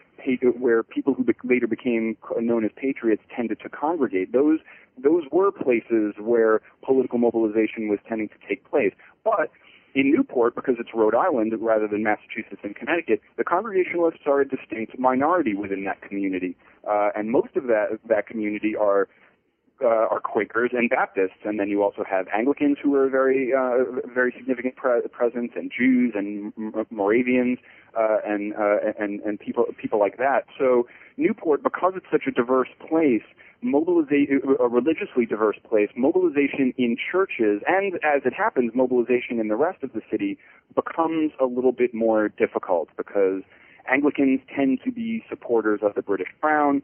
where 0.58 0.82
people 0.82 1.14
who 1.14 1.24
later 1.42 1.66
became 1.66 2.18
known 2.38 2.66
as 2.66 2.70
patriots 2.76 3.22
tended 3.34 3.60
to 3.60 3.70
congregate. 3.70 4.32
Those 4.34 4.58
those 5.02 5.24
were 5.32 5.50
places 5.50 6.14
where 6.18 6.60
political 6.84 7.18
mobilization 7.18 7.88
was 7.88 7.98
tending 8.06 8.28
to 8.28 8.34
take 8.46 8.68
place. 8.68 8.92
But 9.24 9.50
in 9.94 10.12
Newport, 10.12 10.54
because 10.54 10.76
it's 10.78 10.90
Rhode 10.94 11.14
Island 11.14 11.54
rather 11.60 11.88
than 11.88 12.02
Massachusetts 12.02 12.60
and 12.62 12.76
Connecticut, 12.76 13.20
the 13.38 13.44
Congregationalists 13.44 14.20
are 14.26 14.40
a 14.40 14.48
distinct 14.48 14.98
minority 14.98 15.54
within 15.54 15.84
that 15.84 16.02
community, 16.02 16.56
uh, 16.88 17.08
and 17.16 17.30
most 17.30 17.56
of 17.56 17.64
that 17.64 17.98
that 18.06 18.26
community 18.26 18.76
are 18.76 19.08
uh, 19.82 19.86
are 19.86 20.20
Quakers 20.20 20.70
and 20.72 20.90
Baptists, 20.90 21.40
and 21.44 21.58
then 21.58 21.68
you 21.68 21.82
also 21.82 22.04
have 22.08 22.26
Anglicans 22.34 22.78
who 22.82 22.94
are 22.94 23.08
very 23.08 23.52
uh, 23.52 23.84
very 24.12 24.32
significant 24.36 24.76
pre- 24.76 25.02
presence, 25.10 25.52
and 25.56 25.70
Jews 25.76 26.12
and 26.14 26.52
Moravians, 26.90 27.58
uh, 27.96 28.18
and 28.26 28.54
uh, 28.54 28.92
and 28.98 29.20
and 29.20 29.38
people 29.38 29.66
people 29.80 29.98
like 29.98 30.18
that. 30.18 30.44
So 30.58 30.86
Newport, 31.16 31.62
because 31.62 31.94
it's 31.96 32.06
such 32.10 32.24
a 32.26 32.30
diverse 32.30 32.68
place, 32.88 33.22
mobilization, 33.62 34.40
a 34.58 34.68
religiously 34.68 35.26
diverse 35.26 35.58
place, 35.68 35.88
mobilization 35.96 36.72
in 36.78 36.96
churches, 37.10 37.62
and 37.66 37.94
as 37.96 38.22
it 38.24 38.32
happens, 38.32 38.72
mobilization 38.74 39.38
in 39.38 39.48
the 39.48 39.56
rest 39.56 39.82
of 39.82 39.92
the 39.92 40.00
city 40.10 40.38
becomes 40.74 41.32
a 41.40 41.46
little 41.46 41.72
bit 41.72 41.94
more 41.94 42.28
difficult 42.28 42.88
because 42.96 43.42
Anglicans 43.90 44.40
tend 44.54 44.80
to 44.84 44.92
be 44.92 45.24
supporters 45.28 45.80
of 45.82 45.94
the 45.94 46.02
British 46.02 46.28
Crown. 46.40 46.82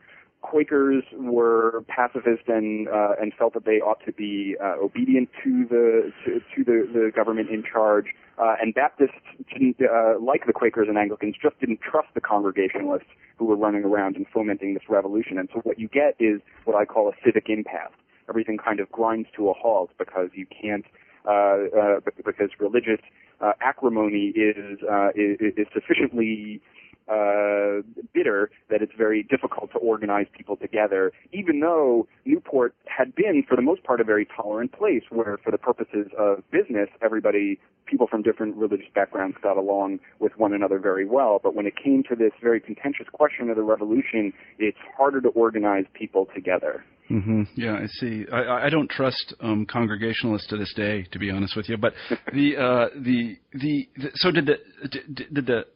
Quakers 0.50 1.02
were 1.12 1.82
pacifist 1.88 2.46
and 2.46 2.88
uh, 2.88 3.20
and 3.20 3.32
felt 3.35 3.54
that 3.54 3.64
they 3.64 3.80
ought 3.80 3.98
to 4.06 4.12
be 4.12 4.56
uh, 4.62 4.76
obedient 4.80 5.28
to 5.42 5.66
the 5.68 6.12
to, 6.24 6.40
to 6.54 6.64
the, 6.64 6.88
the 6.92 7.11
government 7.14 7.50
in 7.50 7.62
charge. 7.64 8.06
Uh, 8.38 8.55
and 8.61 8.74
Baptists 8.74 9.16
didn't, 9.53 9.76
uh, 9.80 10.20
like 10.20 10.47
the 10.47 10.53
Quakers 10.53 10.88
and 10.88 10.99
Anglicans, 10.99 11.36
just 11.42 11.59
didn't 11.59 11.80
trust 11.80 12.09
the 12.14 12.20
Congregationalists 12.20 13.09
who 13.38 13.47
were 13.47 13.57
running 13.57 13.82
around 13.82 14.14
and 14.16 14.26
fomenting 14.32 14.74
this 14.74 14.84
revolution. 14.88 15.38
And 15.38 15.49
so 15.53 15.61
what 15.61 15.78
you 15.78 15.88
get 15.88 16.14
is 16.20 16.40
what 16.64 16.76
I 16.76 16.84
call 16.84 17.09
a 17.09 17.12
civic 17.24 17.49
impasse. 17.49 17.97
Everything 18.28 18.59
kind 18.59 18.78
of 18.78 18.92
grinds 18.92 19.28
to 19.36 19.49
a 19.49 19.55
halt 19.55 19.90
because 19.99 20.28
you 20.34 20.47
can't, 20.47 20.84
uh, 21.26 21.32
uh, 21.32 22.01
because 22.24 22.51
religious 22.61 23.01
uh, 23.40 23.53
acrimony 23.61 24.32
is, 24.36 24.78
uh, 24.90 25.09
is 25.14 25.55
is 25.57 25.66
sufficiently 25.72 26.61
uh, 27.09 27.82
bitter 28.12 28.50
that 28.70 28.82
it's 28.82 28.92
very 28.96 29.22
difficult 29.22 29.70
to 29.72 29.78
organize 29.78 30.26
people 30.36 30.57
together, 30.57 31.12
even 31.32 31.61
though 31.61 32.07
Newport 32.24 32.74
had 32.86 33.14
been, 33.14 33.44
for 33.48 33.57
the 33.57 33.62
most 33.62 33.82
part, 33.84 34.00
a 34.00 34.04
very 34.04 34.26
tolerant 34.36 34.72
place 34.72 35.02
where, 35.11 35.38
for 35.42 35.50
the 35.50 35.59
purposes 35.59 36.09
of 36.18 36.42
business, 36.50 36.88
everybody, 37.02 37.59
people 37.86 38.07
from 38.09 38.22
different 38.22 38.57
religious 38.57 38.86
backgrounds 38.94 39.36
got 39.42 39.57
along 39.57 40.00
with 40.18 40.32
one 40.36 40.52
another 40.52 40.78
very 40.78 41.07
well. 41.07 41.40
But 41.42 41.54
when 41.54 41.66
it 41.66 41.74
came 41.82 42.02
to 42.09 42.16
this 42.16 42.32
very 42.42 42.61
contentious 42.61 43.07
question 43.12 43.50
of 43.50 43.57
the 43.57 43.62
revolution, 43.62 44.32
it's 44.59 44.78
harder 44.96 45.20
to 45.20 45.28
organize 45.28 45.84
people 45.94 46.26
together. 46.34 46.84
Mm-hmm. 47.11 47.42
Yeah, 47.54 47.74
I 47.74 47.86
see. 47.86 48.24
I, 48.32 48.66
I 48.66 48.68
don't 48.68 48.90
trust 48.90 49.34
um, 49.40 49.64
Congregationalists 49.66 50.48
to 50.48 50.57
this 50.57 50.74
day, 50.74 51.04
to 51.12 51.18
be 51.20 51.30
honest 51.30 51.57
with 51.57 51.68
you. 51.68 51.76
But 51.76 51.92
the 52.32 52.57
uh, 52.57 52.98
the, 53.00 53.36
the 53.52 53.88
the 53.96 54.11
so 54.14 54.32
did 54.32 54.46
the 54.46 54.57
did, 54.90 55.32
did 55.32 55.46
the 55.46 55.66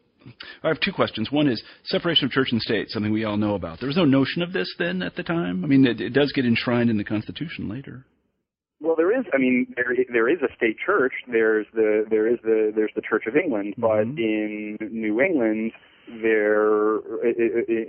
I 0.63 0.69
have 0.69 0.81
two 0.81 0.93
questions. 0.93 1.31
One 1.33 1.49
is 1.49 1.63
separation 1.85 2.27
of 2.27 2.31
church 2.31 2.49
and 2.53 2.61
state, 2.61 2.89
something 2.91 3.13
we 3.13 3.25
all 3.25 3.37
know 3.37 3.55
about. 3.55 3.81
There 3.81 3.87
was 3.87 3.97
no 3.97 4.05
notion 4.05 4.43
of 4.43 4.53
this 4.53 4.73
then 4.79 5.03
at 5.03 5.17
the 5.17 5.23
time. 5.23 5.65
I 5.65 5.67
mean, 5.69 5.87
it, 5.87 6.01
it 6.01 6.11
does 6.11 6.33
get 6.33 6.45
enshrined 6.45 6.91
in 6.91 6.97
the 6.99 7.05
Constitution 7.05 7.69
later. 7.69 8.05
Well, 8.83 8.97
there 8.97 9.19
is. 9.19 9.27
I 9.35 9.39
mean, 9.39 9.67
there 9.77 9.95
there 10.11 10.29
is 10.29 10.39
a 10.43 10.55
state 10.57 10.77
church. 10.85 11.13
There's 11.31 11.67
the 11.75 12.05
there 12.09 12.27
is 12.27 12.39
the 12.43 12.73
there's 12.75 12.93
the 12.95 13.03
Church 13.03 13.25
of 13.27 13.37
England, 13.37 13.75
Mm-hmm. 13.79 13.83
but 14.15 14.21
in 14.23 14.79
New 14.91 15.21
England, 15.21 15.73
there 16.23 16.97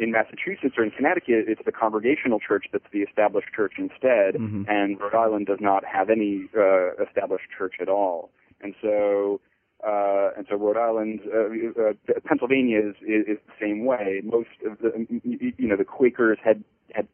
in 0.01 0.11
Massachusetts 0.11 0.75
or 0.77 0.83
in 0.83 0.91
Connecticut, 0.91 1.45
it's 1.47 1.61
the 1.65 1.71
Congregational 1.71 2.39
Church 2.39 2.65
that's 2.71 2.85
the 2.91 2.99
established 2.99 3.47
church 3.55 3.73
instead, 3.77 4.35
Mhm. 4.35 4.65
and 4.69 4.99
Rhode 4.99 5.15
Island 5.15 5.47
does 5.47 5.59
not 5.61 5.83
have 5.85 6.09
any 6.09 6.47
uh, 6.57 7.01
established 7.03 7.45
church 7.57 7.75
at 7.81 7.87
all. 7.89 8.29
And 8.61 8.75
so 8.81 9.39
uh, 9.87 10.29
and 10.37 10.45
so 10.49 10.55
Rhode 10.71 10.81
Island, 10.81 11.19
uh, 11.33 11.81
uh, 11.81 12.19
Pennsylvania 12.25 12.79
is, 12.79 12.95
is 13.01 13.25
is 13.27 13.37
the 13.45 13.53
same 13.59 13.85
way. 13.85 14.21
Most 14.23 14.49
of 14.65 14.77
the 14.79 15.05
you 15.23 15.67
know 15.67 15.75
the 15.75 15.85
Quakers 15.85 16.37
had 16.43 16.63
had 16.93 17.07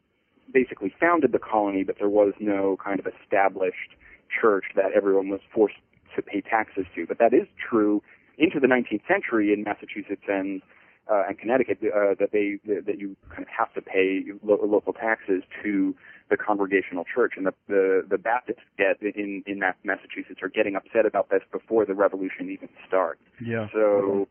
basically 0.53 0.93
founded 0.99 1.31
the 1.31 1.39
colony, 1.39 1.83
but 1.83 1.97
there 1.97 2.09
was 2.09 2.33
no 2.39 2.77
kind 2.83 2.99
of 2.99 3.07
established 3.07 3.95
church 4.29 4.65
that 4.75 4.91
everyone 4.95 5.29
was 5.29 5.41
forced 5.53 5.75
to 6.15 6.21
pay 6.21 6.41
taxes 6.41 6.85
to. 6.95 7.05
But 7.07 7.19
that 7.19 7.33
is 7.33 7.47
true 7.57 8.03
into 8.37 8.59
the 8.59 8.67
19th 8.67 9.07
century 9.07 9.51
in 9.51 9.63
Massachusetts 9.63 10.23
and 10.27 10.61
uh, 11.09 11.23
and 11.27 11.37
Connecticut 11.37 11.79
uh, 11.83 12.15
that 12.19 12.29
they 12.31 12.59
that 12.65 12.97
you 12.99 13.15
kind 13.29 13.43
of 13.43 13.47
have 13.49 13.73
to 13.73 13.81
pay 13.81 14.23
lo- 14.43 14.59
local 14.63 14.93
taxes 14.93 15.43
to 15.63 15.95
the 16.29 16.37
Congregational 16.37 17.05
Church, 17.05 17.33
and 17.37 17.45
the 17.45 17.53
the, 17.67 18.05
the 18.09 18.17
Baptists 18.17 18.63
get 18.77 19.01
in 19.01 19.43
in 19.45 19.59
Mass- 19.59 19.75
Massachusetts 19.83 20.39
are 20.41 20.49
getting 20.49 20.75
upset 20.75 21.05
about 21.05 21.29
this 21.29 21.41
before 21.51 21.85
the 21.85 21.93
Revolution 21.93 22.49
even 22.49 22.69
starts. 22.87 23.21
Yeah. 23.41 23.67
So, 23.73 24.27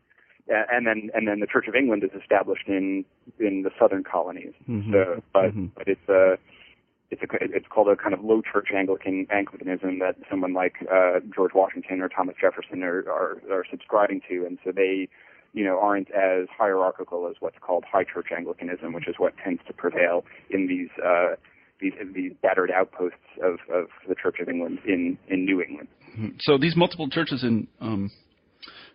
and 0.47 0.85
then 0.85 1.09
and 1.13 1.27
then 1.27 1.39
the 1.39 1.47
Church 1.47 1.67
of 1.67 1.75
England 1.75 2.03
is 2.03 2.11
established 2.19 2.67
in 2.67 3.05
in 3.39 3.63
the 3.63 3.71
southern 3.79 4.03
colonies. 4.03 4.53
Mhm. 4.69 4.91
So, 4.91 5.23
but 5.33 5.55
Mhm. 5.55 5.71
but 5.75 5.87
it's 5.87 6.07
a 6.09 6.37
it's 7.09 7.21
a 7.23 7.27
it's 7.55 7.67
called 7.67 7.87
a 7.87 7.95
kind 7.95 8.13
of 8.13 8.23
low 8.23 8.41
church 8.41 8.69
Anglican 8.75 9.25
Anglicanism 9.31 9.99
that 9.99 10.15
someone 10.29 10.53
like 10.53 10.75
uh, 10.91 11.21
George 11.33 11.53
Washington 11.55 12.01
or 12.01 12.09
Thomas 12.09 12.35
Jefferson 12.39 12.83
are, 12.83 12.99
are 13.09 13.41
are 13.49 13.65
subscribing 13.71 14.21
to, 14.29 14.45
and 14.45 14.59
so 14.63 14.71
they 14.71 15.07
you 15.53 15.63
know 15.63 15.79
aren't 15.79 16.09
as 16.11 16.47
hierarchical 16.55 17.27
as 17.27 17.35
what's 17.39 17.57
called 17.59 17.83
high 17.91 18.03
church 18.03 18.27
Anglicanism, 18.35 18.93
which 18.93 19.07
is 19.07 19.15
what 19.17 19.33
tends 19.43 19.61
to 19.67 19.73
prevail 19.73 20.25
in 20.49 20.67
these. 20.67 20.89
Uh, 21.03 21.35
these, 21.79 21.93
these 22.15 22.31
battered 22.41 22.71
outposts 22.71 23.19
of, 23.39 23.59
of 23.71 23.85
the 24.09 24.15
Church 24.15 24.37
of 24.41 24.49
England 24.49 24.79
in, 24.87 25.15
in 25.27 25.45
New 25.45 25.61
England. 25.61 25.87
So 26.39 26.57
these 26.57 26.75
multiple 26.75 27.07
churches 27.07 27.43
in 27.43 27.67
um, 27.79 28.09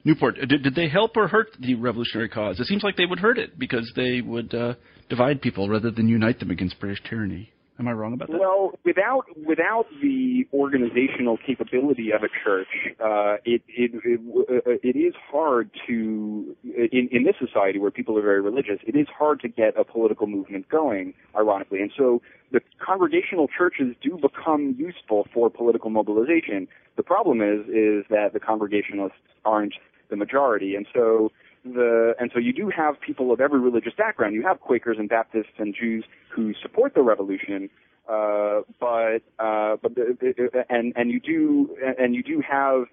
Newport, 0.05 0.37
did, 0.49 0.63
did 0.63 0.75
they 0.75 0.89
help 0.89 1.17
or 1.17 1.29
hurt 1.29 1.51
the 1.61 1.75
revolutionary 1.77 2.29
cause? 2.29 2.59
It 2.59 2.67
seems 2.67 2.83
like 2.83 2.97
they 2.97 3.07
would 3.07 3.21
hurt 3.21 3.39
it 3.39 3.59
because 3.59 3.91
they 3.95 4.21
would 4.21 4.53
uh, 4.53 4.75
divide 5.09 5.41
people 5.41 5.69
rather 5.69 5.91
than 5.91 6.09
unite 6.09 6.41
them 6.41 6.51
against 6.51 6.81
British 6.81 7.03
tyranny. 7.09 7.53
Am 7.83 7.89
I 7.89 7.93
wrong 7.95 8.13
about 8.13 8.29
that? 8.31 8.39
Well, 8.39 8.79
without 8.85 9.25
without 9.45 9.87
the 10.01 10.47
organizational 10.55 11.37
capability 11.37 12.13
of 12.13 12.23
a 12.23 12.29
church, 12.45 12.69
uh, 13.01 13.39
it 13.45 13.63
it 13.67 13.91
it, 14.05 14.21
uh, 14.21 14.79
it 14.85 14.97
is 14.97 15.15
hard 15.33 15.69
to 15.89 16.57
in 16.63 17.09
in 17.11 17.25
this 17.25 17.35
society 17.45 17.81
where 17.81 17.91
people 17.91 18.17
are 18.17 18.23
very 18.23 18.41
religious. 18.41 18.79
It 18.87 18.95
is 18.95 19.09
hard 19.09 19.41
to 19.41 19.49
get 19.49 19.77
a 19.77 19.83
political 19.83 20.29
movement 20.29 20.69
going, 20.69 21.15
ironically, 21.35 21.81
and 21.81 21.91
so 21.99 22.23
the 22.53 22.61
congregational 22.79 23.49
churches 23.49 23.97
do 24.01 24.17
become 24.17 24.77
useful 24.79 25.27
for 25.35 25.51
political 25.51 25.91
mobilization. 25.91 26.69
The 26.95 27.03
problem 27.03 27.43
is 27.43 27.67
is 27.67 28.05
that 28.11 28.31
the 28.33 28.39
Congregationalists 28.39 29.19
aren't 29.45 29.75
the 30.09 30.15
majority, 30.15 30.77
and 30.77 30.87
so 30.95 31.33
the 31.65 32.15
and 32.19 32.31
so 32.33 32.41
you 32.41 32.53
do 32.53 32.71
have 32.75 33.01
people 33.01 33.33
of 33.33 33.41
every 33.41 33.61
religious 33.61 33.93
background. 33.97 34.35
You 34.35 34.43
have 34.43 34.61
Quakers 34.61 34.97
and 34.99 35.09
Baptists 35.09 35.55
and 35.59 35.75
Jews 35.75 36.05
who 36.35 36.55
support 36.61 36.95
the 36.95 37.03
revolution, 37.03 37.71
uh, 38.09 38.63
but 38.81 39.23
uh, 39.39 39.77
but 39.81 39.95
the, 39.95 40.17
the, 40.21 40.65
and 40.69 40.93
and 40.97 41.11
you 41.11 41.21
do 41.21 41.77
and 41.99 42.15
you 42.15 42.23
do 42.23 42.43
have 42.49 42.87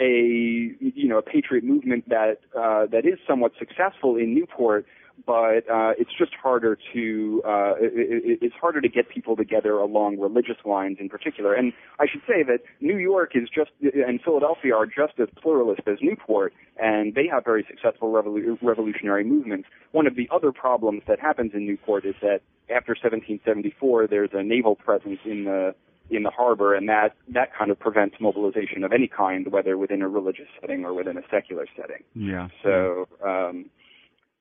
a 0.00 0.74
you 0.80 1.08
know 1.08 1.18
a 1.18 1.22
patriot 1.22 1.64
movement 1.64 2.08
that 2.08 2.40
uh, 2.58 2.86
that 2.86 3.06
is 3.06 3.18
somewhat 3.26 3.52
successful 3.58 4.16
in 4.16 4.34
Newport, 4.34 4.86
but 5.24 5.68
uh, 5.70 5.92
it's 5.98 6.10
just 6.18 6.32
harder 6.34 6.78
to 6.92 7.42
uh, 7.46 7.74
it, 7.80 7.92
it, 7.94 8.38
it's 8.42 8.54
harder 8.60 8.80
to 8.80 8.88
get 8.88 9.08
people 9.08 9.36
together 9.36 9.72
along 9.78 10.18
religious 10.18 10.56
lines 10.64 10.98
in 11.00 11.08
particular. 11.08 11.54
And 11.54 11.72
I 11.98 12.06
should 12.10 12.22
say 12.26 12.42
that 12.42 12.60
New 12.80 12.98
York 12.98 13.32
is 13.34 13.48
just 13.48 13.70
and 13.80 14.20
Philadelphia 14.22 14.74
are 14.74 14.86
just 14.86 15.18
as 15.20 15.28
pluralist 15.40 15.82
as 15.86 15.98
Newport, 16.02 16.52
and 16.78 17.14
they 17.14 17.26
have 17.32 17.44
very 17.44 17.64
successful 17.68 18.12
revolu- 18.12 18.58
revolutionary 18.60 19.24
movements. 19.24 19.68
One 19.92 20.06
of 20.06 20.16
the 20.16 20.28
other 20.32 20.52
problems 20.52 21.02
that 21.08 21.20
happens 21.20 21.52
in 21.54 21.66
Newport 21.66 22.04
is 22.04 22.14
that 22.20 22.40
after 22.68 22.92
1774, 22.92 24.08
there's 24.08 24.30
a 24.32 24.42
naval 24.42 24.74
presence 24.74 25.20
in 25.24 25.44
the 25.44 25.74
in 26.08 26.22
the 26.22 26.30
harbor, 26.30 26.74
and 26.74 26.88
that 26.88 27.16
that 27.28 27.48
kind 27.56 27.70
of 27.70 27.78
prevents 27.78 28.16
mobilization 28.20 28.84
of 28.84 28.92
any 28.92 29.08
kind, 29.08 29.50
whether 29.50 29.76
within 29.76 30.02
a 30.02 30.08
religious 30.08 30.46
setting 30.60 30.84
or 30.84 30.94
within 30.94 31.16
a 31.16 31.22
secular 31.30 31.66
setting. 31.76 32.04
Yeah. 32.14 32.48
So, 32.62 33.08
um, 33.24 33.66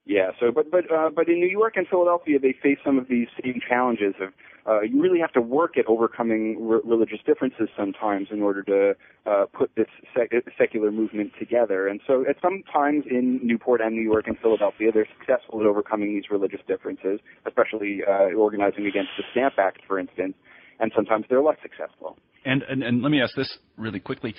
yeah. 0.06 0.32
So, 0.40 0.52
but 0.52 0.70
but 0.70 0.92
uh, 0.92 1.10
but 1.16 1.28
in 1.28 1.40
New 1.40 1.50
York 1.50 1.74
and 1.78 1.88
Philadelphia, 1.88 2.38
they 2.40 2.54
face 2.62 2.78
some 2.86 3.00
of 3.00 3.08
these 3.08 3.28
same 3.44 3.60
challenges 3.68 4.14
of 4.22 4.30
uh, 4.68 4.82
you 4.82 5.02
really 5.02 5.20
have 5.20 5.32
to 5.34 5.42
work 5.42 5.78
at 5.78 5.86
overcoming 5.88 6.58
re- 6.68 6.80
religious 6.84 7.20
differences 7.26 7.70
sometimes 7.78 8.28
in 8.32 8.42
order 8.42 8.64
to 8.64 8.94
uh, 9.26 9.46
put 9.54 9.72
this 9.76 9.88
sec- 10.16 10.32
secular 10.58 10.92
movement 10.92 11.32
together. 11.40 11.88
And 11.88 12.02
so, 12.06 12.24
at 12.28 12.36
sometimes 12.42 13.06
in 13.10 13.40
Newport 13.44 13.82
and 13.82 13.96
New 13.96 14.04
York 14.04 14.28
and 14.28 14.38
Philadelphia, 14.40 14.92
they're 14.94 15.08
successful 15.20 15.60
at 15.62 15.66
overcoming 15.66 16.14
these 16.14 16.30
religious 16.30 16.62
differences, 16.68 17.20
especially 17.48 18.02
uh, 18.08 18.36
organizing 18.36 18.86
against 18.86 19.10
the 19.18 19.24
Stamp 19.32 19.56
Act, 19.58 19.82
for 19.88 20.00
instance. 20.00 20.36
And 20.80 20.92
sometimes 20.96 21.26
they're 21.30 21.42
less 21.42 21.58
successful. 21.62 22.18
And, 22.44 22.62
and 22.64 22.84
and 22.84 23.02
let 23.02 23.10
me 23.10 23.22
ask 23.22 23.36
this 23.36 23.58
really 23.78 24.00
quickly. 24.00 24.36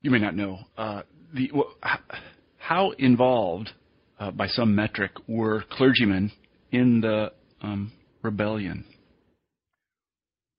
You 0.00 0.10
may 0.10 0.18
not 0.18 0.34
know 0.34 0.58
uh, 0.76 1.02
the 1.32 1.52
how 2.56 2.92
involved, 2.92 3.72
uh, 4.18 4.30
by 4.30 4.46
some 4.46 4.74
metric, 4.74 5.12
were 5.26 5.62
clergymen 5.70 6.30
in 6.70 7.00
the 7.00 7.32
um, 7.60 7.92
rebellion. 8.22 8.84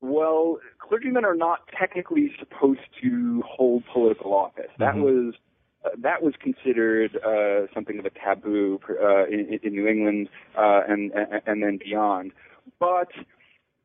Well, 0.01 0.59
clergymen 0.79 1.23
are 1.25 1.35
not 1.35 1.59
technically 1.79 2.31
supposed 2.39 2.81
to 3.01 3.41
hold 3.47 3.83
political 3.91 4.33
office. 4.33 4.69
That 4.77 4.95
Mhm. 4.95 5.01
was 5.01 5.35
uh, 5.85 5.89
that 5.97 6.23
was 6.23 6.33
considered 6.37 7.17
uh, 7.17 7.67
something 7.73 7.99
of 7.99 8.05
a 8.05 8.09
taboo 8.09 8.79
uh, 8.89 9.25
in, 9.25 9.59
in 9.63 9.73
New 9.73 9.85
England 9.87 10.29
uh, 10.57 10.81
and, 10.87 11.11
and 11.11 11.41
and 11.45 11.63
then 11.63 11.77
beyond. 11.77 12.31
But 12.79 13.09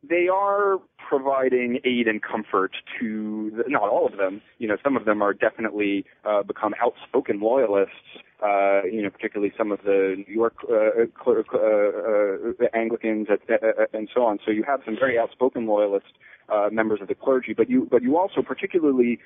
they 0.09 0.29
are 0.29 0.79
providing 1.09 1.81
aid 1.85 2.07
and 2.07 2.23
comfort 2.23 2.73
to 3.01 3.51
the, 3.57 3.65
not 3.69 3.83
all 3.83 4.07
of 4.07 4.17
them. 4.17 4.41
You 4.59 4.69
know, 4.69 4.77
some 4.85 4.97
of 4.97 5.05
them 5.07 5.23
are 5.23 5.35
definitely 5.35 6.05
uh, 6.25 6.43
become 6.45 6.75
outspoken 6.81 7.41
loyalists. 7.41 8.23
Uh, 8.41 8.83
you 8.85 9.03
know, 9.03 9.11
particularly 9.11 9.53
some 9.59 9.73
of 9.73 9.81
the 9.83 10.15
New 10.29 10.33
York 10.33 10.55
uh, 10.71 11.07
cler- 11.21 11.45
uh, 11.53 12.55
uh, 12.65 12.69
Anglicans 12.73 13.27
uh, 13.29 13.53
uh, 13.53 13.85
and 13.93 14.09
so 14.15 14.23
on. 14.25 14.39
So 14.45 14.53
you 14.53 14.63
have 14.63 14.81
some 14.85 14.95
very 14.95 15.19
outspoken 15.19 15.67
loyalist 15.67 16.07
uh, 16.49 16.69
members 16.71 17.01
of 17.03 17.09
the 17.09 17.17
clergy, 17.17 17.53
but 17.53 17.69
you 17.69 17.89
but 17.91 18.01
you 18.01 18.17
also 18.17 18.41
particularly 18.43 19.19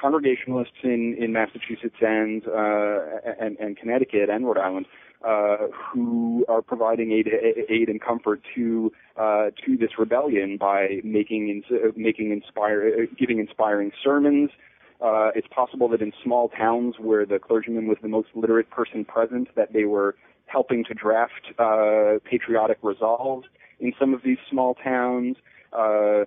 Congregationalists 0.00 0.84
in 0.84 1.16
in 1.18 1.32
Massachusetts 1.32 1.96
and 2.00 2.46
uh, 2.46 3.00
and, 3.40 3.58
and 3.58 3.76
Connecticut 3.76 4.30
and 4.30 4.46
Rhode 4.46 4.58
Island 4.58 4.86
uh, 5.26 5.66
who 5.92 6.44
are 6.48 6.62
providing 6.62 7.12
aid, 7.12 7.28
aid 7.68 7.88
and 7.88 8.00
comfort 8.00 8.40
to 8.54 8.92
uh, 9.16 9.50
to 9.66 9.76
this 9.76 9.90
rebellion 9.98 10.56
by 10.56 11.00
making 11.04 11.62
making 11.96 12.30
inspire 12.32 13.06
giving 13.18 13.38
inspiring 13.38 13.92
sermons. 14.02 14.50
Uh, 15.02 15.30
it's 15.34 15.48
possible 15.48 15.88
that 15.88 16.02
in 16.02 16.12
small 16.22 16.48
towns 16.48 16.96
where 16.98 17.24
the 17.24 17.38
clergyman 17.38 17.86
was 17.86 17.98
the 18.02 18.08
most 18.08 18.28
literate 18.34 18.70
person 18.70 19.04
present, 19.04 19.48
that 19.56 19.72
they 19.72 19.84
were 19.84 20.14
helping 20.46 20.84
to 20.84 20.94
draft 20.94 21.52
uh, 21.58 22.18
patriotic 22.28 22.78
resolves 22.82 23.46
in 23.78 23.92
some 23.98 24.12
of 24.12 24.22
these 24.22 24.38
small 24.50 24.74
towns. 24.74 25.36
Uh, 25.72 26.24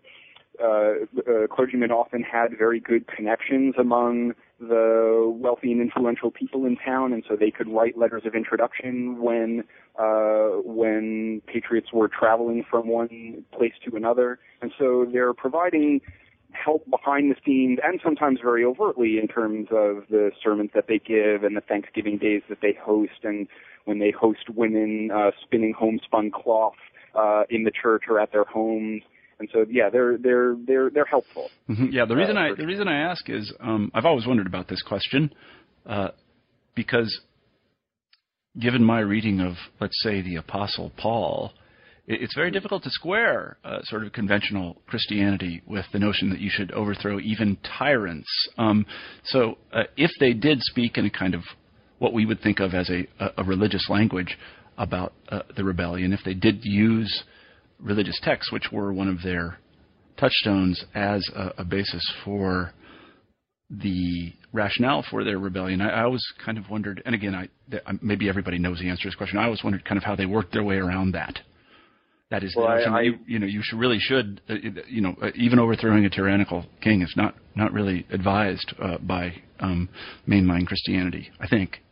uh, 0.64 0.94
uh, 1.28 1.48
clergymen 1.50 1.92
often 1.92 2.22
had 2.24 2.58
very 2.58 2.80
good 2.80 3.08
connections 3.08 3.74
among 3.78 4.34
the 4.60 5.36
wealthy 5.40 5.72
and 5.72 5.82
influential 5.82 6.32
people 6.32 6.66
in 6.66 6.78
town, 6.78 7.12
and 7.12 7.24
so 7.28 7.36
they 7.36 7.52
could 7.52 7.68
write 7.68 7.98
letters 7.98 8.24
of 8.26 8.36
introduction 8.36 9.22
when 9.22 9.64
uh, 10.00 10.62
when 10.64 11.42
patriots 11.48 11.92
were 11.92 12.08
traveling 12.08 12.64
from 12.70 12.88
one 12.88 13.44
place 13.52 13.74
to 13.84 13.96
another. 13.96 14.40
And 14.62 14.72
so 14.78 15.06
they're 15.12 15.34
providing 15.34 16.02
help 16.64 16.90
behind 16.90 17.32
the 17.32 17.36
scenes 17.46 17.80
and 17.84 18.00
sometimes 18.04 18.40
very 18.42 18.64
overtly 18.64 19.18
in 19.20 19.28
terms 19.28 19.68
of 19.72 20.04
the 20.10 20.32
sermons 20.44 20.72
that 20.74 20.86
they 20.88 21.00
give 21.00 21.44
and 21.44 21.56
the 21.56 21.62
Thanksgiving 21.62 22.18
days 22.18 22.42
that 22.50 22.60
they 22.62 22.78
host 22.82 23.24
and 23.24 23.48
when 23.86 24.00
they 24.00 24.12
host 24.12 24.50
women 24.56 25.10
uh, 25.14 25.32
spinning 25.44 25.74
homespun 25.78 26.32
cloth 26.32 26.74
uh, 27.16 27.44
in 27.50 27.64
the 27.64 27.72
church 27.72 28.04
or 28.10 28.20
at 28.20 28.32
their 28.32 28.46
homes. 28.46 29.04
And 29.40 29.50
so, 29.52 29.66
yeah, 29.70 29.90
they're 29.92 30.18
they're 30.18 30.56
they're 30.66 30.90
they're 30.90 31.06
helpful. 31.06 31.50
Mm-hmm. 31.70 31.88
Yeah, 31.92 32.06
the 32.06 32.16
reason 32.16 32.38
uh, 32.38 32.42
I 32.42 32.54
the 32.56 32.66
reason 32.66 32.88
I 32.88 33.00
ask 33.00 33.30
is 33.30 33.52
um, 33.60 33.92
I've 33.94 34.06
always 34.06 34.26
wondered 34.26 34.48
about 34.48 34.68
this 34.68 34.82
question 34.82 35.34
uh, 35.86 36.10
because 36.76 37.20
given 38.58 38.84
my 38.84 39.00
reading 39.00 39.42
of 39.42 39.54
let's 39.82 40.02
say 40.02 40.22
the 40.22 40.38
Apostle 40.38 40.92
Paul, 40.98 41.52
it's 42.06 42.36
very 42.36 42.52
difficult 42.52 42.84
to 42.84 42.90
square 42.90 43.58
uh, 43.64 43.82
sort 43.84 44.06
of 44.06 44.12
conventional 44.12 44.82
Christianity 44.88 45.62
with 45.66 45.86
the 45.94 46.00
notion 46.00 46.30
that 46.32 46.40
you 46.40 46.50
should 46.52 46.72
overthrow 46.72 47.20
even 47.20 47.58
tyrants. 47.78 48.28
Um, 48.58 48.86
so, 49.24 49.58
uh, 49.72 49.84
if 49.96 50.12
they 50.20 50.34
did 50.34 50.62
speak 50.62 50.98
in 50.98 51.06
a 51.06 51.10
kind 51.10 51.34
of 51.34 51.42
what 52.00 52.14
we 52.14 52.26
would 52.26 52.42
think 52.42 52.60
of 52.60 52.74
as 52.74 52.90
a, 52.90 53.08
a 53.38 53.44
religious 53.46 53.88
language 53.90 54.38
about 54.78 55.14
uh, 55.30 55.44
the 55.56 55.64
rebellion, 55.64 56.12
if 56.12 56.20
they 56.26 56.34
did 56.34 56.60
use 56.64 57.24
religious 57.80 58.20
texts, 58.22 58.52
which 58.52 58.72
were 58.72 58.92
one 58.92 59.08
of 59.08 59.22
their 59.24 59.60
touchstones 60.18 60.84
as 60.94 61.26
a, 61.34 61.54
a 61.60 61.64
basis 61.64 62.14
for 62.26 62.74
the 63.70 64.34
rationale 64.52 65.06
for 65.10 65.24
their 65.24 65.40
rebellion, 65.40 65.80
I, 65.80 66.02
I 66.02 66.04
always 66.04 66.26
kind 66.44 66.58
of 66.58 66.70
wondered, 66.70 67.02
and 67.06 67.16
again, 67.16 67.34
I, 67.34 67.48
maybe 68.02 68.28
everybody 68.28 68.60
knows 68.60 68.80
the 68.80 68.90
answer 68.90 69.04
to 69.04 69.08
this 69.08 69.16
question. 69.16 69.38
I 69.38 69.46
always 69.46 69.64
wondered 69.64 69.86
kind 69.86 69.98
of 69.98 70.04
how 70.04 70.18
they 70.18 70.26
worked 70.26 70.52
their 70.52 70.64
way 70.64 70.76
around 70.76 71.14
that. 71.14 71.40
That 72.34 72.44
is, 72.44 72.56
well, 72.56 72.66
I, 72.66 72.80
I, 72.80 73.02
you, 73.02 73.20
you, 73.28 73.38
know, 73.38 73.46
you 73.46 73.62
should 73.62 73.78
really 73.78 74.00
should, 74.00 74.42
uh, 74.50 74.56
you 74.90 75.02
know, 75.02 75.16
uh, 75.22 75.28
even 75.36 75.60
overthrowing 75.60 76.04
a 76.06 76.10
tyrannical 76.10 76.66
king 76.82 77.04
is 77.04 77.14
not 77.16 77.36
not 77.56 77.72
really 77.72 78.08
advised 78.10 78.74
uh, 78.82 78.98
by 78.98 79.36
um, 79.60 79.88
mainline 80.28 80.66
Christianity. 80.66 81.30
I 81.40 81.48
think. 81.48 81.84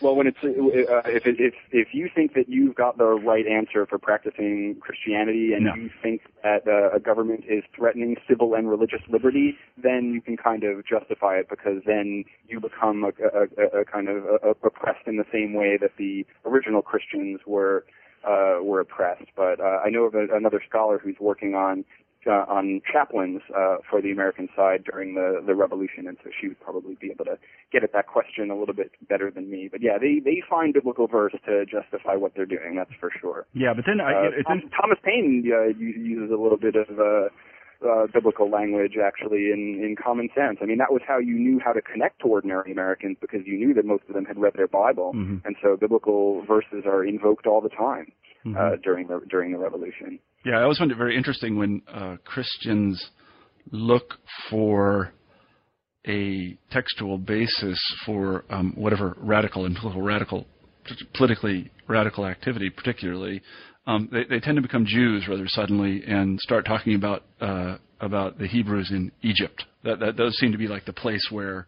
Well, 0.00 0.16
when 0.16 0.26
it's 0.26 0.38
uh, 0.42 1.02
if 1.10 1.26
it, 1.26 1.36
if 1.38 1.52
if 1.72 1.88
you 1.92 2.08
think 2.14 2.32
that 2.32 2.48
you've 2.48 2.74
got 2.74 2.96
the 2.96 3.04
right 3.04 3.44
answer 3.46 3.84
for 3.84 3.98
practicing 3.98 4.76
Christianity, 4.80 5.52
and 5.52 5.66
no. 5.66 5.74
you 5.74 5.90
think 6.02 6.22
that 6.42 6.66
uh, 6.66 6.96
a 6.96 6.98
government 6.98 7.44
is 7.46 7.62
threatening 7.76 8.16
civil 8.26 8.54
and 8.54 8.70
religious 8.70 9.02
liberty, 9.10 9.58
then 9.76 10.14
you 10.14 10.22
can 10.22 10.38
kind 10.38 10.64
of 10.64 10.86
justify 10.86 11.34
it 11.36 11.50
because 11.50 11.82
then 11.84 12.24
you 12.48 12.60
become 12.60 13.04
a, 13.04 13.08
a, 13.38 13.80
a 13.80 13.84
kind 13.84 14.08
of 14.08 14.24
oppressed 14.64 15.06
in 15.06 15.18
the 15.18 15.26
same 15.30 15.52
way 15.52 15.76
that 15.78 15.90
the 15.98 16.24
original 16.46 16.80
Christians 16.80 17.40
were 17.46 17.84
uh, 18.26 18.62
were 18.62 18.80
oppressed. 18.80 19.28
But 19.36 19.60
uh, 19.60 19.80
I 19.84 19.90
know 19.90 20.04
of 20.04 20.14
a, 20.14 20.26
another 20.32 20.62
scholar 20.66 20.98
who's 20.98 21.16
working 21.20 21.54
on 21.54 21.84
uh, 22.26 22.44
on 22.48 22.82
chaplains 22.90 23.40
uh, 23.56 23.76
for 23.88 24.02
the 24.02 24.10
American 24.10 24.48
side 24.54 24.84
during 24.84 25.14
the 25.14 25.42
the 25.46 25.54
revolution, 25.54 26.06
and 26.06 26.18
so 26.22 26.30
she 26.38 26.48
would 26.48 26.60
probably 26.60 26.96
be 27.00 27.10
able 27.10 27.24
to 27.24 27.38
get 27.72 27.82
at 27.82 27.92
that 27.92 28.06
question 28.06 28.50
a 28.50 28.58
little 28.58 28.74
bit 28.74 28.92
better 29.08 29.30
than 29.30 29.50
me. 29.50 29.68
But 29.70 29.82
yeah, 29.82 29.96
they 29.98 30.20
they 30.22 30.42
find 30.48 30.74
biblical 30.74 31.06
verse 31.06 31.32
to 31.46 31.64
justify 31.64 32.16
what 32.16 32.32
they're 32.34 32.46
doing. 32.46 32.74
That's 32.76 32.92
for 33.00 33.10
sure. 33.20 33.46
Yeah, 33.54 33.72
but 33.74 33.84
then 33.86 34.00
I, 34.00 34.12
uh, 34.12 34.30
it's 34.36 34.48
Thomas, 34.48 34.64
Thomas 34.78 34.98
Paine 35.02 35.50
uh, 35.50 35.78
uses 35.78 36.30
a 36.30 36.40
little 36.40 36.58
bit 36.58 36.76
of. 36.76 36.98
Uh, 36.98 37.28
uh, 37.88 38.06
biblical 38.12 38.50
language 38.50 38.94
actually 39.02 39.50
in, 39.52 39.80
in 39.82 39.96
common 40.00 40.28
sense. 40.34 40.58
I 40.62 40.66
mean, 40.66 40.78
that 40.78 40.92
was 40.92 41.02
how 41.06 41.18
you 41.18 41.38
knew 41.38 41.60
how 41.64 41.72
to 41.72 41.80
connect 41.80 42.20
to 42.20 42.26
ordinary 42.26 42.72
Americans 42.72 43.16
because 43.20 43.40
you 43.46 43.58
knew 43.58 43.74
that 43.74 43.84
most 43.84 44.04
of 44.08 44.14
them 44.14 44.24
had 44.24 44.38
read 44.38 44.54
their 44.56 44.68
Bible, 44.68 45.12
mm-hmm. 45.14 45.38
and 45.44 45.56
so 45.62 45.76
biblical 45.76 46.44
verses 46.46 46.84
are 46.86 47.04
invoked 47.04 47.46
all 47.46 47.60
the 47.60 47.70
time 47.70 48.12
mm-hmm. 48.44 48.56
uh, 48.56 48.76
during 48.82 49.06
the 49.06 49.20
during 49.28 49.52
the 49.52 49.58
Revolution. 49.58 50.18
Yeah, 50.44 50.58
I 50.58 50.62
always 50.62 50.78
find 50.78 50.90
it 50.90 50.96
very 50.96 51.16
interesting 51.16 51.56
when 51.56 51.82
uh, 51.92 52.16
Christians 52.24 53.10
look 53.72 54.14
for 54.48 55.12
a 56.06 56.56
textual 56.70 57.18
basis 57.18 57.78
for 58.06 58.44
um, 58.48 58.72
whatever 58.74 59.16
radical 59.20 59.66
and 59.66 59.76
political 59.76 60.02
radical 60.02 60.46
politically 61.14 61.70
radical 61.88 62.26
activity, 62.26 62.70
particularly 62.70 63.42
um, 63.86 64.08
they, 64.12 64.24
they 64.24 64.40
tend 64.40 64.56
to 64.56 64.62
become 64.62 64.84
Jews 64.86 65.26
rather 65.28 65.48
suddenly 65.48 66.02
and 66.06 66.38
start 66.40 66.66
talking 66.66 66.94
about 66.94 67.24
uh, 67.40 67.76
about 68.00 68.38
the 68.38 68.46
Hebrews 68.46 68.90
in 68.90 69.12
Egypt. 69.22 69.64
That 69.84 70.00
that 70.00 70.16
does 70.16 70.36
seem 70.38 70.52
to 70.52 70.58
be 70.58 70.68
like 70.68 70.84
the 70.84 70.92
place 70.92 71.26
where 71.30 71.66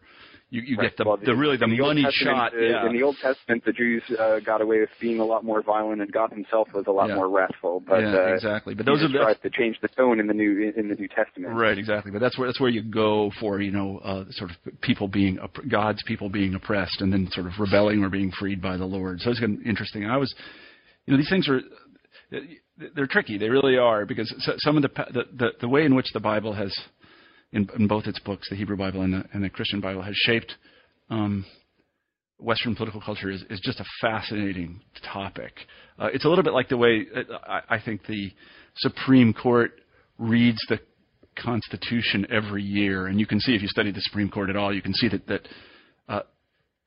you, 0.53 0.61
you 0.61 0.77
right. 0.77 0.91
get 0.91 0.97
the, 0.97 1.05
well, 1.05 1.17
the 1.17 1.35
really 1.35 1.57
the, 1.57 1.65
the 1.65 1.81
money 1.81 2.05
shot. 2.11 2.53
Uh, 2.53 2.59
yeah. 2.59 2.85
In 2.85 2.93
the 2.93 3.01
Old 3.01 3.17
Testament, 3.19 3.65
the 3.65 3.71
Jews 3.71 4.03
uh, 4.19 4.39
got 4.39 4.61
away 4.61 4.81
with 4.81 4.89
being 5.01 5.19
a 5.19 5.25
lot 5.25 5.43
more 5.43 5.63
violent, 5.63 5.99
and 5.99 6.11
God 6.11 6.29
Himself 6.31 6.67
was 6.75 6.85
a 6.85 6.91
lot 6.91 7.09
yeah. 7.09 7.15
more 7.15 7.27
wrathful. 7.27 7.79
But 7.79 8.01
yeah, 8.01 8.15
uh, 8.15 8.33
exactly. 8.35 8.75
But 8.75 8.85
those 8.85 9.01
are 9.01 9.09
tries 9.09 9.39
to 9.39 9.49
change 9.49 9.77
the 9.81 9.87
tone 9.87 10.19
in 10.19 10.27
the 10.27 10.33
new 10.35 10.71
in 10.77 10.89
the 10.89 10.93
New 10.95 11.07
Testament. 11.07 11.55
Right, 11.55 11.75
exactly. 11.75 12.11
But 12.11 12.21
that's 12.21 12.37
where 12.37 12.47
that's 12.47 12.59
where 12.59 12.69
you 12.69 12.83
go 12.83 13.31
for 13.39 13.61
you 13.61 13.71
know 13.71 13.97
uh, 14.03 14.25
sort 14.29 14.51
of 14.51 14.79
people 14.81 15.07
being 15.07 15.39
God's 15.71 16.03
people 16.03 16.29
being 16.29 16.53
oppressed, 16.53 17.01
and 17.01 17.11
then 17.11 17.27
sort 17.31 17.47
of 17.47 17.53
rebelling 17.57 18.03
or 18.03 18.09
being 18.09 18.31
freed 18.39 18.61
by 18.61 18.77
the 18.77 18.85
Lord. 18.85 19.21
So 19.21 19.31
it's 19.31 19.39
kind 19.39 19.59
of 19.59 19.65
interesting. 19.65 20.05
I 20.05 20.17
was, 20.17 20.31
you 21.07 21.13
know, 21.13 21.17
these 21.17 21.31
things 21.31 21.49
are 21.49 21.61
they're 22.95 23.07
tricky. 23.07 23.37
They 23.37 23.49
really 23.49 23.77
are 23.77 24.05
because 24.05 24.33
some 24.59 24.77
of 24.77 24.83
the 24.83 24.89
the 25.37 25.51
the, 25.61 25.67
way 25.67 25.85
in 25.85 25.95
which 25.95 26.11
the 26.13 26.19
Bible 26.19 26.53
has, 26.53 26.77
in, 27.51 27.67
in 27.77 27.87
both 27.87 28.05
its 28.05 28.19
books, 28.19 28.49
the 28.49 28.55
Hebrew 28.55 28.77
Bible 28.77 29.01
and 29.01 29.13
the, 29.13 29.23
and 29.33 29.43
the 29.43 29.49
Christian 29.49 29.79
Bible, 29.79 30.01
has 30.01 30.15
shaped 30.15 30.55
um, 31.09 31.45
Western 32.39 32.75
political 32.75 33.01
culture 33.01 33.29
is, 33.29 33.43
is 33.49 33.59
just 33.63 33.79
a 33.79 33.85
fascinating 34.01 34.81
topic. 35.11 35.53
Uh, 35.97 36.09
it's 36.13 36.25
a 36.25 36.29
little 36.29 36.43
bit 36.43 36.53
like 36.53 36.69
the 36.69 36.77
way 36.77 37.05
uh, 37.15 37.21
I, 37.47 37.75
I 37.75 37.81
think 37.81 38.05
the 38.07 38.31
Supreme 38.77 39.33
Court 39.33 39.71
reads 40.17 40.59
the 40.69 40.79
Constitution 41.35 42.27
every 42.29 42.63
year, 42.63 43.07
and 43.07 43.19
you 43.19 43.25
can 43.25 43.39
see 43.39 43.55
if 43.55 43.61
you 43.61 43.67
study 43.67 43.91
the 43.91 44.01
Supreme 44.01 44.29
Court 44.29 44.49
at 44.49 44.55
all, 44.55 44.73
you 44.73 44.81
can 44.81 44.93
see 44.93 45.07
that 45.09 45.25
that 45.27 45.47
uh, 46.09 46.21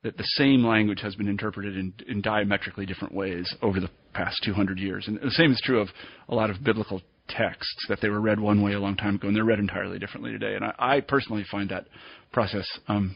that 0.03 0.17
the 0.17 0.23
same 0.23 0.63
language 0.63 1.01
has 1.01 1.15
been 1.15 1.27
interpreted 1.27 1.75
in, 1.75 1.93
in 2.07 2.21
diametrically 2.21 2.85
different 2.85 3.13
ways 3.13 3.53
over 3.61 3.79
the 3.79 3.89
past 4.17 4.41
200 4.43 4.79
years. 4.79 5.07
And 5.07 5.19
the 5.21 5.29
same 5.31 5.51
is 5.51 5.61
true 5.63 5.79
of 5.79 5.89
a 6.27 6.33
lot 6.33 6.49
of 6.49 6.63
biblical 6.63 7.01
texts 7.29 7.85
that 7.87 7.99
they 8.01 8.09
were 8.09 8.19
read 8.19 8.39
one 8.39 8.63
way 8.63 8.73
a 8.73 8.79
long 8.79 8.95
time 8.95 9.15
ago 9.15 9.27
and 9.27 9.35
they're 9.35 9.45
read 9.45 9.59
entirely 9.59 9.99
differently 9.99 10.31
today. 10.31 10.55
And 10.55 10.65
I, 10.65 10.73
I 10.79 11.01
personally 11.01 11.45
find 11.51 11.69
that 11.69 11.85
process 12.31 12.67
um, 12.87 13.15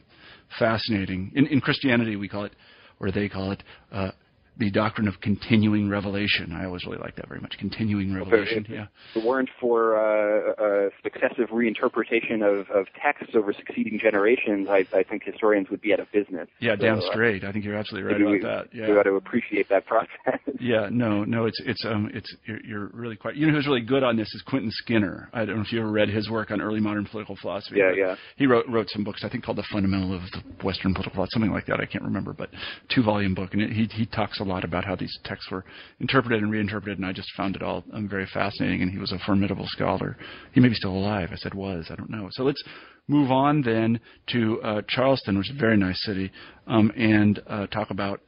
fascinating. 0.59 1.31
In, 1.33 1.47
in 1.47 1.59
Christianity, 1.59 2.15
we 2.17 2.27
call 2.27 2.45
it, 2.45 2.53
or 2.99 3.11
they 3.11 3.29
call 3.29 3.51
it, 3.51 3.63
uh, 3.91 4.11
the 4.57 4.69
doctrine 4.69 5.07
of 5.07 5.19
continuing 5.21 5.89
revelation. 5.89 6.51
I 6.53 6.65
always 6.65 6.85
really 6.85 6.97
like 6.97 7.15
that 7.15 7.27
very 7.27 7.39
much. 7.39 7.55
Continuing 7.57 8.13
revelation. 8.13 8.65
If, 8.65 8.69
yeah. 8.69 8.85
If 9.15 9.23
it 9.23 9.27
weren't 9.27 9.49
for 9.59 9.95
uh, 9.97 10.89
successive 11.03 11.49
reinterpretation 11.49 12.41
of, 12.43 12.69
of 12.69 12.87
texts 13.01 13.35
over 13.35 13.53
succeeding 13.53 13.97
generations, 13.99 14.67
I, 14.69 14.85
I 14.93 15.03
think 15.03 15.23
historians 15.23 15.69
would 15.69 15.81
be 15.81 15.93
out 15.93 16.01
of 16.01 16.11
business. 16.11 16.47
Yeah, 16.59 16.75
so, 16.75 16.81
damn 16.81 16.97
uh, 16.99 17.11
straight. 17.11 17.43
I 17.43 17.51
think 17.51 17.63
you're 17.63 17.77
absolutely 17.77 18.11
right 18.11 18.19
we, 18.19 18.39
about 18.39 18.69
that. 18.71 18.77
Yeah. 18.77 18.89
We 18.89 18.93
got 18.93 19.03
to 19.03 19.15
appreciate 19.15 19.69
that 19.69 19.85
process. 19.85 20.39
yeah. 20.59 20.89
No. 20.91 21.23
No. 21.23 21.45
It's 21.45 21.59
it's 21.65 21.85
um 21.85 22.11
it's 22.13 22.35
you're, 22.45 22.63
you're, 22.65 22.87
really 22.93 23.15
quite. 23.15 23.35
You 23.35 23.47
know 23.47 23.53
who's 23.53 23.67
really 23.67 23.81
good 23.81 24.03
on 24.03 24.17
this 24.17 24.27
is 24.33 24.43
Quentin 24.45 24.69
Skinner. 24.71 25.29
I 25.33 25.45
don't 25.45 25.55
know 25.55 25.61
if 25.61 25.71
you 25.71 25.79
ever 25.79 25.91
read 25.91 26.09
his 26.09 26.29
work 26.29 26.51
on 26.51 26.61
early 26.61 26.81
modern 26.81 27.05
political 27.05 27.37
philosophy. 27.41 27.77
Yeah. 27.77 27.93
Yeah. 27.95 28.15
He 28.35 28.47
wrote 28.47 28.67
wrote 28.67 28.89
some 28.89 29.03
books. 29.03 29.23
I 29.23 29.29
think 29.29 29.45
called 29.45 29.57
The 29.57 29.67
Fundamental 29.71 30.13
of 30.13 30.21
the 30.31 30.65
Western 30.65 30.93
Political 30.93 31.15
Philosophy, 31.15 31.33
something 31.33 31.51
like 31.51 31.67
that. 31.67 31.79
I 31.79 31.85
can't 31.85 32.03
remember, 32.03 32.33
but 32.33 32.49
two 32.93 33.01
volume 33.01 33.33
book, 33.33 33.53
and 33.53 33.61
it, 33.61 33.71
he 33.71 33.85
he 33.85 34.05
talks 34.05 34.40
a 34.41 34.43
lot 34.43 34.63
about 34.63 34.83
how 34.83 34.95
these 34.95 35.17
texts 35.23 35.49
were 35.49 35.63
interpreted 35.99 36.41
and 36.41 36.51
reinterpreted, 36.51 36.97
and 36.97 37.07
I 37.07 37.13
just 37.13 37.29
found 37.37 37.55
it 37.55 37.63
all 37.63 37.83
um, 37.93 38.09
very 38.09 38.27
fascinating. 38.33 38.81
And 38.81 38.91
he 38.91 38.97
was 38.97 39.11
a 39.11 39.19
formidable 39.25 39.67
scholar. 39.67 40.17
He 40.53 40.59
may 40.59 40.69
be 40.69 40.75
still 40.75 40.91
alive. 40.91 41.29
I 41.31 41.35
said 41.37 41.53
was. 41.53 41.87
I 41.89 41.95
don't 41.95 42.09
know. 42.09 42.27
So 42.31 42.43
let's 42.43 42.63
move 43.07 43.31
on 43.31 43.61
then 43.61 43.99
to 44.33 44.61
uh, 44.61 44.81
Charleston, 44.87 45.37
which 45.37 45.49
is 45.49 45.55
a 45.55 45.59
very 45.59 45.77
nice 45.77 46.03
city, 46.03 46.31
um, 46.67 46.91
and 46.95 47.39
uh, 47.47 47.67
talk 47.67 47.91
about 47.91 48.21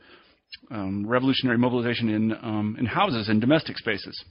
um, 0.71 1.05
revolutionary 1.05 1.57
mobilization 1.57 2.09
in 2.09 2.31
um, 2.41 2.75
in 2.79 2.85
houses 2.85 3.29
and 3.29 3.41
domestic 3.41 3.77
spaces. 3.77 4.23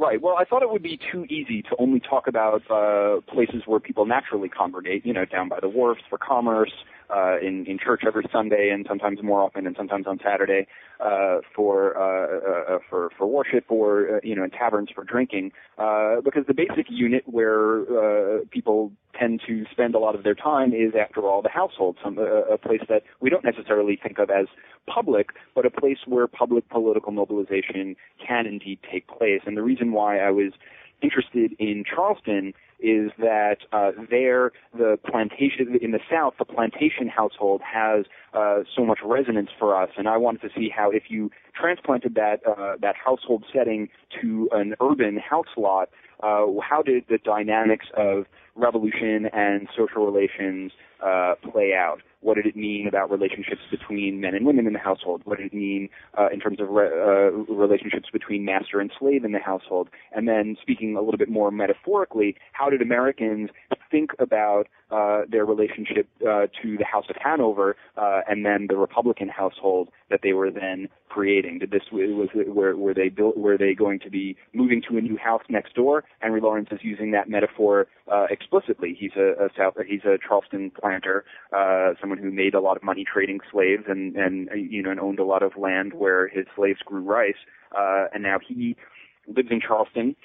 Right. 0.00 0.22
Well, 0.22 0.36
I 0.38 0.44
thought 0.44 0.62
it 0.62 0.70
would 0.70 0.82
be 0.82 0.98
too 1.10 1.24
easy 1.24 1.60
to 1.62 1.70
only 1.80 1.98
talk 1.98 2.28
about 2.28 2.62
uh, 2.70 3.20
places 3.32 3.62
where 3.66 3.80
people 3.80 4.06
naturally 4.06 4.48
congregate. 4.48 5.04
You 5.04 5.12
know, 5.12 5.24
down 5.24 5.48
by 5.48 5.58
the 5.60 5.68
wharfs 5.68 6.02
for 6.08 6.18
commerce, 6.18 6.72
uh, 7.10 7.36
in 7.40 7.66
in 7.66 7.78
church 7.78 8.02
every 8.06 8.24
Sunday, 8.32 8.70
and 8.70 8.86
sometimes 8.88 9.22
more 9.22 9.40
often, 9.40 9.66
and 9.66 9.76
sometimes 9.76 10.06
on 10.06 10.18
Saturday 10.22 10.66
uh, 11.00 11.38
for 11.54 11.96
uh, 11.96 12.74
uh, 12.74 12.78
for 12.88 13.10
for 13.16 13.26
worship, 13.26 13.64
or 13.68 14.16
uh, 14.16 14.20
you 14.22 14.34
know, 14.34 14.44
in 14.44 14.50
taverns 14.50 14.90
for 14.94 15.04
drinking. 15.04 15.52
Uh, 15.78 16.20
because 16.20 16.44
the 16.46 16.54
basic 16.54 16.86
unit 16.90 17.24
where 17.26 17.82
uh, 17.82 18.40
people 18.50 18.92
tend 19.18 19.40
to 19.46 19.64
spend 19.70 19.94
a 19.94 19.98
lot 19.98 20.14
of 20.14 20.22
their 20.22 20.34
time 20.34 20.72
is, 20.72 20.92
after 20.98 21.26
all, 21.26 21.42
the 21.42 21.48
household, 21.48 21.96
some, 22.02 22.18
uh, 22.18 22.42
a 22.52 22.58
place 22.58 22.82
that 22.88 23.02
we 23.20 23.30
don't 23.30 23.44
necessarily 23.44 23.98
think 24.00 24.18
of 24.18 24.30
as 24.30 24.46
public, 24.86 25.30
but 25.54 25.66
a 25.66 25.70
place 25.70 25.98
where 26.06 26.26
public 26.26 26.68
political 26.68 27.12
mobilization 27.12 27.96
can 28.24 28.46
indeed 28.46 28.78
take 28.90 29.08
place. 29.08 29.40
And 29.46 29.56
the 29.56 29.62
reason 29.62 29.92
why 29.92 30.18
I 30.18 30.30
was 30.30 30.52
interested 31.02 31.52
in 31.58 31.84
Charleston 31.84 32.54
is 32.80 33.10
that 33.18 33.58
uh, 33.72 33.92
there 34.10 34.52
the 34.76 34.98
plantation 35.08 35.78
in 35.80 35.90
the 35.90 36.00
South, 36.10 36.34
the 36.38 36.44
plantation 36.44 37.08
household 37.08 37.60
has 37.62 38.06
uh, 38.34 38.60
so 38.76 38.84
much 38.84 38.98
resonance 39.04 39.50
for 39.58 39.80
us, 39.80 39.90
and 39.96 40.08
I 40.08 40.16
wanted 40.16 40.42
to 40.42 40.48
see 40.56 40.68
how 40.74 40.90
if 40.90 41.04
you 41.08 41.30
transplanted 41.58 42.14
that 42.14 42.40
uh, 42.46 42.76
that 42.80 42.94
household 42.96 43.44
setting 43.52 43.88
to 44.20 44.48
an 44.52 44.74
urban 44.80 45.18
house 45.18 45.46
lot, 45.56 45.88
uh, 46.22 46.46
how 46.62 46.82
did 46.82 47.04
the 47.08 47.18
dynamics 47.18 47.86
of 47.96 48.26
revolution 48.54 49.26
and 49.32 49.68
social 49.76 50.04
relations 50.04 50.72
uh, 51.04 51.34
play 51.52 51.74
out? 51.74 52.00
What 52.20 52.34
did 52.34 52.46
it 52.46 52.56
mean 52.56 52.88
about 52.88 53.10
relationships 53.10 53.60
between 53.70 54.20
men 54.20 54.34
and 54.34 54.44
women 54.44 54.66
in 54.66 54.72
the 54.72 54.78
household? 54.78 55.22
What 55.24 55.38
did 55.38 55.46
it 55.46 55.54
mean 55.54 55.88
uh, 56.18 56.28
in 56.32 56.40
terms 56.40 56.60
of 56.60 56.68
re- 56.68 56.86
uh, 56.88 57.30
relationships 57.52 58.08
between 58.12 58.44
master 58.44 58.80
and 58.80 58.90
slave 58.98 59.24
in 59.24 59.32
the 59.32 59.38
household? 59.38 59.88
And 60.12 60.26
then, 60.26 60.56
speaking 60.60 60.96
a 60.96 61.00
little 61.00 61.18
bit 61.18 61.30
more 61.30 61.50
metaphorically, 61.50 62.34
how 62.52 62.70
did 62.70 62.82
Americans 62.82 63.50
think 63.90 64.12
about 64.18 64.68
uh, 64.90 65.22
their 65.30 65.44
relationship 65.44 66.08
uh, 66.22 66.46
to 66.62 66.76
the 66.76 66.84
House 66.84 67.06
of 67.08 67.16
Hanover 67.22 67.76
uh, 67.96 68.20
and 68.28 68.44
then 68.44 68.66
the 68.68 68.76
Republican 68.76 69.28
household 69.28 69.88
that 70.10 70.20
they 70.22 70.32
were 70.32 70.50
then 70.50 70.88
creating? 71.08 71.58
Did 71.58 71.70
this 71.70 71.82
was 71.92 72.28
were, 72.46 72.76
were 72.76 72.94
they 72.94 73.08
built? 73.08 73.36
Were 73.36 73.58
they 73.58 73.74
going 73.74 73.98
to 74.00 74.10
be 74.10 74.36
moving 74.52 74.82
to 74.88 74.96
a 74.96 75.00
new 75.00 75.16
house 75.16 75.42
next 75.48 75.74
door? 75.74 76.04
Henry 76.20 76.40
Laurens 76.40 76.68
is 76.70 76.80
using 76.82 77.10
that 77.12 77.28
metaphor 77.28 77.86
uh, 78.12 78.26
explicitly. 78.30 78.96
He's 78.98 79.12
a, 79.16 79.44
a 79.44 79.48
South. 79.56 79.74
He's 79.86 80.04
a 80.04 80.18
Charleston 80.26 80.70
planter, 80.70 81.24
uh, 81.52 81.94
someone 82.00 82.18
who 82.18 82.30
made 82.30 82.54
a 82.54 82.60
lot 82.60 82.76
of 82.76 82.82
money 82.82 83.04
trading 83.04 83.40
slaves 83.50 83.84
and 83.88 84.16
and 84.16 84.48
you 84.54 84.82
know 84.82 84.90
and 84.90 85.00
owned 85.00 85.18
a 85.18 85.24
lot 85.24 85.42
of 85.42 85.56
land 85.56 85.94
where 85.94 86.28
his 86.28 86.46
slaves 86.56 86.80
grew 86.84 87.02
rice. 87.02 87.34
Uh, 87.76 88.06
and 88.14 88.22
now 88.22 88.38
he 88.38 88.76
lives 89.26 89.48
in 89.50 89.60
Charleston 89.60 90.16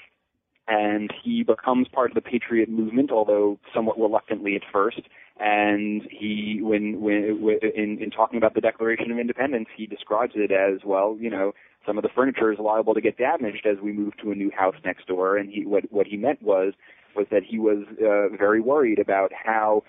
and 0.68 1.14
he 1.24 1.44
becomes 1.44 1.88
part 1.88 2.12
of 2.12 2.16
the 2.16 2.22
patriot 2.22 2.70
movement, 2.70 3.12
although 3.12 3.60
somewhat 3.74 4.00
reluctantly 4.00 4.56
at 4.56 4.62
first. 4.72 5.02
And 5.40 6.04
he, 6.10 6.60
when, 6.62 7.02
when, 7.02 7.60
in, 7.76 7.98
in 8.00 8.12
talking 8.12 8.38
about 8.38 8.54
the 8.54 8.62
Declaration 8.62 9.12
of 9.12 9.18
Independence, 9.18 9.68
he 9.76 9.88
describes 9.88 10.34
it 10.36 10.52
as 10.52 10.82
well. 10.86 11.18
You 11.20 11.30
know, 11.30 11.54
some 11.86 11.98
of 11.98 12.04
the 12.04 12.10
furniture 12.16 12.52
is 12.54 12.60
liable 12.60 12.94
to 12.94 13.02
get 13.02 13.18
damaged 13.18 13.66
as 13.66 13.78
we 13.82 13.92
move 13.92 14.14
to 14.24 14.32
a 14.32 14.36
new 14.36 14.52
house 14.52 14.76
next 14.86 15.08
door. 15.08 15.38
And 15.38 15.50
he, 15.50 15.66
what 15.66 15.92
what 15.92 16.08
he 16.08 16.18
meant 16.18 16.42
was 16.42 16.74
was 17.16 17.28
that 17.32 17.44
he 17.44 17.60
was 17.60 17.86
uh, 18.00 18.36
very 18.36 18.62
worried 18.62 19.00
about 19.00 19.32
how 19.34 19.84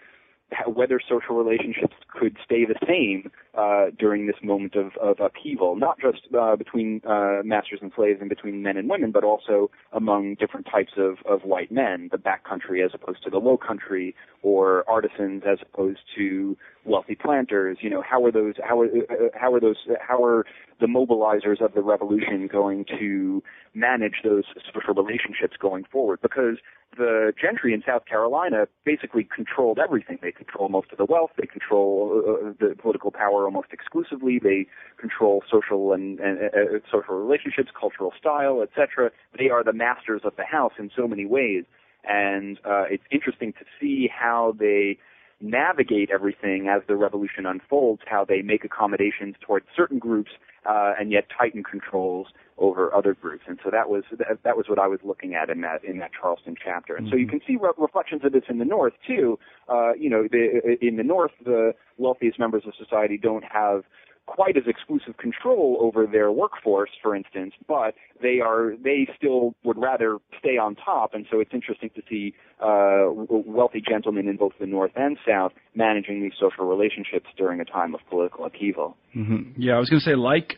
whether 0.66 1.01
social 1.01 1.36
relationships 1.36 1.95
could 2.09 2.36
stay 2.45 2.64
the 2.64 2.74
same 2.86 3.30
uh, 3.55 3.86
during 3.99 4.26
this 4.26 4.36
moment 4.42 4.74
of, 4.74 4.92
of 5.01 5.20
upheaval, 5.20 5.76
not 5.76 5.99
just 6.01 6.22
uh, 6.38 6.57
between 6.57 7.01
uh, 7.09 7.40
masters 7.45 7.80
and 7.82 7.92
slaves 7.97 8.18
and 8.20 8.28
between 8.28 8.62
men 8.62 8.76
and 8.76 8.88
women, 8.88 9.11
but 9.11 9.24
also 9.24 9.70
among 9.92 10.34
different 10.36 10.66
types 10.66 10.92
of, 10.97 11.16
of 11.26 11.42
white 11.42 11.72
men, 11.72 12.09
the 12.12 12.18
backcountry 12.18 12.84
as 12.84 12.90
opposed 12.95 13.22
to 13.24 13.30
the 13.30 13.38
low 13.38 13.57
country, 13.57 14.14
or 14.42 14.88
artisans 14.88 15.42
as 15.47 15.59
opposed 15.62 16.01
to 16.16 16.57
wealthy 16.85 17.14
planters. 17.14 17.78
You 17.80 17.91
know, 17.91 18.03
how 18.03 18.24
are 18.24 18.32
those? 18.32 18.55
How 18.62 18.80
are 18.80 18.87
uh, 18.87 19.28
how 19.35 19.53
are 19.55 19.61
those? 19.61 19.76
How 20.01 20.22
are 20.22 20.45
the 20.80 20.87
mobilizers 20.87 21.61
of 21.61 21.74
the 21.74 21.82
revolution 21.82 22.49
going 22.51 22.85
to 22.99 23.43
manage 23.74 24.22
those 24.22 24.45
social 24.72 24.95
relationships 24.95 25.57
going 25.59 25.85
forward? 25.91 26.20
Because 26.22 26.59
the 26.97 27.32
gentry 27.41 27.74
in 27.74 27.82
South 27.87 28.07
Carolina 28.07 28.66
basically 28.85 29.26
controlled 29.35 29.78
everything. 29.78 30.18
They 30.22 30.32
control 30.32 30.68
most 30.68 30.93
of 30.93 30.99
the 30.99 31.05
wealth. 31.05 31.30
They 31.39 31.47
control 31.47 32.22
uh, 32.26 32.53
the 32.59 32.74
political 32.80 33.11
power 33.11 33.45
almost 33.45 33.68
exclusively. 33.72 34.39
They 34.43 34.66
control 34.99 35.43
social 35.51 35.93
and, 35.93 36.20
and 36.20 36.39
uh, 36.39 36.78
social 36.91 37.14
relationships, 37.16 37.70
cultural 37.78 38.12
style, 38.18 38.62
etc. 38.62 39.11
They 39.39 39.51
are 39.51 39.64
the 39.64 39.72
masters 39.72 40.22
of 40.24 40.37
the 40.37 40.45
house 40.45 40.72
in 40.78 40.91
so 40.97 41.09
many 41.09 41.26
ways, 41.26 41.64
and 42.05 42.59
uh, 42.64 42.85
it's 42.91 43.05
interesting 43.11 43.53
to 43.55 43.64
see 43.80 44.09
how 44.12 44.55
they 44.59 44.99
navigate 45.41 46.11
everything 46.11 46.68
as 46.68 46.82
the 46.87 46.97
revolution 46.97 47.47
unfolds. 47.47 48.03
How 48.07 48.24
they 48.24 48.43
make 48.43 48.64
accommodations 48.64 49.37
towards 49.41 49.66
certain 49.76 49.99
groups 49.99 50.32
uh, 50.66 50.95
and 50.99 51.11
yet 51.12 51.26
tighten 51.37 51.62
controls 51.62 52.28
over 52.57 52.95
other 52.95 53.14
groups. 53.14 53.45
And 53.49 53.59
so 53.62 53.70
that 53.70 53.89
was 53.89 54.05
that, 54.12 54.39
that 54.45 54.57
was 54.57 54.66
what 54.68 54.78
I 54.78 54.87
was 54.87 55.01
looking 55.05 55.35
at 55.35 55.51
in 55.51 55.61
that 55.62 55.85
in 55.85 55.99
that 55.99 56.11
Charleston 56.18 56.55
chapter. 56.62 56.95
And 56.95 57.07
mm-hmm. 57.07 57.12
so 57.12 57.16
you 57.16 57.26
mm-hmm. 57.26 57.39
can 57.39 57.47
see 57.47 57.57
re- 57.57 57.72
reflections 57.76 58.22
of 58.24 58.32
this 58.32 58.45
in 58.49 58.59
the 58.59 58.64
North 58.64 58.95
too. 59.07 59.39
Uh, 59.68 59.95
you 59.95 60.09
know, 60.09 60.28
the, 60.30 60.76
in 60.80 60.97
the 60.97 61.03
North, 61.03 61.32
the 61.45 61.74
wealthiest 61.99 62.39
members 62.39 62.62
of 62.66 62.74
society 62.78 63.18
don't 63.18 63.45
have 63.45 63.85
quite 64.27 64.57
as 64.57 64.64
exclusive 64.66 65.16
control 65.16 65.79
over 65.81 66.07
their 66.07 66.31
workforce, 66.33 66.91
for 67.03 67.14
instance, 67.14 67.53
but 67.68 67.95
they 68.22 68.41
are 68.41 68.75
they 68.83 69.07
still 69.16 69.55
would 69.64 69.79
rather 69.79 70.18
stay 70.39 70.57
on 70.57 70.75
top, 70.75 71.14
and 71.14 71.27
so 71.31 71.41
it's 71.41 71.53
interesting 71.53 71.91
to 71.95 72.03
see 72.09 72.35
uh, 72.61 73.07
wealthy 73.11 73.83
gentlemen 73.87 74.29
in 74.29 74.37
both 74.37 74.53
the 74.59 74.66
North 74.66 74.93
and 74.97 75.18
South 75.27 75.53
managing 75.75 76.22
these 76.22 76.33
social 76.41 76.66
relationships 76.66 77.27
during 77.37 77.61
a 77.61 77.64
time 77.64 77.95
of 77.95 78.01
political 78.09 78.45
upheaval. 78.45 78.97
Mm-hmm. 79.14 79.61
Yeah, 79.61 79.75
I 79.75 79.79
was 79.79 79.91
going 79.91 80.01
to 80.01 80.05
say 80.05 80.14
like 80.14 80.55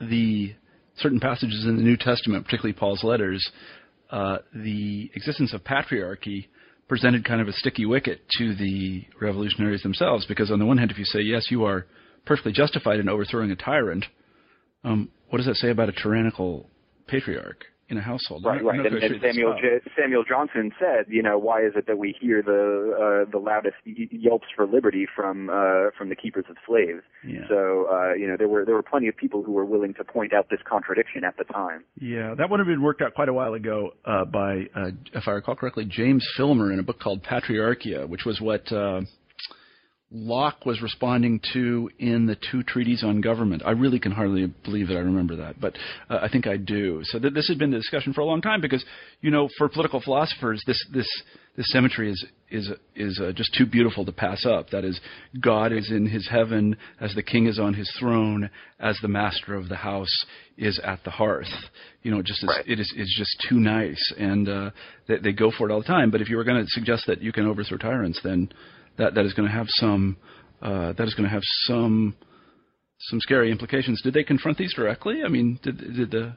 the 0.00 0.54
certain 0.96 1.20
passages 1.20 1.64
in 1.66 1.76
the 1.76 1.82
New 1.82 1.96
Testament, 1.96 2.44
particularly 2.44 2.72
Paul's 2.72 3.04
letters, 3.04 3.50
uh, 4.10 4.38
the 4.54 5.10
existence 5.14 5.52
of 5.52 5.62
patriarchy 5.62 6.46
presented 6.88 7.24
kind 7.24 7.40
of 7.40 7.48
a 7.48 7.52
sticky 7.52 7.86
wicket 7.86 8.22
to 8.38 8.54
the 8.56 9.04
revolutionaries 9.20 9.82
themselves, 9.82 10.26
because 10.26 10.50
on 10.50 10.58
the 10.58 10.66
one 10.66 10.76
hand, 10.76 10.90
if 10.90 10.98
you 10.98 11.04
say 11.04 11.20
yes, 11.20 11.46
you 11.50 11.64
are 11.64 11.86
perfectly 12.24 12.52
justified 12.52 13.00
in 13.00 13.08
overthrowing 13.08 13.50
a 13.50 13.56
tyrant, 13.56 14.06
um, 14.84 15.10
what 15.28 15.38
does 15.38 15.46
that 15.46 15.56
say 15.56 15.70
about 15.70 15.88
a 15.88 15.92
tyrannical 15.92 16.68
patriarch? 17.06 17.64
in 17.90 17.98
a 17.98 18.00
household. 18.00 18.44
Right, 18.44 18.62
right. 18.64 18.86
And, 18.86 19.02
and 19.02 19.20
Samuel 19.20 19.56
J- 19.60 19.80
Samuel 20.00 20.22
Johnson 20.24 20.70
said, 20.78 21.06
you 21.08 21.22
know, 21.22 21.36
why 21.36 21.62
is 21.62 21.72
it 21.74 21.86
that 21.88 21.98
we 21.98 22.14
hear 22.20 22.40
the 22.40 23.24
uh, 23.26 23.30
the 23.30 23.38
loudest 23.38 23.76
yelps 23.84 24.46
for 24.54 24.66
liberty 24.66 25.06
from 25.14 25.50
uh, 25.50 25.90
from 25.98 26.08
the 26.08 26.14
keepers 26.14 26.44
of 26.48 26.56
slaves? 26.66 27.02
Yeah. 27.26 27.40
So, 27.48 27.88
uh, 27.90 28.14
you 28.14 28.28
know, 28.28 28.36
there 28.38 28.48
were 28.48 28.64
there 28.64 28.76
were 28.76 28.82
plenty 28.82 29.08
of 29.08 29.16
people 29.16 29.42
who 29.42 29.52
were 29.52 29.64
willing 29.64 29.92
to 29.94 30.04
point 30.04 30.32
out 30.32 30.48
this 30.50 30.60
contradiction 30.68 31.24
at 31.24 31.36
the 31.36 31.44
time. 31.44 31.84
Yeah, 32.00 32.34
that 32.38 32.48
would 32.48 32.60
have 32.60 32.68
been 32.68 32.82
worked 32.82 33.02
out 33.02 33.14
quite 33.14 33.28
a 33.28 33.34
while 33.34 33.54
ago 33.54 33.90
uh, 34.04 34.24
by, 34.24 34.66
uh, 34.74 34.90
if 35.12 35.26
I 35.26 35.32
recall 35.32 35.56
correctly, 35.56 35.84
James 35.84 36.26
Filmer 36.36 36.72
in 36.72 36.78
a 36.78 36.82
book 36.82 37.00
called 37.00 37.22
Patriarchia, 37.22 38.06
which 38.06 38.24
was 38.24 38.40
what. 38.40 38.64
Locke 40.12 40.66
was 40.66 40.82
responding 40.82 41.40
to 41.52 41.88
in 42.00 42.26
the 42.26 42.36
two 42.50 42.64
treaties 42.64 43.04
on 43.04 43.20
government. 43.20 43.62
I 43.64 43.70
really 43.70 44.00
can 44.00 44.10
hardly 44.10 44.46
believe 44.64 44.88
that 44.88 44.96
I 44.96 45.00
remember 45.00 45.36
that, 45.36 45.60
but 45.60 45.76
uh, 46.08 46.18
I 46.20 46.28
think 46.28 46.48
I 46.48 46.56
do. 46.56 47.02
So 47.04 47.20
th- 47.20 47.32
this 47.32 47.46
has 47.46 47.56
been 47.56 47.70
the 47.70 47.76
discussion 47.76 48.12
for 48.12 48.20
a 48.20 48.24
long 48.24 48.40
time 48.40 48.60
because, 48.60 48.84
you 49.20 49.30
know, 49.30 49.48
for 49.56 49.68
political 49.68 50.00
philosophers, 50.00 50.64
this 50.66 50.84
this 50.92 51.06
this 51.56 51.70
symmetry 51.70 52.10
is 52.10 52.26
is 52.50 52.70
is 52.96 53.20
uh, 53.22 53.30
just 53.32 53.54
too 53.56 53.66
beautiful 53.66 54.04
to 54.04 54.10
pass 54.10 54.44
up. 54.44 54.70
That 54.70 54.84
is, 54.84 54.98
God 55.40 55.72
is 55.72 55.92
in 55.92 56.06
His 56.06 56.28
heaven 56.28 56.76
as 57.00 57.14
the 57.14 57.22
King 57.22 57.46
is 57.46 57.60
on 57.60 57.74
His 57.74 57.88
throne, 58.00 58.50
as 58.80 58.98
the 59.02 59.08
master 59.08 59.54
of 59.54 59.68
the 59.68 59.76
house 59.76 60.24
is 60.58 60.80
at 60.82 61.04
the 61.04 61.10
hearth. 61.10 61.46
You 62.02 62.10
know, 62.10 62.20
just 62.20 62.42
is, 62.42 62.48
right. 62.48 62.66
it 62.66 62.80
is 62.80 62.92
is 62.96 63.14
just 63.16 63.46
too 63.48 63.60
nice, 63.60 64.12
and 64.18 64.48
uh, 64.48 64.70
they, 65.06 65.18
they 65.18 65.32
go 65.32 65.52
for 65.56 65.68
it 65.68 65.72
all 65.72 65.82
the 65.82 65.86
time. 65.86 66.10
But 66.10 66.20
if 66.20 66.28
you 66.28 66.36
were 66.36 66.44
going 66.44 66.64
to 66.64 66.68
suggest 66.70 67.06
that 67.06 67.22
you 67.22 67.30
can 67.30 67.46
overthrow 67.46 67.78
tyrants, 67.78 68.18
then 68.24 68.50
that 68.98 69.14
that 69.14 69.24
is 69.24 69.34
going 69.34 69.48
to 69.48 69.54
have 69.54 69.66
some 69.68 70.16
uh, 70.62 70.92
that 70.92 71.06
is 71.06 71.14
going 71.14 71.28
to 71.28 71.34
have 71.34 71.42
some 71.66 72.14
some 72.98 73.20
scary 73.20 73.50
implications. 73.50 74.02
Did 74.02 74.14
they 74.14 74.24
confront 74.24 74.58
these 74.58 74.74
directly? 74.74 75.22
I 75.24 75.28
mean, 75.28 75.58
did 75.62 75.78
did 75.78 76.10
the 76.10 76.34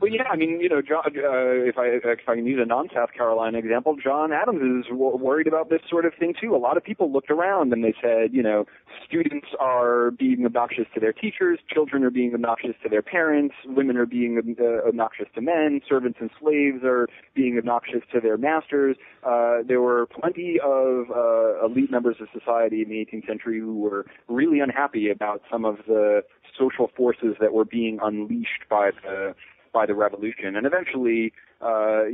well, 0.00 0.10
yeah, 0.10 0.24
I 0.30 0.36
mean, 0.36 0.60
you 0.60 0.68
know, 0.68 0.82
John, 0.82 1.04
uh, 1.06 1.68
if 1.68 1.78
I 1.78 1.86
if 1.86 2.28
I 2.28 2.34
can 2.34 2.46
use 2.46 2.60
a 2.62 2.66
non-South 2.66 3.12
Carolina 3.12 3.58
example, 3.58 3.96
John 4.02 4.32
Adams 4.32 4.84
is 4.84 4.90
w- 4.90 5.16
worried 5.16 5.46
about 5.46 5.70
this 5.70 5.80
sort 5.88 6.04
of 6.04 6.14
thing 6.14 6.34
too. 6.38 6.54
A 6.54 6.58
lot 6.58 6.76
of 6.76 6.84
people 6.84 7.12
looked 7.12 7.30
around 7.30 7.72
and 7.72 7.84
they 7.84 7.94
said, 8.00 8.32
you 8.32 8.42
know, 8.42 8.66
students 9.06 9.48
are 9.60 10.10
being 10.10 10.44
obnoxious 10.44 10.86
to 10.94 11.00
their 11.00 11.12
teachers, 11.12 11.58
children 11.72 12.02
are 12.04 12.10
being 12.10 12.34
obnoxious 12.34 12.74
to 12.82 12.88
their 12.88 13.02
parents, 13.02 13.54
women 13.66 13.96
are 13.96 14.06
being 14.06 14.56
uh, 14.60 14.88
obnoxious 14.88 15.26
to 15.34 15.40
men, 15.40 15.80
servants 15.88 16.18
and 16.20 16.30
slaves 16.40 16.82
are 16.84 17.08
being 17.34 17.58
obnoxious 17.58 18.02
to 18.12 18.20
their 18.20 18.36
masters. 18.36 18.96
Uh, 19.22 19.58
there 19.66 19.80
were 19.80 20.06
plenty 20.06 20.58
of 20.62 21.10
uh, 21.10 21.64
elite 21.64 21.90
members 21.90 22.16
of 22.20 22.28
society 22.36 22.82
in 22.82 22.88
the 22.88 22.96
18th 22.96 23.26
century 23.26 23.60
who 23.60 23.78
were 23.78 24.06
really 24.28 24.60
unhappy 24.60 25.10
about 25.10 25.42
some 25.50 25.64
of 25.64 25.76
the 25.86 26.22
social 26.58 26.90
forces 26.96 27.36
that 27.40 27.52
were 27.52 27.64
being 27.64 27.98
unleashed 28.02 28.64
by 28.68 28.90
the 29.02 29.34
by 29.72 29.86
the 29.86 29.94
revolution, 29.94 30.56
and 30.56 30.66
eventually, 30.66 31.32
uh, 31.62 31.66
uh, 31.66 32.06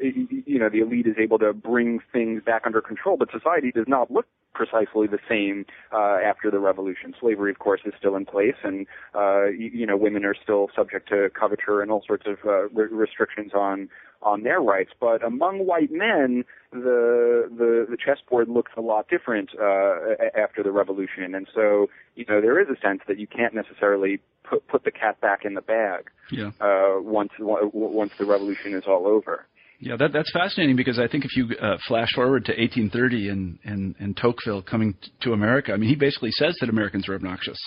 you 0.00 0.58
know, 0.58 0.68
the 0.68 0.80
elite 0.80 1.06
is 1.06 1.16
able 1.18 1.38
to 1.38 1.52
bring 1.52 2.00
things 2.12 2.42
back 2.44 2.62
under 2.66 2.80
control. 2.80 3.16
But 3.16 3.30
society 3.30 3.72
does 3.72 3.88
not 3.88 4.10
look 4.10 4.26
precisely 4.54 5.06
the 5.06 5.18
same 5.28 5.64
uh, 5.92 6.18
after 6.24 6.50
the 6.50 6.58
revolution. 6.58 7.14
Slavery, 7.18 7.50
of 7.50 7.58
course, 7.58 7.80
is 7.86 7.94
still 7.98 8.16
in 8.16 8.26
place, 8.26 8.56
and 8.62 8.86
uh, 9.14 9.46
you, 9.46 9.70
you 9.72 9.86
know 9.86 9.96
women 9.96 10.24
are 10.24 10.34
still 10.40 10.68
subject 10.76 11.08
to 11.08 11.30
coverture 11.38 11.80
and 11.80 11.90
all 11.90 12.04
sorts 12.06 12.26
of 12.26 12.38
uh, 12.46 12.68
re- 12.68 12.88
restrictions 12.90 13.52
on 13.54 13.88
on 14.22 14.42
their 14.44 14.60
rights. 14.60 14.90
But 15.00 15.24
among 15.24 15.66
white 15.66 15.90
men, 15.90 16.44
the 16.70 17.48
the, 17.56 17.86
the 17.88 17.96
chessboard 17.96 18.48
looks 18.48 18.72
a 18.76 18.80
lot 18.80 19.08
different 19.08 19.50
uh, 19.58 19.94
after 20.36 20.62
the 20.62 20.70
revolution, 20.70 21.34
and 21.34 21.48
so 21.54 21.88
you 22.14 22.24
know 22.28 22.40
there 22.40 22.60
is 22.60 22.68
a 22.68 22.80
sense 22.80 23.00
that 23.08 23.18
you 23.18 23.26
can't 23.26 23.54
necessarily 23.54 24.20
put 24.44 24.66
put 24.68 24.84
the 24.84 24.90
cat 24.90 25.20
back 25.20 25.44
in 25.44 25.54
the 25.54 25.62
bag 25.62 26.10
Yeah. 26.30 26.50
uh, 26.60 27.00
once 27.00 27.32
once 27.38 28.12
the 28.18 28.24
revolution 28.24 28.41
is 28.50 28.84
all 28.86 29.06
over. 29.06 29.46
Yeah, 29.80 29.96
that, 29.96 30.12
that's 30.12 30.30
fascinating 30.32 30.76
because 30.76 30.98
I 30.98 31.08
think 31.08 31.24
if 31.24 31.36
you 31.36 31.48
uh, 31.60 31.76
flash 31.88 32.08
forward 32.14 32.44
to 32.44 32.52
1830 32.52 33.28
and, 33.30 33.58
and, 33.64 33.94
and 33.98 34.16
Tocqueville 34.16 34.62
coming 34.62 34.94
t- 34.94 35.10
to 35.22 35.32
America, 35.32 35.72
I 35.72 35.76
mean, 35.76 35.88
he 35.88 35.96
basically 35.96 36.30
says 36.30 36.56
that 36.60 36.68
Americans 36.68 37.08
are 37.08 37.14
obnoxious. 37.16 37.58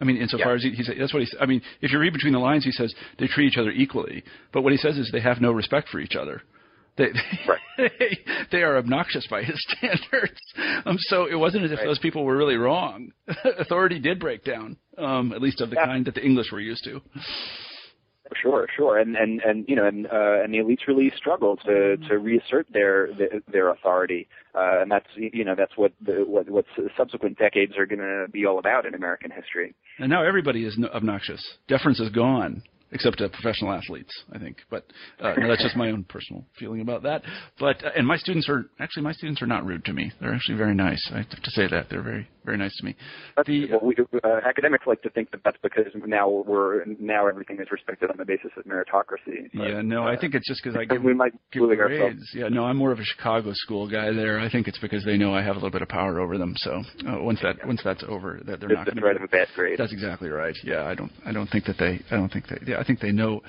I 0.00 0.04
mean, 0.04 0.16
insofar 0.16 0.48
Yeah. 0.52 0.56
as 0.56 0.62
he, 0.62 0.70
he 0.70 0.82
said, 0.82 0.96
that's 0.98 1.12
what 1.12 1.22
he. 1.22 1.28
I 1.38 1.44
mean, 1.46 1.60
if 1.82 1.92
you 1.92 1.98
read 1.98 2.14
between 2.14 2.32
the 2.32 2.38
lines, 2.38 2.64
he 2.64 2.72
says 2.72 2.94
they 3.18 3.26
treat 3.26 3.48
each 3.52 3.58
other 3.58 3.70
equally. 3.70 4.24
But 4.52 4.62
what 4.62 4.72
he 4.72 4.78
says 4.78 4.96
is 4.96 5.10
they 5.12 5.20
have 5.20 5.40
no 5.42 5.52
respect 5.52 5.90
for 5.90 6.00
each 6.00 6.16
other. 6.16 6.40
They 6.96 7.08
they, 7.76 7.90
they, 7.98 8.18
they 8.52 8.62
are 8.62 8.78
obnoxious 8.78 9.26
by 9.28 9.42
his 9.42 9.62
standards. 9.76 10.40
Um, 10.86 10.96
so 11.00 11.26
it 11.26 11.34
wasn't 11.36 11.64
as 11.64 11.70
if 11.72 11.78
Right. 11.78 11.86
those 11.86 11.98
people 11.98 12.24
were 12.24 12.36
really 12.36 12.56
wrong. 12.56 13.12
Authority 13.58 13.98
did 14.00 14.18
break 14.18 14.42
down, 14.44 14.76
um, 14.98 15.32
at 15.32 15.42
least 15.42 15.60
of 15.60 15.68
the 15.70 15.76
Yeah. 15.76 15.84
kind 15.86 16.06
that 16.06 16.14
the 16.14 16.24
English 16.24 16.50
were 16.50 16.60
used 16.60 16.82
to. 16.84 17.00
Sure, 18.40 18.66
sure, 18.74 18.98
and 18.98 19.16
and 19.16 19.40
and 19.40 19.64
you 19.68 19.76
know, 19.76 19.86
and 19.86 20.06
uh, 20.06 20.42
and 20.42 20.52
the 20.52 20.58
elites 20.58 20.86
really 20.86 21.12
struggle 21.16 21.56
to 21.58 21.96
to 22.08 22.18
reassert 22.18 22.66
their 22.72 23.08
their, 23.50 23.70
authority, 23.70 24.28
uh, 24.54 24.80
and 24.80 24.90
that's 24.90 25.06
you 25.16 25.44
know 25.44 25.54
that's 25.56 25.76
what 25.76 25.92
the 26.04 26.24
what 26.26 26.48
what 26.48 26.64
subsequent 26.96 27.38
decades 27.38 27.76
are 27.76 27.86
going 27.86 28.00
to 28.00 28.26
be 28.30 28.46
all 28.46 28.58
about 28.58 28.86
in 28.86 28.94
American 28.94 29.30
history. 29.30 29.74
And 29.98 30.10
now 30.10 30.24
everybody 30.24 30.64
is 30.64 30.76
no- 30.78 30.88
obnoxious. 30.88 31.42
Deference 31.68 32.00
is 32.00 32.10
gone, 32.10 32.62
except 32.92 33.18
to 33.18 33.28
professional 33.28 33.72
athletes, 33.72 34.12
I 34.32 34.38
think. 34.38 34.58
But 34.70 34.86
uh, 35.20 35.34
no, 35.38 35.48
that's 35.48 35.62
just 35.62 35.76
my 35.76 35.90
own 35.90 36.04
personal 36.04 36.44
feeling 36.58 36.80
about 36.80 37.02
that. 37.02 37.22
But 37.58 37.84
uh, 37.84 37.90
and 37.96 38.06
my 38.06 38.16
students 38.16 38.48
are 38.48 38.66
actually 38.80 39.02
my 39.02 39.12
students 39.12 39.42
are 39.42 39.46
not 39.46 39.64
rude 39.64 39.84
to 39.86 39.92
me. 39.92 40.12
They're 40.20 40.34
actually 40.34 40.58
very 40.58 40.74
nice. 40.74 41.10
I 41.12 41.18
have 41.18 41.28
to 41.30 41.50
say 41.50 41.66
that 41.68 41.88
they're 41.90 42.02
very 42.02 42.28
very 42.44 42.58
nice 42.58 42.74
to 42.76 42.84
me. 42.84 42.96
That's, 43.36 43.46
The- 43.46 43.70
well, 43.70 43.80
we, 43.82 43.96
uh, 44.24 44.28
academics 44.46 44.86
like 44.86 45.02
to 45.02 45.10
think 45.10 45.30
that 45.30 45.40
that's 45.44 45.58
because 45.62 45.86
now 46.06 46.28
we're 46.28 46.84
now 46.84 47.26
everything 47.26 47.60
is 47.60 47.68
respected 47.70 48.10
on 48.10 48.16
the 48.16 48.24
basis 48.24 48.50
of 48.56 48.64
meritocracy. 48.64 49.50
But, 49.54 49.68
yeah, 49.68 49.82
no, 49.82 50.02
I 50.04 50.14
uh, 50.14 50.20
think 50.20 50.34
it's 50.34 50.48
just 50.48 50.62
because 50.62 50.76
I 50.76 50.84
give, 50.92 51.02
we 51.02 51.14
might 51.14 51.32
give 51.52 51.62
grades. 51.62 51.80
ourselves. 51.80 52.30
Yeah, 52.34 52.48
no, 52.48 52.64
I'm 52.64 52.76
more 52.76 52.92
of 52.92 52.98
a 52.98 53.04
Chicago 53.04 53.52
school 53.54 53.88
guy 53.88 54.12
there. 54.12 54.40
I 54.40 54.50
think 54.50 54.68
it's 54.68 54.78
because 54.78 55.04
they 55.04 55.16
know 55.16 55.34
I 55.34 55.42
have 55.42 55.56
a 55.56 55.58
little 55.58 55.70
bit 55.70 55.82
of 55.82 55.88
power 55.88 56.20
over 56.20 56.38
them. 56.38 56.54
So 56.58 56.82
uh, 57.06 57.22
once 57.22 57.40
that 57.42 57.66
once 57.66 57.80
that's 57.84 58.04
over, 58.08 58.40
that 58.46 58.60
they're 58.60 58.68
not 58.68 58.86
going 58.86 58.98
threat 58.98 59.16
of 59.16 59.22
a 59.22 59.28
bad 59.28 59.48
grade. 59.54 59.78
That's 59.78 59.92
exactly 59.92 60.28
right. 60.28 60.56
Yeah, 60.64 60.84
I 60.84 60.94
don't 60.94 61.12
I 61.24 61.32
don't 61.32 61.48
think 61.48 61.64
that 61.66 61.76
they 61.78 62.00
I 62.10 62.16
don't 62.16 62.32
think 62.32 62.46
they 62.48 62.58
yeah, 62.66 62.81
I 62.82 62.84
think 62.84 63.00
they 63.00 63.12
know 63.12 63.40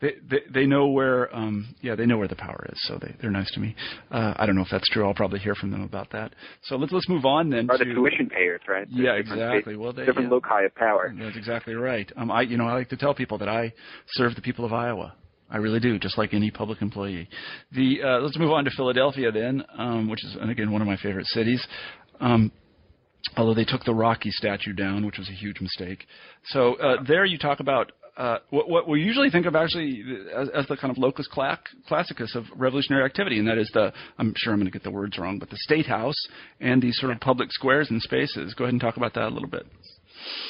they, 0.00 0.12
they 0.30 0.40
they 0.52 0.66
know 0.66 0.88
where 0.88 1.34
um 1.34 1.74
yeah 1.80 1.94
they 1.94 2.04
know 2.04 2.18
where 2.18 2.28
the 2.28 2.36
power 2.36 2.66
is 2.70 2.78
so 2.86 2.98
they 3.00 3.14
they're 3.20 3.30
nice 3.30 3.50
to 3.52 3.60
me 3.60 3.74
uh 4.10 4.34
i 4.36 4.44
don't 4.44 4.54
know 4.54 4.60
if 4.60 4.68
that's 4.70 4.88
true 4.90 5.06
i'll 5.06 5.14
probably 5.14 5.38
hear 5.38 5.54
from 5.54 5.70
them 5.70 5.82
about 5.82 6.10
that 6.10 6.34
so 6.64 6.76
let's 6.76 6.92
let's 6.92 7.08
move 7.08 7.24
on 7.24 7.48
then 7.48 7.66
Are 7.70 7.78
to 7.78 7.84
the 7.84 7.94
tuition 7.94 8.28
payers, 8.28 8.60
right? 8.68 8.86
Yeah, 8.90 9.12
There's 9.12 9.24
different 9.24 9.42
exactly. 9.42 9.76
Well, 9.76 9.94
they- 9.94 10.04
different 10.04 10.28
yeah. 10.28 10.34
loci 10.34 10.64
of 10.66 10.74
power. 10.74 11.14
that's 11.18 11.36
exactly 11.36 11.74
right 11.74 12.10
um 12.16 12.30
i 12.30 12.42
you 12.42 12.58
know 12.58 12.66
i 12.66 12.74
like 12.74 12.90
to 12.90 12.96
tell 12.98 13.14
people 13.14 13.38
that 13.38 13.48
i 13.48 13.72
serve 14.10 14.34
the 14.34 14.42
people 14.42 14.64
of 14.64 14.72
iowa 14.72 15.14
I 15.48 15.58
really 15.58 15.78
do, 15.78 15.96
just 15.96 16.18
like 16.18 16.34
any 16.34 16.50
public 16.50 16.82
employee. 16.82 17.28
The 17.70 18.02
uh, 18.02 18.18
let's 18.20 18.36
move 18.36 18.50
on 18.50 18.64
to 18.64 18.70
Philadelphia 18.76 19.30
then, 19.30 19.62
um, 19.78 20.10
which 20.10 20.24
is 20.24 20.36
and 20.40 20.50
again 20.50 20.72
one 20.72 20.82
of 20.82 20.88
my 20.88 20.96
favorite 20.96 21.26
cities. 21.26 21.64
Um, 22.18 22.50
although 23.36 23.54
they 23.54 23.64
took 23.64 23.84
the 23.84 23.94
Rocky 23.94 24.32
statue 24.32 24.72
down, 24.72 25.06
which 25.06 25.18
was 25.18 25.28
a 25.28 25.32
huge 25.32 25.60
mistake. 25.60 26.04
So 26.46 26.74
uh, 26.80 26.96
there 27.06 27.24
you 27.24 27.38
talk 27.38 27.60
about 27.60 27.92
uh, 28.16 28.38
what, 28.50 28.68
what 28.68 28.88
we 28.88 29.02
usually 29.02 29.30
think 29.30 29.46
of 29.46 29.54
actually 29.54 30.02
as, 30.34 30.48
as 30.54 30.66
the 30.68 30.76
kind 30.76 30.90
of 30.90 30.98
locus 30.98 31.28
clac, 31.30 31.60
classicus 31.86 32.34
of 32.34 32.44
revolutionary 32.56 33.04
activity, 33.04 33.38
and 33.38 33.46
that 33.48 33.58
is 33.58 33.70
the 33.74 33.92
I'm 34.18 34.32
sure 34.36 34.52
I'm 34.52 34.58
going 34.58 34.66
to 34.66 34.72
get 34.72 34.82
the 34.84 34.90
words 34.90 35.18
wrong, 35.18 35.38
but 35.38 35.50
the 35.50 35.58
state 35.58 35.86
house 35.86 36.26
and 36.60 36.82
these 36.82 36.98
sort 36.98 37.12
of 37.12 37.20
public 37.20 37.52
squares 37.52 37.90
and 37.90 38.00
spaces. 38.00 38.54
Go 38.54 38.64
ahead 38.64 38.74
and 38.74 38.80
talk 38.80 38.96
about 38.96 39.14
that 39.14 39.24
a 39.24 39.28
little 39.28 39.48
bit. 39.48 39.66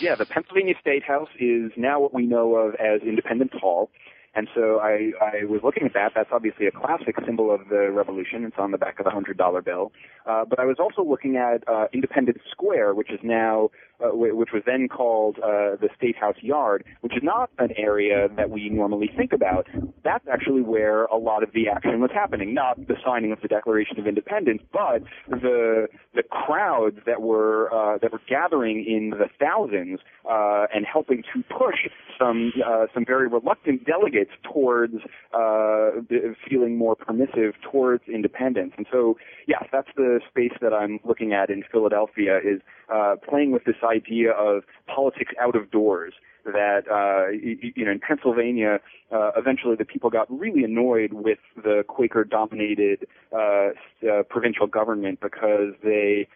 Yeah, 0.01 0.15
the 0.15 0.27
Pennsylvania 0.27 0.75
State 0.81 1.03
House 1.03 1.29
is 1.39 1.73
now 1.77 2.01
what 2.01 2.15
we 2.15 2.27
know 2.27 2.55
of 2.55 2.75
as 2.75 3.03
Independence 3.03 3.53
Hall. 3.61 3.91
And 4.37 4.49
so 4.55 4.81
I, 4.81 5.13
I 5.21 5.45
was 5.47 5.63
looking 5.65 5.87
at 5.87 5.95
that. 5.95 6.13
That's 6.15 6.29
obviously 6.31 6.67
a 6.67 6.71
classic 6.71 7.17
symbol 7.25 7.53
of 7.53 7.69
the 7.71 7.91
revolution. 7.91 8.45
It's 8.45 8.57
on 8.59 8.71
the 8.71 8.77
back 8.77 9.01
of 9.01 9.07
a 9.07 9.11
hundred 9.11 9.39
dollar 9.39 9.63
bill. 9.63 9.93
Uh, 10.27 10.45
but 10.45 10.61
I 10.61 10.67
was 10.67 10.77
also 10.79 11.03
looking 11.03 11.37
at 11.37 11.67
uh, 11.67 11.87
Independence 11.95 12.41
Square, 12.51 12.95
which 12.95 13.11
is 13.11 13.19
now, 13.23 13.71
uh, 14.01 14.09
which 14.13 14.51
was 14.53 14.63
then 14.67 14.89
called 14.89 15.39
uh, 15.39 15.77
the 15.81 15.89
State 15.97 16.17
House 16.17 16.37
Yard, 16.41 16.85
which 17.01 17.17
is 17.17 17.23
not 17.23 17.51
an 17.59 17.71
area 17.77 18.29
that 18.37 18.51
we 18.51 18.69
normally 18.69 19.11
think 19.17 19.33
about. 19.33 19.67
That's 20.05 20.27
actually 20.31 20.63
where 20.63 21.05
a 21.07 21.17
lot 21.17 21.43
of 21.43 21.53
the 21.53 21.69
action 21.69 22.01
was 22.01 22.11
happening. 22.13 22.55
Not 22.55 22.77
the 22.87 22.97
signing 23.05 23.33
of 23.33 23.41
the 23.41 23.49
Declaration 23.49 23.99
of 23.99 24.07
Independence, 24.07 24.63
but 24.73 25.03
the 25.29 25.89
the 26.15 26.23
crowds 26.23 26.99
that 27.07 27.23
were 27.23 27.73
uh, 27.73 27.99
that 27.99 28.13
were 28.13 28.21
gathering 28.29 28.85
in 28.87 29.11
the 29.11 29.29
thousands 29.39 30.01
uh, 30.29 30.67
and 30.75 30.85
helping 30.85 31.23
to 31.35 31.43
push 31.45 31.89
some 32.19 32.53
uh, 32.65 32.87
some 32.93 33.05
very 33.05 33.29
reluctant 33.29 33.85
delegates 33.85 34.31
towards 34.43 34.95
uh, 35.35 35.91
feeling 36.49 36.77
more 36.77 36.97
permissive 36.97 37.55
towards 37.63 38.03
independence. 38.09 38.73
And 38.77 38.87
so, 38.91 39.17
yes, 39.47 39.65
that's 39.73 39.89
the 39.97 40.21
space 40.29 40.53
that 40.61 40.73
I'm 40.73 40.99
looking 41.05 41.33
at 41.33 41.51
in 41.51 41.63
Philadelphia 41.71 42.39
is 42.39 42.61
uh, 42.93 43.17
playing 43.29 43.53
with 43.53 43.65
this 43.65 43.77
idea 43.85 44.33
of 44.33 44.65
politics 44.87 45.33
out 45.41 45.57
of 45.57 45.71
doors. 45.71 46.15
That 46.45 46.85
uh, 46.89 47.31
you, 47.31 47.73
you 47.75 47.85
know, 47.85 47.91
in 47.91 47.99
Pennsylvania, 47.99 48.79
uh, 49.11 49.33
eventually 49.37 49.75
the 49.75 49.85
people 49.85 50.11
got 50.11 50.31
really 50.31 50.63
annoyed 50.63 51.13
with 51.13 51.39
the 51.57 51.83
Quaker-dominated 51.89 53.09
uh, 53.33 53.39
uh, 53.39 54.23
provincial 54.31 54.69
government 54.69 55.19
because 55.21 55.75
they 55.83 56.29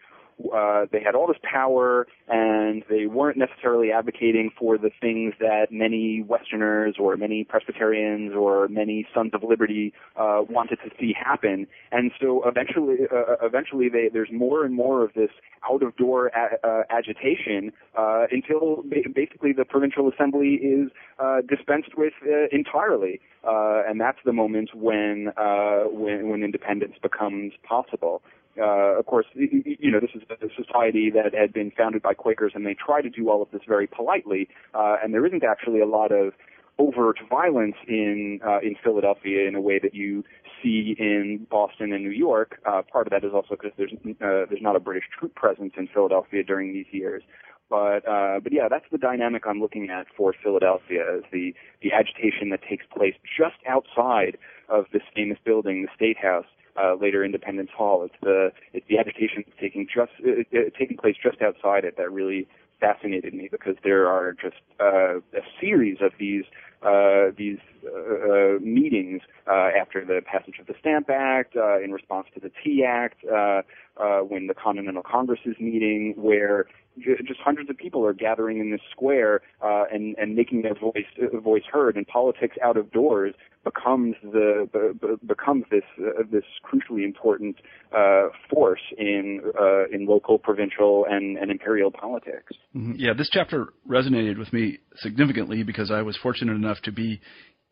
uh, 0.55 0.87
they 0.91 1.01
had 1.03 1.15
all 1.15 1.27
this 1.27 1.37
power 1.43 2.07
and 2.29 2.83
they 2.89 3.07
weren't 3.07 3.37
necessarily 3.37 3.93
advocating 3.93 4.51
for 4.59 4.79
the 4.79 4.91
things 5.01 5.35
that 5.41 5.69
many 5.71 6.23
Westerners 6.23 6.97
or 6.99 7.17
many 7.17 7.45
Presbyterians 7.45 8.33
or 8.35 8.69
many 8.69 9.07
Sons 9.15 9.33
of 9.35 9.43
Liberty 9.43 9.93
uh, 10.17 10.43
wanted 10.49 10.79
to 10.85 10.91
see 10.99 11.13
happen. 11.13 11.67
And 11.93 12.11
so 12.21 12.43
eventually, 12.47 13.07
uh, 13.11 13.37
eventually, 13.43 13.89
they, 13.89 14.09
there's 14.13 14.33
more 14.33 14.65
and 14.65 14.75
more 14.75 15.05
of 15.05 15.13
this 15.15 15.31
out-of-door 15.71 16.29
a- 16.29 16.67
uh, 16.67 16.83
agitation 16.91 17.73
uh, 17.97 18.27
until 18.31 18.83
ba- 18.85 19.09
basically 19.15 19.53
the 19.53 19.65
provincial 19.65 20.11
assembly 20.11 20.55
is 20.55 20.91
uh, 21.19 21.41
dispensed 21.49 21.97
with 21.97 22.15
entirely. 22.53 23.21
Uh, 23.43 23.83
and 23.89 24.01
that's 24.01 24.19
the 24.25 24.33
moment 24.33 24.71
when, 24.75 25.33
uh, 25.37 25.85
when 25.85 26.29
when 26.29 26.43
independence 26.43 26.95
becomes 27.01 27.53
possible 27.63 28.23
uh, 28.59 28.99
of 28.99 29.07
course, 29.07 29.27
you 29.35 29.91
know, 29.91 30.01
this 30.01 30.11
is 30.15 30.23
a 30.31 30.63
society 30.63 31.11
that 31.11 31.35
had 31.35 31.53
been 31.53 31.71
founded 31.71 32.03
by 32.03 32.15
Quakers, 32.15 32.53
and 32.55 32.67
they 32.67 32.75
try 32.75 33.01
to 33.01 33.11
do 33.11 33.31
all 33.31 33.43
of 33.43 33.51
this 33.53 33.63
very 33.67 33.87
politely. 33.87 34.49
Uh, 34.75 34.97
and 35.03 35.15
there 35.15 35.25
isn't 35.27 35.45
actually 35.45 35.81
a 35.81 35.87
lot 35.87 36.11
of 36.11 36.33
overt 36.79 37.19
violence 37.29 37.77
in 37.87 38.41
uh, 38.45 38.59
in 38.61 38.75
Philadelphia 38.83 39.47
in 39.47 39.55
a 39.55 39.61
way 39.61 39.79
that 39.79 39.95
you 39.95 40.25
see 40.63 40.97
in 40.99 41.47
Boston 41.51 41.93
and 41.93 42.03
New 42.03 42.11
York. 42.11 42.61
Uh, 42.67 42.83
part 42.83 43.07
of 43.07 43.11
that 43.11 43.25
is 43.25 43.33
also 43.35 43.51
because 43.51 43.73
there's 43.77 43.93
uh, 43.93 44.47
there's 44.49 44.63
not 44.63 44.77
a 44.77 44.81
British 44.81 45.05
troop 45.17 45.35
presence 45.35 45.75
in 45.77 45.87
Philadelphia 45.89 46.43
during 46.43 46.73
these 46.73 46.87
years. 46.91 47.23
But 47.69 48.07
uh, 48.09 48.41
but 48.43 48.53
yeah, 48.53 48.69
that's 48.69 48.87
the 48.91 48.99
dynamic 48.99 49.45
I'm 49.47 49.61
looking 49.61 49.91
at 49.91 50.07
for 50.17 50.35
Philadelphia 50.43 51.19
is 51.19 51.25
the 51.33 51.55
the 51.83 51.93
agitation 51.93 52.51
that 52.51 52.63
takes 52.69 52.85
place 52.87 53.15
just 53.39 53.57
outside 53.69 54.37
of 54.69 54.87
this 54.93 55.03
famous 55.15 55.39
building, 55.45 55.83
the 55.83 55.89
State 55.95 56.19
House, 56.19 56.47
uh, 56.77 56.95
later 56.95 57.25
Independence 57.25 57.71
Hall. 57.77 58.05
It's 58.05 58.15
the 58.23 58.53
it's 58.73 58.87
the 58.89 58.99
agitation 58.99 59.45
taking 59.61 59.87
just 59.87 60.13
uh, 60.27 60.43
uh, 60.57 60.71
taking 60.79 60.97
place 60.97 61.17
just 61.23 61.43
outside 61.43 61.85
it 61.85 61.97
that 61.97 62.11
really 62.11 62.49
fascinated 62.81 63.35
me 63.35 63.49
because 63.51 63.77
there 63.85 64.09
are 64.09 64.33
just 64.33 64.57
uh, 64.81 65.19
a 65.19 65.43
series 65.61 65.99
of 66.01 66.13
these 66.19 66.45
uh, 66.83 67.31
these 67.37 67.59
uh, 67.85 68.57
uh, 68.57 68.59
meetings 68.61 69.21
uh, 69.47 69.69
after 69.79 70.05
the 70.05 70.23
passage 70.25 70.59
of 70.59 70.67
the 70.67 70.75
Stamp 70.81 71.11
Act, 71.11 71.55
uh, 71.55 71.79
in 71.79 71.93
response 71.93 72.27
to 72.35 72.41
the 72.41 72.51
Tea 72.65 72.85
Act, 72.87 73.19
uh, 73.31 73.61
uh, 73.99 74.21
when 74.21 74.47
the 74.47 74.55
Continental 74.55 75.03
Congress 75.03 75.41
is 75.45 75.57
meeting, 75.61 76.15
where 76.17 76.67
just 76.99 77.41
hundreds 77.41 77.69
of 77.69 77.77
people 77.77 78.05
are 78.05 78.15
gathering 78.15 78.61
in 78.61 78.71
this 78.71 78.81
square 78.91 79.43
uh, 79.63 79.85
and 79.93 80.17
and 80.19 80.35
making 80.35 80.63
their 80.63 80.75
voice 80.75 81.07
voice 81.35 81.65
heard. 81.71 81.97
And 81.97 82.07
politics 82.07 82.57
out 82.63 82.77
of 82.77 82.91
doors 82.91 83.35
becomes 83.65 84.17
the 84.23 84.69
be, 84.73 85.07
be- 85.07 85.27
becomes 85.27 85.65
this 85.71 85.83
uh, 85.99 86.23
this 86.31 86.45
crucially 86.65 87.05
important 87.05 87.57
uh, 87.97 88.29
force 88.49 88.81
in 88.97 89.41
uh, 89.59 89.85
in 89.93 90.07
local, 90.07 90.39
provincial, 90.39 91.07
and, 91.09 91.37
and 91.37 91.51
imperial 91.51 91.91
politics. 91.91 92.55
Mhm. 92.75 92.95
Yeah, 92.97 93.13
this 93.17 93.29
chapter 93.31 93.73
resonated 93.89 94.39
with 94.39 94.53
me 94.53 94.79
significantly 94.97 95.63
because 95.63 95.91
I 95.91 96.03
was 96.03 96.17
fortunate 96.17 96.55
enough 96.55 96.81
to 96.83 96.93
be 96.93 97.21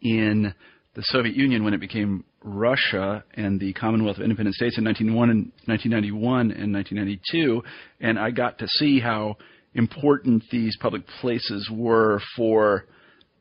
in 0.01 0.55
the 0.95 1.03
Soviet 1.05 1.37
Union 1.37 1.65
when 1.65 1.75
it 1.75 1.81
became 1.81 2.25
Russia 2.43 3.25
and 3.35 3.61
the 3.61 3.73
Commonwealth 3.75 4.17
of 4.17 4.23
Independent 4.23 4.57
States 4.57 4.79
in 4.79 4.85
1991 4.85 5.31
and 5.31 5.53
1991 5.67 6.51
and 6.53 6.73
1992, 6.73 7.63
and 8.01 8.19
I 8.19 8.31
got 8.31 8.59
to 8.59 8.69
see 8.69 9.01
how 9.01 9.37
important 9.75 10.43
these 10.51 10.77
public 10.79 11.03
places 11.21 11.69
were 11.71 12.21
for 12.37 12.87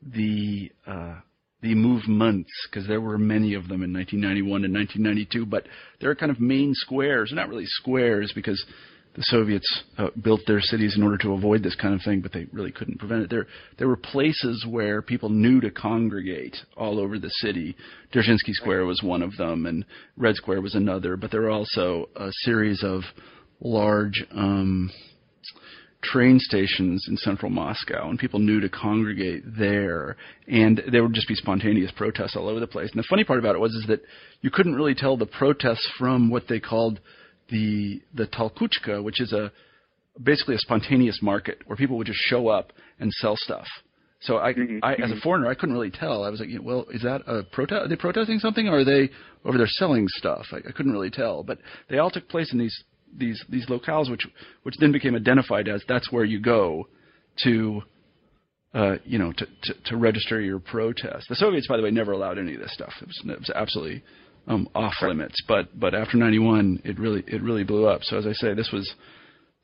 the 0.02 0.70
uh, 0.86 1.16
the 1.60 1.74
movements 1.74 2.50
because 2.70 2.86
there 2.86 3.00
were 3.00 3.18
many 3.18 3.54
of 3.54 3.64
them 3.64 3.82
in 3.82 3.92
1991 3.92 4.64
and 4.64 4.74
1992, 4.74 5.46
but 5.46 5.64
they're 6.00 6.14
kind 6.14 6.30
of 6.30 6.40
main 6.40 6.72
squares. 6.74 7.32
Not 7.32 7.48
really 7.48 7.66
squares 7.66 8.32
because 8.34 8.64
the 9.16 9.24
Soviets 9.24 9.82
uh, 9.96 10.10
built 10.22 10.42
their 10.46 10.60
cities 10.60 10.94
in 10.96 11.02
order 11.02 11.18
to 11.18 11.32
avoid 11.32 11.62
this 11.62 11.74
kind 11.74 11.92
of 11.92 12.00
thing, 12.02 12.20
but 12.20 12.32
they 12.32 12.46
really 12.52 12.70
couldn't 12.70 12.98
prevent 12.98 13.22
it. 13.22 13.30
There, 13.30 13.48
there 13.76 13.88
were 13.88 13.96
places 13.96 14.64
where 14.68 15.02
people 15.02 15.28
knew 15.28 15.60
to 15.60 15.72
congregate 15.72 16.56
all 16.76 17.00
over 17.00 17.18
the 17.18 17.30
city. 17.30 17.74
Dzerzhinsky 18.12 18.52
Square 18.52 18.84
was 18.84 19.02
one 19.02 19.22
of 19.22 19.36
them, 19.36 19.66
and 19.66 19.84
Red 20.16 20.36
Square 20.36 20.60
was 20.60 20.76
another. 20.76 21.16
But 21.16 21.32
there 21.32 21.40
were 21.40 21.50
also 21.50 22.08
a 22.14 22.28
series 22.44 22.84
of 22.84 23.02
large 23.60 24.24
um, 24.30 24.92
train 26.02 26.38
stations 26.38 27.06
in 27.08 27.16
central 27.16 27.50
Moscow, 27.50 28.08
and 28.08 28.18
people 28.18 28.38
knew 28.38 28.60
to 28.60 28.68
congregate 28.68 29.42
there, 29.58 30.16
and 30.46 30.80
there 30.90 31.02
would 31.02 31.14
just 31.14 31.28
be 31.28 31.34
spontaneous 31.34 31.90
protests 31.96 32.36
all 32.36 32.48
over 32.48 32.60
the 32.60 32.66
place. 32.66 32.90
And 32.92 32.98
the 32.98 33.06
funny 33.08 33.24
part 33.24 33.38
about 33.38 33.56
it 33.56 33.60
was 33.60 33.74
is 33.74 33.86
that 33.88 34.00
you 34.40 34.50
couldn't 34.50 34.76
really 34.76 34.94
tell 34.94 35.16
the 35.16 35.26
protests 35.26 35.88
from 35.98 36.30
what 36.30 36.44
they 36.48 36.60
called 36.60 37.00
the 37.50 38.00
the 38.14 38.26
Tolkuchka, 38.26 39.02
which 39.02 39.20
is 39.20 39.32
a 39.32 39.50
basically 40.22 40.54
a 40.54 40.58
spontaneous 40.58 41.20
market 41.22 41.58
where 41.66 41.76
people 41.76 41.96
would 41.96 42.06
just 42.06 42.20
show 42.20 42.48
up 42.48 42.72
and 43.00 43.12
sell 43.12 43.36
stuff. 43.36 43.66
So 44.20 44.38
I, 44.38 44.52
Mhm. 44.52 44.80
I 44.82 44.94
as 44.94 45.12
a 45.12 45.16
foreigner, 45.16 45.46
I 45.48 45.54
couldn't 45.54 45.74
really 45.74 45.92
tell. 45.92 46.24
I 46.24 46.30
was 46.30 46.40
like, 46.40 46.50
well, 46.60 46.86
is 46.92 47.02
that 47.02 47.22
a 47.26 47.44
protest? 47.44 47.84
Are 47.84 47.88
they 47.88 47.96
protesting 47.96 48.40
something, 48.40 48.68
or 48.68 48.78
are 48.78 48.84
they 48.84 49.10
over 49.44 49.56
there 49.56 49.68
selling 49.68 50.08
stuff? 50.08 50.46
I, 50.52 50.56
I 50.56 50.72
couldn't 50.72 50.92
really 50.92 51.10
tell. 51.10 51.44
But 51.44 51.58
they 51.88 51.98
all 51.98 52.10
took 52.10 52.28
place 52.28 52.52
in 52.52 52.58
these 52.58 52.76
these 53.16 53.42
these 53.48 53.66
locales, 53.66 54.10
which 54.10 54.26
which 54.62 54.76
then 54.78 54.92
became 54.92 55.14
identified 55.14 55.68
as 55.68 55.82
that's 55.88 56.10
where 56.12 56.24
you 56.24 56.40
go 56.40 56.88
to. 57.44 57.82
Uh, 58.74 58.96
you 59.06 59.18
know, 59.18 59.32
to, 59.32 59.46
to, 59.62 59.74
to 59.86 59.96
register 59.96 60.42
your 60.42 60.58
protest. 60.58 61.26
The 61.30 61.36
Soviets, 61.36 61.66
by 61.66 61.78
the 61.78 61.82
way, 61.82 61.90
never 61.90 62.12
allowed 62.12 62.38
any 62.38 62.54
of 62.54 62.60
this 62.60 62.74
stuff. 62.74 62.92
It 63.00 63.06
was, 63.06 63.22
it 63.24 63.38
was 63.38 63.50
absolutely 63.54 64.04
um, 64.46 64.68
off 64.74 64.92
limits. 65.00 65.36
But 65.48 65.78
but 65.78 65.94
after 65.94 66.18
'91, 66.18 66.82
it 66.84 66.98
really 66.98 67.24
it 67.26 67.42
really 67.42 67.64
blew 67.64 67.86
up. 67.86 68.02
So 68.02 68.18
as 68.18 68.26
I 68.26 68.32
say, 68.32 68.52
this 68.52 68.70
was 68.70 68.94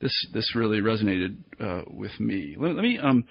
this 0.01 0.11
this 0.33 0.55
really 0.55 0.79
resonated 0.79 1.37
uh, 1.59 1.83
with 1.87 2.19
me. 2.19 2.55
Let, 2.57 2.75
let 2.75 2.83
me 2.83 2.97
um, 2.97 3.25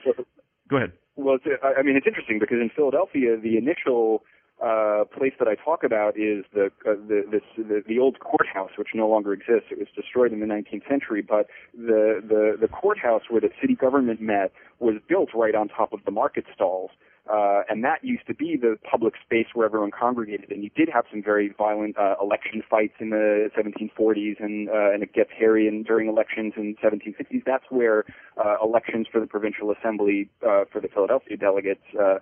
go 0.69 0.77
ahead. 0.77 0.93
Well, 1.17 1.39
I 1.62 1.83
mean, 1.83 1.97
it's 1.97 2.07
interesting 2.07 2.39
because 2.41 2.59
in 2.61 2.71
Philadelphia, 2.75 3.37
the 3.41 3.57
initial 3.57 4.25
uh, 4.65 5.05
place 5.05 5.35
that 5.39 5.49
I 5.49 5.57
talk 5.57 5.85
about 5.85 6.17
is 6.17 6.45
the, 6.55 6.67
uh, 6.87 6.95
the, 7.09 7.25
this, 7.31 7.43
the 7.57 7.83
the 7.87 7.99
old 7.99 8.19
courthouse, 8.21 8.71
which 8.79 8.89
no 8.95 9.09
longer 9.09 9.33
exists. 9.33 9.69
It 9.71 9.79
was 9.79 9.89
destroyed 9.95 10.33
in 10.33 10.41
the 10.41 10.47
19th 10.47 10.89
century, 10.89 11.21
but 11.23 11.49
the 11.75 12.23
the 12.27 12.57
the 12.59 12.69
courthouse 12.69 13.23
where 13.29 13.41
the 13.41 13.51
city 13.61 13.75
government 13.75 14.21
met 14.21 14.53
was 14.79 14.95
built 15.09 15.31
right 15.35 15.55
on 15.55 15.69
top 15.69 15.93
of 15.93 16.01
the 16.05 16.11
market 16.11 16.45
stalls. 16.55 16.91
Uh, 17.31 17.62
and 17.71 17.83
that 17.83 18.05
used 18.05 18.27
to 18.27 18.35
be 18.35 18.55
the 18.55 18.77
public 18.91 19.15
space 19.25 19.47
where 19.55 19.65
everyone 19.65 19.91
congregated. 19.91 20.51
And 20.51 20.62
you 20.62 20.69
did 20.77 20.91
have 20.93 21.05
some 21.11 21.23
very 21.23 21.55
violent 21.57 21.97
uh, 21.97 22.17
election 22.21 22.62
fights 22.69 22.93
in 23.01 23.11
the 23.11 23.51
1740s, 23.57 24.45
and 24.45 24.69
uh, 24.69 24.93
and 24.93 25.03
it 25.03 25.15
gets 25.15 25.31
hairy 25.37 25.67
in, 25.67 25.85
during 25.85 26.07
elections 26.09 26.53
in 26.57 26.77
1760s. 26.85 27.43
That's 27.47 27.65
where 27.71 28.05
uh, 28.37 28.57
elections 28.62 29.07
for 29.11 29.21
the 29.21 29.27
provincial 29.27 29.71
assembly 29.71 30.29
uh, 30.47 30.65
for 30.71 30.81
the 30.83 30.89
Philadelphia 30.89 31.39
delegates 31.39 31.85
uh, 31.99 32.19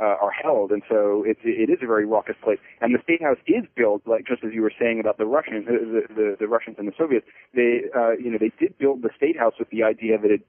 uh, 0.00 0.16
are 0.20 0.30
held, 0.30 0.72
and 0.72 0.82
so 0.88 1.24
it, 1.26 1.38
it 1.44 1.70
is 1.70 1.78
a 1.82 1.86
very 1.86 2.04
raucous 2.04 2.36
place. 2.42 2.58
And 2.80 2.94
the 2.94 3.02
state 3.02 3.22
house 3.22 3.38
is 3.46 3.64
built, 3.76 4.02
like 4.06 4.26
just 4.26 4.42
as 4.44 4.52
you 4.52 4.62
were 4.62 4.72
saying 4.78 5.00
about 5.00 5.18
the 5.18 5.26
Russians, 5.26 5.66
the, 5.66 6.02
the, 6.14 6.36
the 6.40 6.48
Russians 6.48 6.76
and 6.78 6.88
the 6.88 6.92
Soviets. 6.98 7.26
They, 7.54 7.82
uh, 7.94 8.12
you 8.12 8.30
know, 8.30 8.38
they 8.38 8.52
did 8.58 8.76
build 8.78 9.02
the 9.02 9.10
state 9.16 9.38
house 9.38 9.54
with 9.58 9.70
the 9.70 9.82
idea 9.82 10.18
that 10.18 10.30
it 10.30 10.42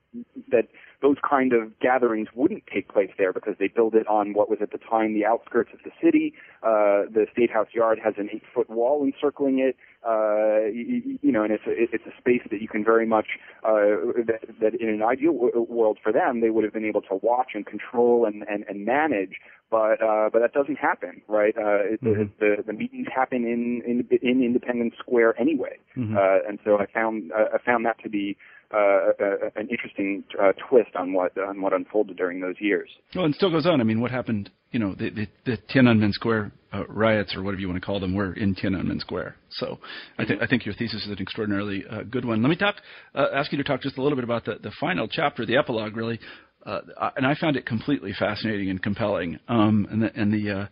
that 0.50 0.68
those 1.02 1.18
kind 1.28 1.54
of 1.54 1.78
gatherings 1.80 2.28
wouldn't 2.36 2.64
take 2.72 2.88
place 2.90 3.12
there 3.18 3.34
because 3.34 3.56
they 3.60 3.68
built 3.68 3.94
it 3.94 4.08
on 4.08 4.34
what 4.34 4.50
was 4.50 4.60
at 4.62 4.72
the 4.72 4.78
time 4.78 5.14
the 5.14 5.26
outskirts 5.26 5.72
of 5.74 5.80
the 5.84 5.92
city. 6.04 6.34
Uh, 6.64 7.04
the 7.12 7.26
state 7.32 7.52
house 7.52 7.68
yard 7.74 8.00
has 8.04 8.16
an 8.18 8.30
eight-foot 8.34 8.70
wall 8.70 9.04
encircling 9.04 9.60
it. 9.60 9.76
Uh, 10.08 10.66
you, 10.72 11.18
you 11.22 11.32
know, 11.32 11.44
and 11.44 11.52
it's 11.52 11.66
a, 11.66 11.72
it's 11.72 12.06
a 12.06 12.18
space 12.18 12.42
that 12.52 12.62
you 12.62 12.68
can 12.68 12.84
very 12.84 13.08
much 13.08 13.28
uh, 13.64 14.14
that, 14.26 14.42
that 14.62 14.76
in 14.80 14.90
an 14.90 15.02
ideal 15.02 15.34
w- 15.34 15.66
world 15.68 15.98
for 16.02 16.12
them 16.12 16.42
they 16.42 16.50
would 16.50 16.64
have 16.64 16.74
been 16.74 16.86
able 16.86 17.02
to 17.02 17.16
watch 17.24 17.52
and 17.56 17.66
control 17.66 18.26
and 18.26 18.44
and, 18.48 18.66
and 18.68 18.86
manage. 18.86 19.36
But 19.72 20.02
uh, 20.02 20.30
but 20.32 20.40
that 20.40 20.54
doesn't 20.54 20.78
happen, 20.78 21.22
right? 21.28 21.56
Uh, 21.58 21.94
it, 21.94 22.02
Mhm. 22.04 22.30
the 22.40 22.64
the 22.66 22.74
meetings 22.74 23.08
happen 23.14 23.44
in 23.46 23.82
in, 23.86 24.08
in 24.22 24.44
Independence 24.44 24.94
Square 25.00 25.40
anyway, 25.42 25.78
Mhm. 25.98 26.16
uh, 26.16 26.48
and 26.48 26.60
so 26.64 26.78
I 26.80 26.86
found 26.86 27.32
uh, 27.32 27.50
I 27.56 27.58
found 27.66 27.84
that 27.86 27.98
to 28.04 28.10
be 28.10 28.38
uh, 28.74 29.12
a, 29.20 29.52
an 29.56 29.68
interesting 29.70 30.24
uh, 30.42 30.52
twist 30.70 30.96
on 30.96 31.14
what 31.14 31.36
on 31.38 31.62
what 31.62 31.74
unfolded 31.74 32.16
during 32.18 32.40
those 32.42 32.56
years. 32.60 32.90
Well, 33.16 33.26
and 33.26 33.34
still 33.34 33.50
goes 33.50 33.66
on. 33.66 33.82
I 33.82 33.84
mean, 33.84 34.02
what 34.02 34.12
happened? 34.12 34.50
You 34.72 34.80
know, 34.80 34.94
the 34.94 35.10
the, 35.10 35.28
the 35.46 35.58
Tiananmen 35.74 36.12
Square 36.12 36.52
uh, 36.74 36.84
riots, 36.88 37.36
or 37.36 37.42
whatever 37.44 37.62
you 37.62 37.68
want 37.70 37.82
to 37.82 37.86
call 37.86 38.00
them, 38.00 38.14
were 38.14 38.34
in 38.34 38.54
Tiananmen 38.56 39.00
Square. 39.00 39.36
So, 39.50 39.80
I 40.20 40.26
think 40.26 40.42
I 40.42 40.48
think 40.48 40.66
your 40.66 40.76
thesis 40.76 41.06
is 41.06 41.12
an 41.12 41.20
extraordinarily 41.20 41.86
uh, 41.90 42.04
good 42.04 42.26
one. 42.26 42.42
Let 42.42 42.50
me 42.50 42.56
talk, 42.56 42.76
uh, 43.16 43.28
ask 43.34 43.52
you 43.52 43.58
to 43.58 43.64
talk 43.64 43.82
just 43.82 43.98
a 43.98 44.02
little 44.02 44.16
bit 44.16 44.26
about 44.26 44.46
the 44.46 44.56
the 44.62 44.72
final 44.80 45.08
chapter, 45.08 45.46
the 45.46 45.58
epilogue, 45.58 45.96
really. 45.96 46.20
Uh, 46.66 46.80
and 47.16 47.26
I 47.26 47.36
found 47.36 47.58
it 47.58 47.66
completely 47.66 48.12
fascinating 48.18 48.70
and 48.70 48.82
compelling. 48.82 49.40
Um, 49.48 49.88
and 49.92 50.02
the 50.02 50.20
and 50.20 50.34
the 50.34 50.52
uh, 50.52 50.68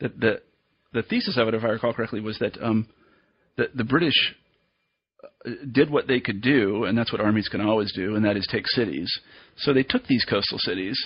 the, 0.00 0.08
the 0.08 0.42
the 0.92 1.02
thesis 1.02 1.36
of 1.36 1.48
it, 1.48 1.54
if 1.54 1.64
I 1.64 1.68
recall 1.68 1.92
correctly, 1.92 2.20
was 2.20 2.38
that 2.38 2.56
um, 2.62 2.88
the 3.56 3.68
the 3.74 3.84
British 3.84 4.34
uh, 5.22 5.50
did 5.70 5.90
what 5.90 6.06
they 6.06 6.20
could 6.20 6.40
do, 6.40 6.84
and 6.84 6.96
that's 6.96 7.12
what 7.12 7.20
armies 7.20 7.48
can 7.48 7.60
always 7.60 7.92
do, 7.92 8.16
and 8.16 8.24
that 8.24 8.36
is 8.36 8.48
take 8.50 8.66
cities. 8.66 9.20
So 9.58 9.74
they 9.74 9.82
took 9.82 10.06
these 10.06 10.24
coastal 10.24 10.58
cities, 10.58 10.98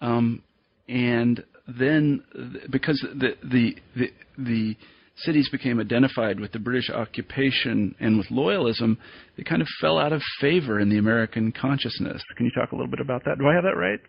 um, 0.00 0.42
and 0.88 1.42
then 1.66 2.22
th- 2.34 2.70
because 2.70 3.04
the, 3.14 3.34
the 3.42 3.76
the 3.96 4.12
the 4.38 4.76
cities 5.24 5.48
became 5.50 5.80
identified 5.80 6.40
with 6.40 6.52
the 6.52 6.58
British 6.58 6.90
occupation 6.90 7.94
and 8.00 8.18
with 8.18 8.28
loyalism, 8.28 8.96
they 9.36 9.42
kind 9.42 9.62
of 9.62 9.68
fell 9.80 9.98
out 9.98 10.12
of 10.12 10.22
favor 10.40 10.78
in 10.78 10.88
the 10.88 10.98
American 10.98 11.52
consciousness. 11.52 12.22
Can 12.36 12.46
you 12.46 12.52
talk 12.52 12.72
a 12.72 12.74
little 12.74 12.90
bit 12.90 13.00
about 13.00 13.24
that? 13.24 13.38
Do 13.38 13.46
I 13.48 13.54
have 13.54 13.64
that 13.64 13.76
right? 13.76 14.00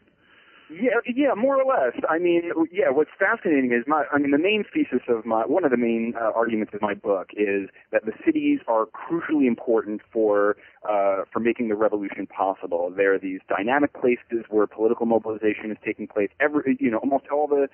Yeah, 0.69 0.99
yeah, 1.05 1.33
more 1.33 1.61
or 1.61 1.63
less. 1.63 1.93
I 2.09 2.19
mean, 2.19 2.51
yeah. 2.73 2.89
What's 2.89 3.11
fascinating 3.17 3.71
is 3.71 3.85
my. 3.87 4.03
I 4.11 4.17
mean, 4.17 4.31
the 4.31 4.37
main 4.37 4.65
thesis 4.73 4.99
of 5.07 5.25
my 5.25 5.45
one 5.45 5.63
of 5.63 5.71
the 5.71 5.77
main 5.77 6.13
uh, 6.19 6.31
arguments 6.35 6.73
of 6.73 6.81
my 6.81 6.93
book 6.93 7.29
is 7.31 7.69
that 7.93 8.03
the 8.05 8.11
cities 8.25 8.59
are 8.67 8.85
crucially 8.85 9.47
important 9.47 10.01
for 10.11 10.57
uh, 10.87 11.23
for 11.31 11.39
making 11.39 11.67
the 11.67 11.75
revolution 11.75 12.27
possible. 12.27 12.91
They're 12.95 13.19
these 13.19 13.41
dynamic 13.49 13.93
places 13.93 14.45
where 14.49 14.67
political 14.67 15.05
mobilization 15.05 15.71
is 15.71 15.77
taking 15.83 16.07
place. 16.07 16.29
Every, 16.39 16.77
you 16.79 16.89
know, 16.89 16.97
almost 16.97 17.25
all 17.31 17.47
the 17.47 17.67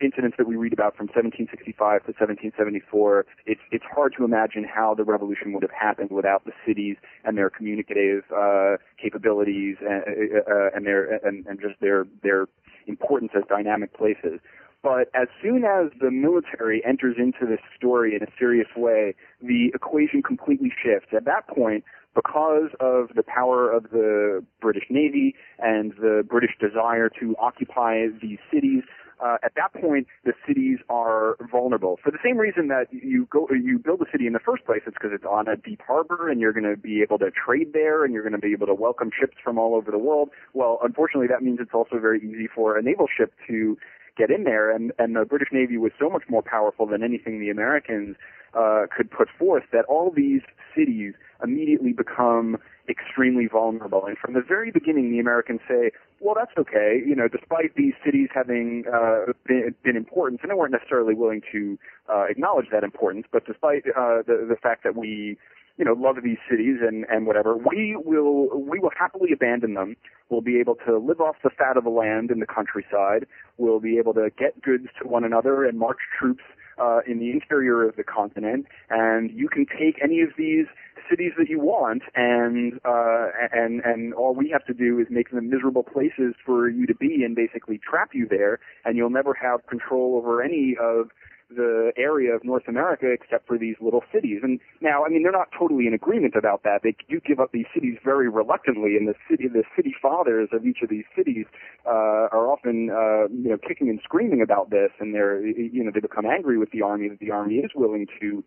incidents 0.00 0.36
that 0.38 0.46
we 0.46 0.56
read 0.56 0.72
about 0.72 0.96
from 0.96 1.06
1765 1.06 1.74
to 2.06 2.12
1774. 2.12 3.26
It's 3.46 3.60
it's 3.70 3.84
hard 3.84 4.14
to 4.18 4.24
imagine 4.24 4.64
how 4.64 4.94
the 4.94 5.04
revolution 5.04 5.52
would 5.52 5.62
have 5.62 5.72
happened 5.72 6.10
without 6.10 6.44
the 6.44 6.52
cities 6.66 6.96
and 7.24 7.36
their 7.36 7.50
communicative 7.50 8.24
uh, 8.30 8.76
capabilities 9.00 9.76
and, 9.80 10.02
uh, 10.48 10.70
and 10.74 10.86
their 10.86 11.16
and, 11.26 11.46
and 11.46 11.60
just 11.60 11.80
their 11.80 12.06
their 12.22 12.46
importance 12.86 13.32
as 13.34 13.42
dynamic 13.48 13.96
places. 13.96 14.40
But 14.82 15.10
as 15.14 15.28
soon 15.42 15.64
as 15.64 15.90
the 16.00 16.10
military 16.10 16.82
enters 16.86 17.16
into 17.18 17.44
this 17.46 17.60
story 17.76 18.16
in 18.16 18.22
a 18.22 18.30
serious 18.38 18.68
way, 18.74 19.14
the 19.42 19.70
equation 19.74 20.22
completely 20.22 20.72
shifts. 20.72 21.08
At 21.14 21.26
that 21.26 21.46
point, 21.48 21.84
because 22.14 22.70
of 22.80 23.10
the 23.14 23.22
power 23.22 23.70
of 23.70 23.84
the 23.90 24.44
British 24.60 24.84
Navy 24.90 25.34
and 25.58 25.92
the 26.00 26.24
British 26.28 26.50
desire 26.60 27.08
to 27.20 27.36
occupy 27.38 28.06
these 28.20 28.38
cities, 28.52 28.82
uh, 29.22 29.36
at 29.42 29.52
that 29.54 29.72
point, 29.74 30.06
the 30.24 30.32
cities 30.46 30.78
are 30.88 31.36
vulnerable. 31.50 31.98
For 32.02 32.10
the 32.10 32.18
same 32.24 32.38
reason 32.38 32.68
that 32.68 32.86
you 32.90 33.28
go, 33.30 33.46
you 33.50 33.78
build 33.78 34.00
a 34.00 34.10
city 34.10 34.26
in 34.26 34.32
the 34.32 34.40
first 34.40 34.64
place, 34.64 34.80
it's 34.86 34.96
because 34.96 35.10
it's 35.12 35.24
on 35.24 35.46
a 35.46 35.56
deep 35.56 35.82
harbor 35.86 36.30
and 36.30 36.40
you're 36.40 36.54
going 36.54 36.64
to 36.64 36.76
be 36.76 37.02
able 37.02 37.18
to 37.18 37.30
trade 37.30 37.72
there 37.72 38.04
and 38.04 38.14
you're 38.14 38.22
going 38.22 38.32
to 38.32 38.38
be 38.38 38.52
able 38.52 38.66
to 38.66 38.74
welcome 38.74 39.10
ships 39.18 39.36
from 39.42 39.58
all 39.58 39.74
over 39.74 39.90
the 39.90 39.98
world. 39.98 40.30
Well, 40.54 40.78
unfortunately, 40.82 41.28
that 41.28 41.42
means 41.42 41.58
it's 41.60 41.74
also 41.74 41.98
very 41.98 42.18
easy 42.18 42.48
for 42.52 42.78
a 42.78 42.82
naval 42.82 43.06
ship 43.14 43.34
to 43.48 43.76
get 44.16 44.30
in 44.30 44.44
there. 44.44 44.70
And, 44.70 44.92
and 44.98 45.16
the 45.16 45.24
British 45.24 45.48
Navy 45.52 45.76
was 45.76 45.92
so 45.98 46.08
much 46.08 46.24
more 46.28 46.42
powerful 46.42 46.86
than 46.86 47.02
anything 47.02 47.40
the 47.40 47.50
Americans 47.50 48.16
uh, 48.54 48.86
could 48.94 49.10
put 49.10 49.28
forth 49.38 49.64
that 49.72 49.84
all 49.86 50.10
these 50.10 50.42
cities 50.76 51.14
immediately 51.42 51.92
become 51.92 52.58
extremely 52.88 53.46
vulnerable. 53.46 54.04
And 54.04 54.18
from 54.18 54.34
the 54.34 54.42
very 54.42 54.70
beginning, 54.70 55.10
the 55.10 55.20
Americans 55.20 55.60
say, 55.68 55.92
well, 56.18 56.34
that's 56.34 56.52
okay. 56.58 57.00
You 57.06 57.14
know, 57.14 57.28
despite 57.28 57.74
these 57.76 57.94
cities 58.04 58.28
having 58.34 58.84
uh, 58.92 59.32
been, 59.46 59.74
been 59.84 59.96
important, 59.96 60.40
and 60.42 60.50
they 60.50 60.54
weren't 60.54 60.72
necessarily 60.72 61.14
willing 61.14 61.42
to 61.52 61.78
uh, 62.12 62.24
acknowledge 62.28 62.66
that 62.72 62.84
importance, 62.84 63.26
but 63.30 63.46
despite 63.46 63.84
uh, 63.96 64.22
the, 64.26 64.44
the 64.48 64.56
fact 64.60 64.82
that 64.84 64.96
we 64.96 65.38
you 65.80 65.86
know, 65.86 65.94
love 65.94 66.16
these 66.22 66.36
cities 66.48 66.76
and, 66.86 67.06
and 67.08 67.26
whatever. 67.26 67.56
We 67.56 67.96
will, 67.96 68.50
we 68.60 68.78
will 68.78 68.92
happily 68.96 69.32
abandon 69.32 69.72
them. 69.72 69.96
We'll 70.28 70.42
be 70.42 70.60
able 70.60 70.74
to 70.86 70.98
live 70.98 71.22
off 71.22 71.36
the 71.42 71.48
fat 71.48 71.78
of 71.78 71.84
the 71.84 71.90
land 71.90 72.30
in 72.30 72.38
the 72.38 72.46
countryside. 72.46 73.26
We'll 73.56 73.80
be 73.80 73.96
able 73.96 74.12
to 74.14 74.28
get 74.38 74.60
goods 74.60 74.88
to 75.00 75.08
one 75.08 75.24
another 75.24 75.64
and 75.64 75.78
march 75.78 75.96
troops 76.18 76.44
uh, 76.78 77.00
in 77.06 77.18
the 77.18 77.30
interior 77.30 77.88
of 77.88 77.96
the 77.96 78.04
continent, 78.04 78.66
and 78.90 79.30
you 79.30 79.48
can 79.48 79.64
take 79.66 79.98
any 80.02 80.20
of 80.20 80.30
these 80.36 80.66
cities 81.08 81.32
that 81.38 81.48
you 81.48 81.60
want, 81.60 82.02
and 82.14 82.80
uh, 82.84 83.28
and 83.52 83.82
and 83.84 84.14
all 84.14 84.34
we 84.34 84.48
have 84.50 84.64
to 84.66 84.72
do 84.72 84.98
is 84.98 85.06
make 85.10 85.30
them 85.30 85.50
miserable 85.50 85.82
places 85.82 86.34
for 86.44 86.68
you 86.70 86.86
to 86.86 86.94
be, 86.94 87.22
and 87.22 87.36
basically 87.36 87.78
trap 87.78 88.10
you 88.14 88.26
there, 88.28 88.60
and 88.84 88.96
you'll 88.96 89.10
never 89.10 89.34
have 89.34 89.66
control 89.66 90.16
over 90.16 90.42
any 90.42 90.74
of 90.80 91.10
the 91.54 91.92
area 91.96 92.34
of 92.34 92.44
North 92.44 92.68
America 92.68 93.10
except 93.10 93.46
for 93.46 93.58
these 93.58 93.76
little 93.80 94.02
cities. 94.12 94.40
And 94.42 94.60
now, 94.80 95.04
I 95.04 95.08
mean, 95.08 95.22
they're 95.22 95.32
not 95.32 95.48
totally 95.56 95.86
in 95.86 95.94
agreement 95.94 96.34
about 96.36 96.62
that. 96.62 96.80
They 96.82 96.94
do 97.08 97.20
give 97.20 97.40
up 97.40 97.52
these 97.52 97.66
cities 97.74 97.98
very 98.04 98.28
reluctantly, 98.28 98.96
and 98.96 99.08
the 99.08 99.14
city, 99.28 99.48
the 99.48 99.64
city 99.76 99.94
fathers 100.00 100.48
of 100.52 100.66
each 100.66 100.78
of 100.82 100.88
these 100.88 101.04
cities 101.16 101.46
uh, 101.86 102.28
are 102.32 102.50
often, 102.50 102.90
uh, 102.90 103.28
you 103.28 103.50
know, 103.50 103.58
kicking 103.58 103.88
and 103.88 104.00
screaming 104.02 104.42
about 104.42 104.70
this, 104.70 104.90
and 105.00 105.14
they're, 105.14 105.44
you 105.46 105.84
know, 105.84 105.90
they 105.92 106.00
become 106.00 106.26
angry 106.26 106.58
with 106.58 106.70
the 106.70 106.82
army 106.82 107.08
that 107.08 107.18
the 107.18 107.30
army 107.30 107.56
is 107.56 107.70
willing 107.74 108.06
to 108.20 108.44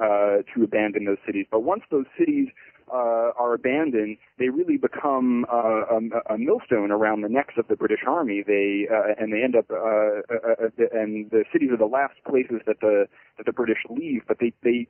uh, 0.00 0.38
to 0.54 0.64
abandon 0.64 1.04
those 1.04 1.18
cities. 1.26 1.46
But 1.50 1.60
once 1.60 1.82
those 1.90 2.06
cities 2.18 2.48
uh, 2.92 3.32
are 3.38 3.54
abandoned, 3.54 4.16
they 4.38 4.48
really 4.48 4.76
become 4.76 5.46
uh, 5.52 5.84
a, 5.90 6.34
a 6.34 6.38
millstone 6.38 6.90
around 6.90 7.22
the 7.22 7.28
necks 7.28 7.54
of 7.56 7.68
the 7.68 7.76
British 7.76 8.00
Army. 8.06 8.42
They 8.46 8.88
uh, 8.90 9.14
and 9.18 9.32
they 9.32 9.42
end 9.42 9.56
up, 9.56 9.70
uh, 9.70 9.76
uh, 9.76 10.64
uh, 10.64 10.84
and 10.92 11.30
the 11.30 11.44
cities 11.52 11.70
are 11.70 11.76
the 11.76 11.86
last 11.86 12.14
places 12.26 12.60
that 12.66 12.80
the 12.80 13.06
that 13.36 13.46
the 13.46 13.52
British 13.52 13.78
leave. 13.88 14.22
But 14.26 14.38
they 14.40 14.52
they 14.62 14.88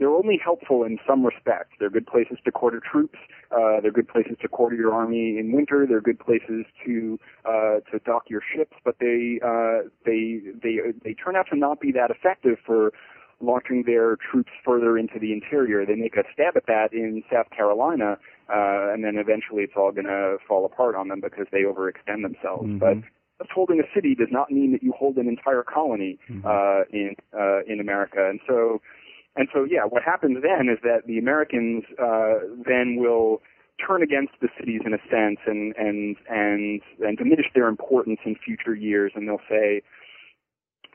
they're 0.00 0.08
only 0.08 0.40
helpful 0.42 0.82
in 0.82 0.98
some 1.06 1.24
respects. 1.24 1.76
They're 1.78 1.90
good 1.90 2.06
places 2.06 2.38
to 2.44 2.50
quarter 2.50 2.80
troops. 2.80 3.18
Uh, 3.50 3.80
they're 3.82 3.92
good 3.92 4.08
places 4.08 4.36
to 4.40 4.48
quarter 4.48 4.74
your 4.74 4.94
army 4.94 5.38
in 5.38 5.52
winter. 5.52 5.86
They're 5.86 6.00
good 6.00 6.18
places 6.18 6.64
to 6.86 7.18
uh, 7.44 7.80
to 7.92 7.98
dock 8.04 8.24
your 8.28 8.40
ships. 8.40 8.72
But 8.82 8.96
they 8.98 9.40
uh, 9.44 9.88
they 10.06 10.40
they 10.62 10.78
they 11.04 11.14
turn 11.14 11.36
out 11.36 11.46
to 11.50 11.56
not 11.56 11.80
be 11.80 11.92
that 11.92 12.10
effective 12.10 12.56
for 12.64 12.92
launching 13.40 13.84
their 13.84 14.16
troops 14.16 14.52
further 14.64 14.98
into 14.98 15.18
the 15.18 15.32
interior. 15.32 15.84
They 15.86 15.94
make 15.94 16.16
a 16.16 16.24
stab 16.32 16.56
at 16.56 16.66
that 16.66 16.92
in 16.92 17.22
South 17.32 17.50
Carolina, 17.50 18.18
uh, 18.48 18.92
and 18.92 19.04
then 19.04 19.16
eventually 19.16 19.62
it's 19.62 19.72
all 19.76 19.92
going 19.92 20.06
to 20.06 20.36
fall 20.46 20.64
apart 20.64 20.94
on 20.94 21.08
them 21.08 21.20
because 21.20 21.46
they 21.50 21.62
overextend 21.62 22.22
themselves. 22.22 22.68
Mhm. 22.68 22.78
But 22.78 22.98
just 23.38 23.52
holding 23.52 23.80
a 23.80 23.88
city 23.94 24.14
does 24.14 24.30
not 24.30 24.50
mean 24.50 24.72
that 24.72 24.82
you 24.82 24.92
hold 24.92 25.16
an 25.16 25.26
entire 25.28 25.62
colony 25.62 26.18
Mhm. 26.28 26.44
uh, 26.44 26.84
in 26.90 27.16
uh, 27.32 27.62
in 27.66 27.80
America. 27.80 28.28
And 28.28 28.40
so, 28.46 28.80
and 29.36 29.48
so, 29.52 29.64
yeah, 29.64 29.84
what 29.84 30.02
happens 30.02 30.42
then 30.42 30.68
is 30.68 30.78
that 30.82 31.06
the 31.06 31.18
Americans 31.18 31.84
uh, 31.98 32.40
then 32.66 32.96
will 32.96 33.40
turn 33.86 34.02
against 34.02 34.34
the 34.40 34.48
cities 34.58 34.82
in 34.84 34.92
a 34.92 35.00
sense 35.08 35.40
and 35.46 35.74
and 35.76 36.16
and 36.28 36.82
and 37.00 37.16
diminish 37.16 37.46
their 37.54 37.68
importance 37.68 38.20
in 38.26 38.34
future 38.34 38.74
years, 38.74 39.12
and 39.14 39.26
they'll 39.26 39.40
say, 39.48 39.80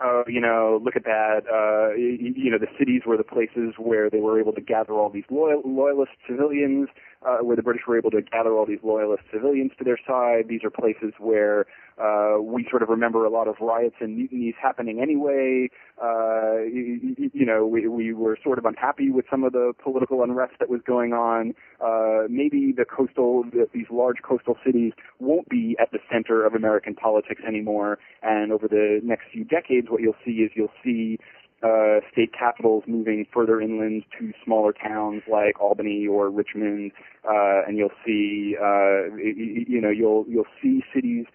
oh, 0.01 0.23
you 0.27 0.41
know, 0.41 0.79
look 0.83 0.95
at 0.95 1.03
that. 1.03 1.41
Uh, 1.51 1.95
you, 1.95 2.33
you 2.35 2.51
know, 2.51 2.57
the 2.57 2.67
cities 2.77 3.01
were 3.05 3.17
the 3.17 3.23
places 3.23 3.73
where 3.77 4.09
they 4.09 4.19
were 4.19 4.39
able 4.39 4.53
to 4.53 4.61
gather 4.61 4.93
all 4.93 5.09
these 5.09 5.23
loyal, 5.29 5.61
loyalist 5.65 6.11
civilians, 6.27 6.89
uh, 7.25 7.37
where 7.37 7.55
the 7.55 7.63
British 7.63 7.83
were 7.87 7.97
able 7.97 8.11
to 8.11 8.21
gather 8.21 8.53
all 8.53 8.65
these 8.65 8.79
loyalist 8.83 9.23
civilians 9.31 9.71
to 9.77 9.83
their 9.83 9.97
side. 10.07 10.47
These 10.47 10.63
are 10.63 10.69
places 10.69 11.13
where 11.17 11.65
uh, 11.97 12.41
we 12.41 12.67
sort 12.69 12.83
of 12.83 12.89
remember 12.89 13.25
a 13.25 13.29
lot 13.29 13.47
of 13.47 13.55
riots 13.61 13.95
and 13.99 14.17
mutinies 14.17 14.53
happening 14.61 14.99
anyway. 15.01 15.69
Uh, 16.01 16.57
you, 16.63 17.15
you 17.33 17.45
know, 17.45 17.65
we, 17.65 17.87
we 17.87 18.13
were 18.13 18.37
sort 18.43 18.57
of 18.59 18.65
unhappy 18.65 19.09
with 19.09 19.25
some 19.31 19.43
of 19.43 19.53
the 19.53 19.73
political 19.81 20.21
unrest 20.21 20.53
that 20.59 20.69
was 20.69 20.81
going 20.85 21.13
on. 21.13 21.53
Uh, 21.79 22.27
maybe 22.29 22.73
the 22.75 22.85
coastal, 22.85 23.43
the, 23.43 23.67
these 23.73 23.87
large 23.89 24.17
coastal 24.21 24.57
cities 24.65 24.91
won't 25.19 25.47
be 25.49 25.75
at 25.81 25.91
the 25.91 25.99
center 26.11 26.45
of 26.45 26.53
American 26.53 26.95
politics 26.95 27.41
anymore. 27.47 27.97
And 28.21 28.51
over 28.51 28.67
the 28.67 28.99
next 29.03 29.25
few 29.31 29.45
decades, 29.45 29.87
what 29.89 30.01
you'll 30.01 30.19
see 30.25 30.43
is 30.43 30.51
you'll 30.53 30.67
see 30.83 31.17
uh, 31.63 31.99
state 32.11 32.31
capitals 32.37 32.83
moving 32.87 33.25
further 33.33 33.61
inland 33.61 34.03
to 34.19 34.31
smaller 34.43 34.73
towns 34.73 35.23
like 35.31 35.59
Albany 35.59 36.07
or 36.07 36.29
Richmond, 36.29 36.91
uh, 37.27 37.63
and 37.67 37.77
you'll 37.77 37.95
see, 38.05 38.55
uh, 38.61 39.15
you, 39.15 39.65
you 39.67 39.81
know, 39.81 39.89
you'll 39.89 40.25
you'll 40.27 40.51
see 40.61 40.83
cities 40.93 41.25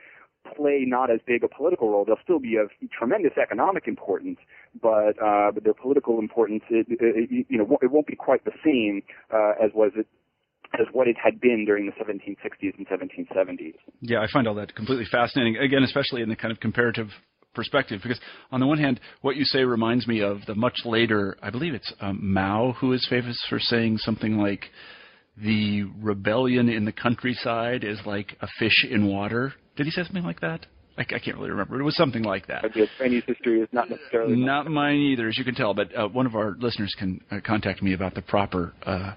play 0.57 0.85
not 0.87 1.11
as 1.11 1.21
big 1.27 1.45
a 1.45 1.49
political 1.49 1.91
role. 1.91 2.05
They'll 2.05 2.23
still 2.23 2.39
be 2.39 2.57
of 2.57 2.71
tremendous 2.97 3.33
economic 3.41 3.87
importance, 3.87 4.39
but 4.81 5.21
uh, 5.23 5.53
but 5.53 5.65
their 5.65 5.75
political 5.75 6.19
importance, 6.19 6.63
it, 6.71 6.87
it, 6.89 7.47
you 7.49 7.59
know, 7.59 7.79
it 7.83 7.91
won't 7.91 8.07
be 8.07 8.17
quite 8.17 8.45
the 8.45 8.53
same 8.65 9.03
uh, 9.33 9.53
as 9.63 9.71
was 9.75 9.93
it 9.97 10.07
as 10.79 10.87
what 10.93 11.09
it 11.09 11.17
had 11.23 11.41
been 11.41 11.65
during 11.67 11.87
the 11.87 11.93
1760s 11.93 12.79
and 12.79 12.87
1770s. 12.87 13.75
Yeah, 14.01 14.21
I 14.21 14.27
find 14.33 14.47
all 14.47 14.55
that 14.55 14.75
completely 14.77 15.07
fascinating. 15.11 15.57
Again, 15.57 15.83
especially 15.83 16.23
in 16.23 16.29
the 16.29 16.37
kind 16.37 16.53
of 16.53 16.61
comparative 16.61 17.09
perspective, 17.55 18.01
because 18.03 18.21
on 18.53 18.61
the 18.61 18.67
one 18.67 18.79
hand, 18.79 19.01
what 19.23 19.37
you 19.37 19.45
say 19.45 19.65
reminds 19.65 20.07
me 20.07 20.21
of 20.21 20.39
the 20.47 20.55
much 20.55 20.79
later, 20.85 21.37
I 21.43 21.51
believe 21.51 21.75
it's 21.75 21.93
um, 22.01 22.19
Mao 22.33 22.73
who 22.73 22.93
is 22.93 23.07
famous 23.09 23.39
for 23.49 23.59
saying 23.59 23.99
something 23.99 24.39
like, 24.39 24.67
"The 25.37 25.85
rebellion 26.01 26.69
in 26.69 26.85
the 26.85 26.93
countryside 26.93 27.85
is 27.85 27.99
like 28.07 28.37
a 28.41 28.49
fish 28.59 28.85
in 28.89 29.07
water." 29.07 29.55
Did 29.77 29.87
he 29.87 29.93
say 29.93 30.03
something 30.05 30.25
like 30.25 30.41
that? 30.41 30.67
I, 30.99 31.03
I 31.03 31.19
can't 31.19 31.37
really 31.37 31.51
remember. 31.51 31.81
It 31.81 31.85
was 31.85 31.97
something 31.97 32.23
like 32.23 32.47
that. 32.49 32.63
The 32.63 32.87
Chinese 32.99 33.23
history 33.27 33.61
is 33.61 33.69
not 33.73 33.89
necessarily 33.89 34.37
Not 34.37 34.67
mine 34.67 34.99
either, 34.99 35.29
as 35.29 35.39
you 35.39 35.45
can 35.45 35.55
tell. 35.55 35.73
But 35.73 35.97
uh, 35.97 36.09
one 36.09 36.27
of 36.27 36.35
our 36.35 36.57
listeners 36.59 36.95
can 36.99 37.21
uh, 37.31 37.39
contact 37.45 37.83
me 37.83 37.95
about 37.95 38.15
the 38.15 38.23
proper 38.23 38.73
uh, 38.85 39.15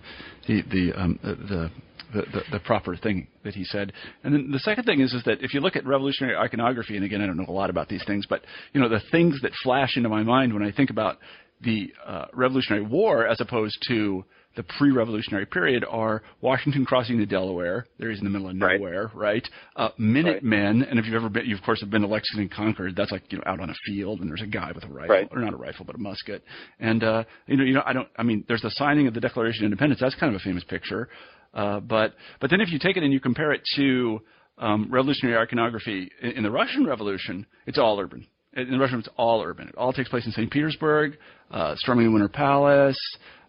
the 0.47 0.61
the, 0.71 0.93
um, 0.93 1.19
the 1.23 1.69
the 2.13 2.21
the 2.21 2.41
the 2.53 2.59
proper 2.59 2.95
thing 2.95 3.27
that 3.43 3.53
he 3.55 3.63
said. 3.63 3.93
And 4.23 4.33
then 4.33 4.51
the 4.51 4.59
second 4.59 4.83
thing 4.85 5.01
is 5.01 5.13
is 5.13 5.23
that 5.25 5.41
if 5.41 5.53
you 5.53 5.59
look 5.61 5.75
at 5.75 5.85
revolutionary 5.85 6.35
iconography, 6.37 6.95
and 6.95 7.05
again 7.05 7.21
I 7.21 7.25
don't 7.27 7.37
know 7.37 7.45
a 7.47 7.51
lot 7.51 7.69
about 7.69 7.89
these 7.89 8.03
things, 8.05 8.25
but 8.29 8.41
you 8.73 8.81
know 8.81 8.89
the 8.89 9.01
things 9.11 9.41
that 9.41 9.51
flash 9.63 9.97
into 9.97 10.09
my 10.09 10.23
mind 10.23 10.53
when 10.53 10.63
I 10.63 10.71
think 10.71 10.89
about 10.89 11.17
the 11.61 11.93
uh, 12.05 12.25
Revolutionary 12.33 12.83
War 12.85 13.25
as 13.27 13.39
opposed 13.39 13.77
to 13.87 14.25
the 14.55 14.63
pre-revolutionary 14.77 15.47
period 15.47 15.83
are 15.89 16.21
Washington 16.41 16.85
crossing 16.85 17.17
the 17.17 17.25
Delaware. 17.25 17.87
There 17.97 18.11
he's 18.11 18.19
in 18.19 18.23
the 18.25 18.29
middle 18.29 18.49
of 18.49 18.55
nowhere, 18.55 19.09
right? 19.15 19.47
Uh, 19.75 19.89
Minutemen, 19.97 20.83
and 20.83 20.99
if 20.99 21.05
you've 21.05 21.15
ever 21.15 21.29
been, 21.29 21.45
you 21.47 21.55
of 21.55 21.63
course 21.63 21.79
have 21.81 21.89
been 21.89 22.01
to 22.01 22.07
Lexington 22.07 22.41
and 22.43 22.51
Concord. 22.51 22.95
That's 22.95 23.11
like 23.11 23.23
you 23.31 23.39
know 23.39 23.43
out 23.47 23.59
on 23.59 23.69
a 23.71 23.73
field, 23.85 24.19
and 24.19 24.29
there's 24.29 24.43
a 24.43 24.47
guy 24.47 24.71
with 24.73 24.83
a 24.83 24.87
rifle, 24.87 25.15
Right. 25.15 25.27
or 25.31 25.39
not 25.39 25.53
a 25.53 25.57
rifle, 25.57 25.85
but 25.85 25.95
a 25.95 25.97
musket. 25.97 26.43
And 26.79 27.03
uh, 27.03 27.23
you 27.47 27.57
know, 27.57 27.63
you 27.63 27.73
know, 27.73 27.81
I 27.85 27.93
don't. 27.93 28.07
I 28.17 28.21
mean, 28.23 28.43
there's 28.47 28.61
the 28.61 28.69
signing 28.71 29.07
of 29.07 29.15
the 29.15 29.21
Declaration 29.21 29.63
of 29.63 29.71
Independence. 29.71 29.99
That's 30.01 30.15
kind 30.15 30.33
of 30.35 30.39
a 30.39 30.43
famous 30.43 30.63
picture. 30.63 31.09
Uh, 31.53 31.79
but 31.79 32.13
but 32.39 32.49
then 32.49 32.61
if 32.61 32.71
you 32.71 32.79
take 32.79 32.97
it 32.97 33.03
and 33.03 33.13
you 33.13 33.19
compare 33.19 33.51
it 33.51 33.61
to 33.75 34.21
um, 34.57 34.87
revolutionary 34.91 35.37
iconography 35.37 36.09
in, 36.21 36.31
in 36.31 36.43
the 36.43 36.51
Russian 36.51 36.85
Revolution, 36.85 37.45
it's 37.67 37.77
all 37.77 37.99
urban. 37.99 38.25
In 38.55 38.71
the 38.71 38.79
Russian, 38.79 38.99
it's 38.99 39.09
all 39.17 39.41
urban. 39.41 39.67
It 39.67 39.75
all 39.75 39.93
takes 39.93 40.09
place 40.09 40.25
in 40.25 40.31
St. 40.31 40.51
Petersburg, 40.51 41.17
uh, 41.49 41.75
storming 41.75 42.05
the 42.05 42.11
Winter 42.11 42.29
Palace, 42.29 42.99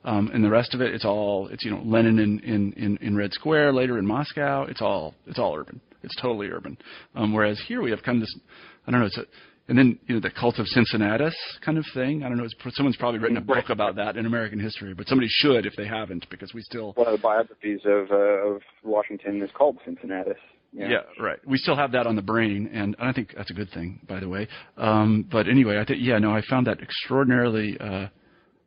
um, 0.05 0.31
and 0.33 0.43
the 0.43 0.51
rest 0.51 0.75
of 0.75 0.81
it, 0.81 0.95
it's 0.95 1.05
all 1.05 1.49
it's 1.49 1.65
you 1.65 1.71
know 1.71 1.83
Lenin 1.85 2.19
in, 2.19 2.73
in, 2.73 2.97
in, 2.99 3.17
Red 3.17 3.33
Square, 3.33 3.73
later 3.73 3.99
in 3.99 4.07
Moscow. 4.07 4.65
It's 4.65 4.83
all 4.83 5.15
it's 5.27 5.39
all 5.39 5.55
urban. 5.55 5.81
It's 6.03 6.15
totally 6.21 6.49
urban. 6.49 6.77
Um, 7.15 7.33
whereas 7.33 7.61
here 7.67 7.81
we 7.81 7.91
have 7.91 8.03
kind 8.03 8.19
of 8.19 8.23
this, 8.23 8.39
I 8.87 8.91
don't 8.91 9.01
know, 9.01 9.07
it's 9.07 9.17
a, 9.17 9.25
and 9.69 9.79
then 9.79 9.99
you 10.07 10.15
know 10.15 10.21
the 10.21 10.31
cult 10.31 10.59
of 10.59 10.67
Cincinnatus 10.67 11.35
kind 11.65 11.79
of 11.79 11.85
thing. 11.95 12.23
I 12.23 12.29
don't 12.29 12.37
know. 12.37 12.45
It's, 12.45 12.55
someone's 12.77 12.97
probably 12.97 13.21
written 13.21 13.37
a 13.37 13.41
book 13.41 13.71
about 13.71 13.97
that 13.97 14.17
in 14.17 14.27
American 14.27 14.61
history, 14.61 14.95
but 14.95 15.09
somebody 15.09 15.29
should 15.31 15.67
if 15.67 15.75
they 15.77 15.87
haven't, 15.87 16.29
because 16.31 16.53
we 16.53 16.63
still 16.63 16.93
one 16.95 17.07
of 17.07 17.13
the 17.13 17.23
biographies 17.23 17.81
of 17.85 18.11
uh, 18.11 18.15
of 18.15 18.63
Washington 18.83 19.43
is 19.43 19.51
called 19.57 19.79
Cincinnatus. 19.85 20.39
Yeah. 20.73 20.89
right. 21.21 21.39
We 21.47 21.57
still 21.59 21.77
have 21.77 21.93
that 21.93 22.07
on 22.07 22.17
the 22.17 22.23
brain, 22.23 22.69
and 22.73 22.97
I 22.99 23.13
think 23.13 23.33
that's 23.37 23.51
a 23.51 23.55
good 23.55 23.71
thing, 23.71 24.01
by 24.09 24.19
the 24.19 24.29
way. 24.29 24.49
Um, 24.77 25.25
but 25.31 25.49
anyway, 25.49 25.79
I 25.79 25.85
think 25.85 26.01
yeah, 26.03 26.19
no, 26.19 26.33
I 26.35 26.43
found 26.51 26.67
that 26.67 26.81
extraordinarily 26.81 27.79
uh, 27.79 28.09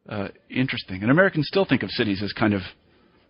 uh, 0.08 0.30
interesting. 0.50 1.02
And 1.02 1.12
Americans 1.12 1.48
still 1.48 1.66
think 1.66 1.84
of 1.84 1.90
cities 1.92 2.24
as 2.24 2.32
kind 2.32 2.54
of 2.54 2.62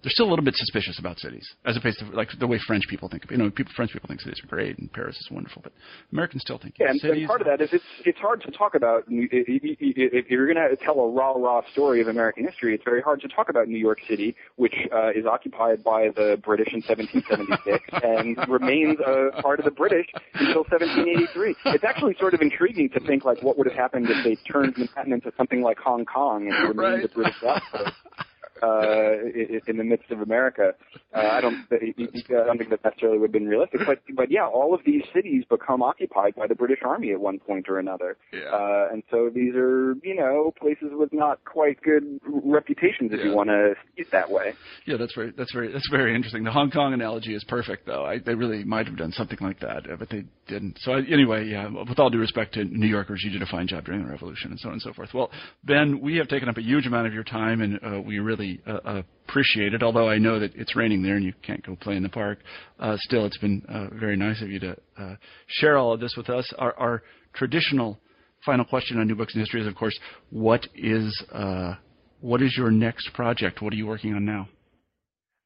they're 0.08 0.14
still 0.14 0.28
a 0.28 0.32
little 0.32 0.45
bit 0.45 0.55
suspicious 0.55 0.99
about 0.99 1.20
cities, 1.20 1.45
as 1.66 1.76
opposed 1.76 1.99
to 1.99 2.05
like 2.16 2.30
the 2.39 2.47
way 2.47 2.58
French 2.66 2.84
people 2.89 3.10
think 3.10 3.26
you 3.30 3.36
know 3.36 3.49
people 3.51 3.74
French 3.76 3.91
people 3.91 4.08
think 4.08 4.22
cities 4.22 4.39
are 4.41 4.47
great 4.47 4.78
and 4.80 4.91
Paris 4.93 5.18
is 5.18 5.28
wonderful, 5.30 5.62
but 5.62 5.74
Americans 6.14 6.43
still 6.43 6.58
think 6.58 6.76
Yeah, 6.80 6.91
and, 6.91 7.01
cities. 7.01 7.18
and 7.24 7.28
part 7.28 7.41
of 7.41 7.47
that 7.47 7.60
is 7.62 7.68
it's 7.74 7.84
it's 8.05 8.18
hard 8.20 8.41
to 8.43 8.51
talk 8.51 8.74
about 8.76 9.03
if 9.10 10.30
you're 10.32 10.53
going 10.53 10.70
to 10.70 10.78
tell 10.78 10.97
a 11.01 11.10
rah 11.10 11.34
rah 11.34 11.62
story 11.74 11.99
of 11.99 12.08
American 12.08 12.45
history. 12.45 12.74
It's 12.74 12.86
very 12.86 13.01
hard 13.01 13.20
to 13.20 13.28
talk 13.28 13.49
about 13.49 13.68
New 13.68 13.78
York 13.78 13.99
City, 14.08 14.34
which 14.55 14.74
uh, 14.95 15.10
is 15.10 15.26
occupied 15.26 15.84
by 15.84 16.08
the 16.16 16.39
British 16.41 16.70
in 16.74 16.82
1776 16.88 17.84
and 18.03 18.38
remains 18.49 18.97
a 19.05 19.41
part 19.41 19.60
of 19.60 19.66
the 19.66 19.72
British 19.72 20.08
until 20.36 20.64
1783. 20.72 21.55
It's 21.66 21.84
actually 21.84 22.16
sort 22.18 22.34
of 22.34 22.39
intriguing 22.41 22.89
to 22.91 23.01
think 23.01 23.26
like 23.26 23.43
what 23.43 23.58
would 23.58 23.68
have 23.68 23.76
happened 23.76 24.08
if 24.10 24.24
they 24.24 24.38
turned 24.49 24.78
Manhattan 24.78 25.12
into 25.12 25.34
something 25.36 25.62
like 25.62 25.78
Hong 25.80 26.05
Kong 26.05 26.47
and 26.47 26.55
remained 26.70 26.78
Right. 26.78 27.03
a 27.03 27.10
British 27.14 27.36
outpost. 27.43 27.91
uh, 28.62 29.14
in, 29.34 29.62
in 29.68 29.78
the 29.78 29.84
midst 29.84 30.12
of 30.12 30.22
America. 30.22 30.74
Uh, 31.16 31.20
I 31.20 31.41
don't, 31.41 31.66
I 31.72 32.45
don't 32.45 32.58
think 32.58 32.70
that 32.70 32.84
necessarily 32.84 33.18
would 33.18 33.28
have 33.28 33.34
been 33.34 33.47
realistic, 33.47 33.82
but 33.86 33.99
but 34.16 34.32
yeah, 34.32 34.45
all 34.45 34.74
of 34.74 34.82
these 34.86 35.03
cities 35.14 35.43
become 35.49 35.82
occupied 35.82 36.36
by 36.36 36.47
the 36.47 36.55
British 36.55 36.80
Army 36.84 37.12
at 37.12 37.20
one 37.20 37.39
point 37.39 37.68
or 37.70 37.80
another, 37.80 38.18
Yeah. 38.32 38.49
uh, 38.53 38.88
and 38.91 39.03
so 39.12 39.30
these 39.34 39.55
are 39.55 39.93
you 40.03 40.16
know 40.16 40.53
places 40.60 40.89
with 40.91 41.14
not 41.14 41.43
quite 41.45 41.82
good 41.82 42.20
reputations 42.28 43.12
if 43.14 43.20
Yeah. 43.20 43.26
you 43.28 43.36
want 43.36 43.49
to 43.49 43.74
see 43.95 44.01
it 44.01 44.12
that 44.12 44.30
way. 44.30 44.53
Yeah, 44.86 44.97
that's 44.97 45.14
very 45.16 45.32
that's 45.32 45.53
very 45.53 45.72
that's 45.72 45.89
very 45.89 46.16
interesting. 46.16 46.43
The 46.43 46.51
Hong 46.51 46.72
Kong 46.72 46.93
analogy 46.93 47.34
is 47.36 47.43
perfect, 47.43 47.86
though. 47.86 48.05
I, 48.05 48.20
they 48.20 48.36
really 48.36 48.64
might 48.64 48.88
have 48.88 48.97
done 48.97 49.12
something 49.12 49.39
like 49.41 49.60
that, 49.60 49.89
uh, 49.89 49.95
but 49.97 50.10
they 50.10 50.24
didn't. 50.47 50.78
So 50.82 50.93
I, 50.93 50.99
anyway, 51.12 51.45
yeah. 51.47 51.68
With 51.68 51.99
all 51.99 52.10
due 52.10 52.20
respect 52.20 52.53
to 52.55 52.64
New 52.64 52.88
Yorkers, 52.88 53.22
you 53.24 53.32
did 53.32 53.41
a 53.41 53.45
fine 53.45 53.68
job 53.68 53.86
during 53.86 54.03
the 54.03 54.10
Revolution, 54.12 54.51
and 54.51 54.60
so 54.60 54.70
on 54.70 54.74
and 54.74 54.82
so 54.82 54.93
forth. 54.93 55.14
Well, 55.14 55.32
Ben, 55.64 55.99
we 56.01 56.16
have 56.18 56.28
taken 56.28 56.49
up 56.49 56.58
a 56.58 56.62
huge 56.62 56.86
amount 56.86 57.08
of 57.08 57.14
your 57.14 57.24
time, 57.24 57.62
and 57.62 57.80
uh, 57.84 58.01
we 58.01 58.20
really 58.20 58.46
uh, 58.67 59.01
appreciate 59.27 59.73
it. 59.73 59.83
Although 59.83 60.09
I 60.09 60.17
know 60.17 60.39
that 60.39 60.55
it's 60.55 60.75
raining 60.75 61.01
there 61.03 61.15
and 61.15 61.25
you 61.25 61.33
can't 61.41 61.65
go 61.65 61.75
play 61.75 61.95
in 61.95 62.03
the 62.03 62.09
park, 62.09 62.39
uh, 62.79 62.95
still, 62.99 63.25
it's 63.25 63.37
been 63.37 63.63
uh, 63.67 63.87
very 63.93 64.17
nice 64.17 64.41
of 64.41 64.49
you 64.49 64.59
to 64.59 64.75
uh, 64.97 65.15
share 65.47 65.77
all 65.77 65.93
of 65.93 65.99
this 65.99 66.15
with 66.15 66.29
us. 66.29 66.51
Our, 66.57 66.73
our 66.77 67.03
traditional 67.33 67.99
final 68.45 68.65
question 68.65 68.99
on 68.99 69.07
New 69.07 69.15
Books 69.15 69.33
in 69.35 69.41
History 69.41 69.61
is, 69.61 69.67
of 69.67 69.75
course, 69.75 69.97
what 70.29 70.65
is 70.75 71.23
uh, 71.31 71.75
what 72.21 72.41
is 72.41 72.55
your 72.57 72.71
next 72.71 73.13
project? 73.13 73.61
What 73.61 73.73
are 73.73 73.75
you 73.75 73.87
working 73.87 74.13
on 74.13 74.25
now? 74.25 74.49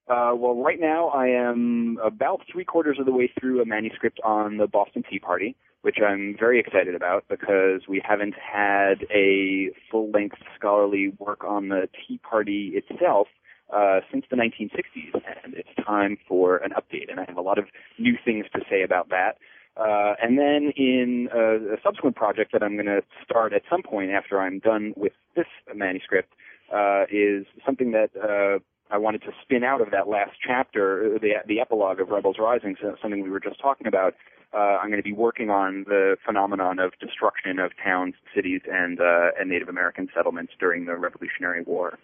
Uh, 0.08 0.34
well, 0.36 0.56
right 0.56 0.80
now 0.80 1.08
I 1.10 1.28
am 1.28 1.98
about 2.04 2.42
three 2.52 2.66
quarters 2.66 2.98
of 3.00 3.06
the 3.06 3.12
way 3.12 3.32
through 3.40 3.62
a 3.62 3.66
manuscript 3.66 4.20
on 4.24 4.58
the 4.58 4.68
Boston 4.68 5.04
Tea 5.10 5.20
Party, 5.20 5.56
which 5.82 5.98
I'm 6.06 6.36
very 6.40 6.60
excited 6.60 6.96
about 6.96 7.26
because 7.28 7.82
we 7.88 8.02
haven't 8.04 8.36
had 8.36 9.06
a 9.14 9.70
full-length 9.90 10.38
scholarly 10.56 11.14
work 11.20 11.44
on 11.44 11.70
the 11.70 11.90
Tea 12.08 12.20
Party 12.20 12.74
itself 12.76 13.28
uh, 13.74 14.02
since 14.12 14.26
the 14.30 14.36
1960s, 14.36 15.14
and 15.44 15.54
it's 15.54 15.70
time 15.86 16.18
for 16.28 16.58
an 16.58 16.72
update. 16.72 17.10
And 17.10 17.20
I 17.20 17.26
have 17.28 17.38
a 17.38 17.42
lot 17.42 17.58
of 17.58 17.66
new 17.98 18.18
things 18.24 18.46
to 18.54 18.62
say 18.70 18.84
about 18.84 19.10
that. 19.10 19.38
Uh, 19.78 20.14
and 20.22 20.38
then 20.38 20.74
in 20.76 21.30
a, 21.34 21.76
a 21.76 21.78
subsequent 21.84 22.16
project 22.16 22.52
that 22.52 22.62
I'm 22.62 22.74
going 22.74 22.88
to 22.88 23.02
start 23.24 23.54
at 23.54 23.62
some 23.70 23.82
point 23.82 24.12
after 24.12 24.42
I'm 24.42 24.60
done 24.60 24.94
with 24.98 25.14
this 25.36 25.46
manuscript 25.74 26.34
uh, 26.74 27.04
is 27.10 27.46
something 27.66 27.92
that 27.92 28.10
uh, 28.16 28.60
I 28.92 28.98
wanted 28.98 29.22
to 29.24 29.32
spin 29.42 29.64
out 29.64 29.82
of 29.82 29.92
that 29.92 30.08
last 30.08 30.32
chapter, 30.46 31.16
uh, 31.16 31.20
the 31.20 31.36
the 31.48 31.60
epilogue 31.60 32.00
of 32.00 32.10
Rebels 32.10 32.36
Rising, 32.40 32.76
so 32.82 32.96
something 33.02 33.24
we 33.24 33.30
were 33.30 33.40
just 33.40 33.60
talking 33.60 33.88
about. 33.88 34.16
Uh, 34.54 34.78
I'm 34.82 34.90
going 34.90 35.00
to 35.00 35.04
be 35.04 35.14
working 35.14 35.50
on 35.50 35.86
the 35.88 36.18
phenomenon 36.26 36.78
of 36.78 36.92
destruction 37.00 37.58
of 37.58 37.72
towns, 37.82 38.16
cities, 38.36 38.62
and 38.70 39.00
uh, 39.00 39.30
and 39.40 39.50
Native 39.50 39.70
American 39.70 40.10
settlements 40.14 40.54
during 40.60 40.86
the 40.86 40.98
Revolutionary 40.98 41.64
War. 41.64 41.98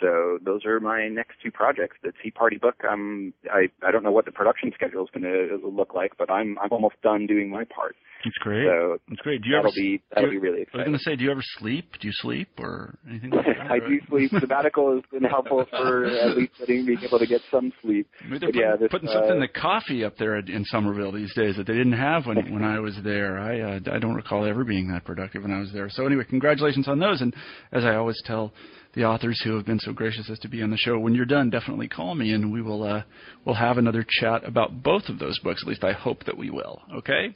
So 0.00 0.38
those 0.44 0.64
are 0.64 0.78
my 0.80 1.08
next 1.08 1.36
two 1.42 1.50
projects. 1.50 1.96
The 2.02 2.12
Tea 2.22 2.30
Party 2.30 2.56
book. 2.56 2.84
Um, 2.88 3.32
I 3.50 3.68
I 3.82 3.90
don't 3.90 4.04
know 4.04 4.12
what 4.12 4.26
the 4.26 4.32
production 4.32 4.70
schedule 4.74 5.04
is 5.04 5.10
going 5.12 5.24
to 5.24 5.58
look 5.66 5.94
like, 5.94 6.12
but 6.18 6.30
I'm 6.30 6.58
I'm 6.58 6.70
almost 6.70 7.00
done 7.02 7.26
doing 7.26 7.48
my 7.48 7.64
part. 7.64 7.96
It's 8.24 8.36
great. 8.38 8.66
So 8.66 8.98
It's 9.10 9.20
great. 9.22 9.42
Do 9.42 9.48
you 9.48 9.54
that'll 9.56 9.70
ever 9.70 9.74
be 9.76 10.02
that'll 10.12 10.32
you- 10.32 10.40
be 10.40 10.46
really 10.48 10.66
I 10.74 10.76
was 10.78 10.84
going 10.86 10.98
to 10.98 11.04
say, 11.04 11.16
do 11.16 11.24
you 11.24 11.30
ever 11.30 11.42
sleep? 11.58 11.92
Do 12.00 12.06
you 12.08 12.12
sleep 12.14 12.48
or 12.58 12.98
anything 13.08 13.30
like 13.30 13.46
that? 13.46 13.70
I 13.70 13.78
do 13.78 14.00
sleep. 14.08 14.32
Sabbatical 14.40 14.94
has 14.96 15.04
been 15.12 15.28
helpful 15.28 15.64
for 15.70 16.04
at 16.06 16.36
least 16.36 16.52
letting 16.60 16.84
me 16.84 16.96
be 16.96 17.06
able 17.06 17.18
to 17.20 17.26
get 17.26 17.40
some 17.50 17.72
sleep. 17.82 18.08
Maybe 18.24 18.38
they're 18.40 18.48
But 18.52 18.58
yeah, 18.58 18.70
putting, 18.72 18.80
this, 18.82 18.90
putting 18.90 19.08
uh, 19.08 19.12
something 19.12 19.32
in 19.34 19.40
the 19.40 19.48
coffee 19.48 20.04
up 20.04 20.16
there 20.18 20.36
in 20.38 20.64
Somerville 20.66 21.12
these 21.12 21.32
days 21.34 21.56
that 21.56 21.66
they 21.66 21.74
didn't 21.74 21.92
have 21.92 22.26
when 22.26 22.52
when 22.52 22.64
I 22.64 22.80
was 22.80 22.96
there. 23.04 23.38
I 23.38 23.60
uh, 23.60 23.80
I 23.92 23.98
don't 23.98 24.14
recall 24.14 24.44
ever 24.44 24.64
being 24.64 24.90
that 24.92 25.04
productive 25.04 25.42
when 25.42 25.52
I 25.52 25.60
was 25.60 25.72
there. 25.72 25.88
So 25.88 26.06
anyway, 26.06 26.24
congratulations 26.28 26.88
on 26.88 26.98
those. 26.98 27.20
And 27.20 27.34
as 27.72 27.84
I 27.84 27.94
always 27.94 28.20
tell 28.24 28.52
the 28.94 29.04
authors 29.04 29.40
who 29.44 29.54
have 29.54 29.66
been 29.66 29.78
so 29.78 29.92
gracious 29.92 30.28
as 30.30 30.38
to 30.40 30.48
be 30.48 30.62
on 30.62 30.70
the 30.70 30.76
show, 30.76 30.98
when 30.98 31.14
you're 31.14 31.24
done, 31.26 31.50
definitely 31.50 31.88
call 31.88 32.14
me 32.14 32.32
and 32.32 32.52
we 32.52 32.62
will 32.62 32.82
uh, 32.82 33.02
we'll 33.44 33.54
have 33.54 33.78
another 33.78 34.04
chat 34.08 34.44
about 34.44 34.82
both 34.82 35.08
of 35.08 35.18
those 35.18 35.38
books. 35.40 35.62
At 35.62 35.68
least 35.68 35.84
I 35.84 35.92
hope 35.92 36.24
that 36.24 36.36
we 36.36 36.50
will. 36.50 36.82
Okay. 36.96 37.34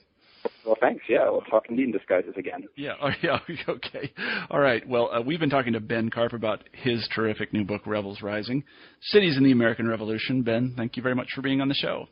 Well, 0.64 0.76
thanks. 0.80 1.04
Yeah, 1.08 1.28
we'll 1.30 1.42
talk 1.42 1.64
indeed 1.68 1.86
in 1.86 1.92
disguises 1.92 2.34
again. 2.36 2.64
Yeah. 2.76 2.92
Oh, 3.00 3.10
yeah. 3.22 3.38
Okay. 3.68 4.12
All 4.50 4.60
right. 4.60 4.86
Well, 4.88 5.10
uh, 5.12 5.20
we've 5.20 5.40
been 5.40 5.50
talking 5.50 5.72
to 5.72 5.80
Ben 5.80 6.10
Carp 6.10 6.32
about 6.32 6.64
his 6.72 7.08
terrific 7.14 7.52
new 7.52 7.64
book, 7.64 7.82
Rebels 7.86 8.22
Rising: 8.22 8.64
Cities 9.00 9.36
in 9.36 9.44
the 9.44 9.52
American 9.52 9.88
Revolution. 9.88 10.42
Ben, 10.42 10.74
thank 10.76 10.96
you 10.96 11.02
very 11.02 11.14
much 11.14 11.28
for 11.34 11.42
being 11.42 11.60
on 11.60 11.68
the 11.68 11.74
show. 11.74 12.06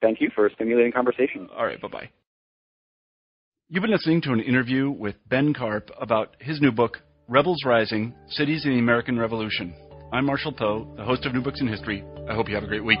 Thank 0.00 0.20
you 0.20 0.30
for 0.34 0.46
a 0.46 0.52
stimulating 0.54 0.92
conversation. 0.92 1.48
All 1.56 1.66
right. 1.66 1.80
Bye 1.80 1.88
bye. 1.88 2.10
You've 3.68 3.82
been 3.82 3.92
listening 3.92 4.20
to 4.22 4.32
an 4.32 4.40
interview 4.40 4.90
with 4.90 5.14
Ben 5.28 5.54
Carp 5.54 5.90
about 6.00 6.34
his 6.40 6.60
new 6.60 6.72
book, 6.72 6.98
Rebels 7.28 7.62
Rising: 7.64 8.14
Cities 8.28 8.64
in 8.64 8.72
the 8.72 8.78
American 8.78 9.18
Revolution. 9.18 9.74
I'm 10.12 10.26
Marshall 10.26 10.52
Poe, 10.52 10.92
the 10.96 11.04
host 11.04 11.24
of 11.24 11.34
New 11.34 11.42
Books 11.42 11.60
in 11.60 11.68
History. 11.68 12.04
I 12.28 12.34
hope 12.34 12.48
you 12.48 12.54
have 12.56 12.64
a 12.64 12.68
great 12.68 12.84
week. 12.84 12.98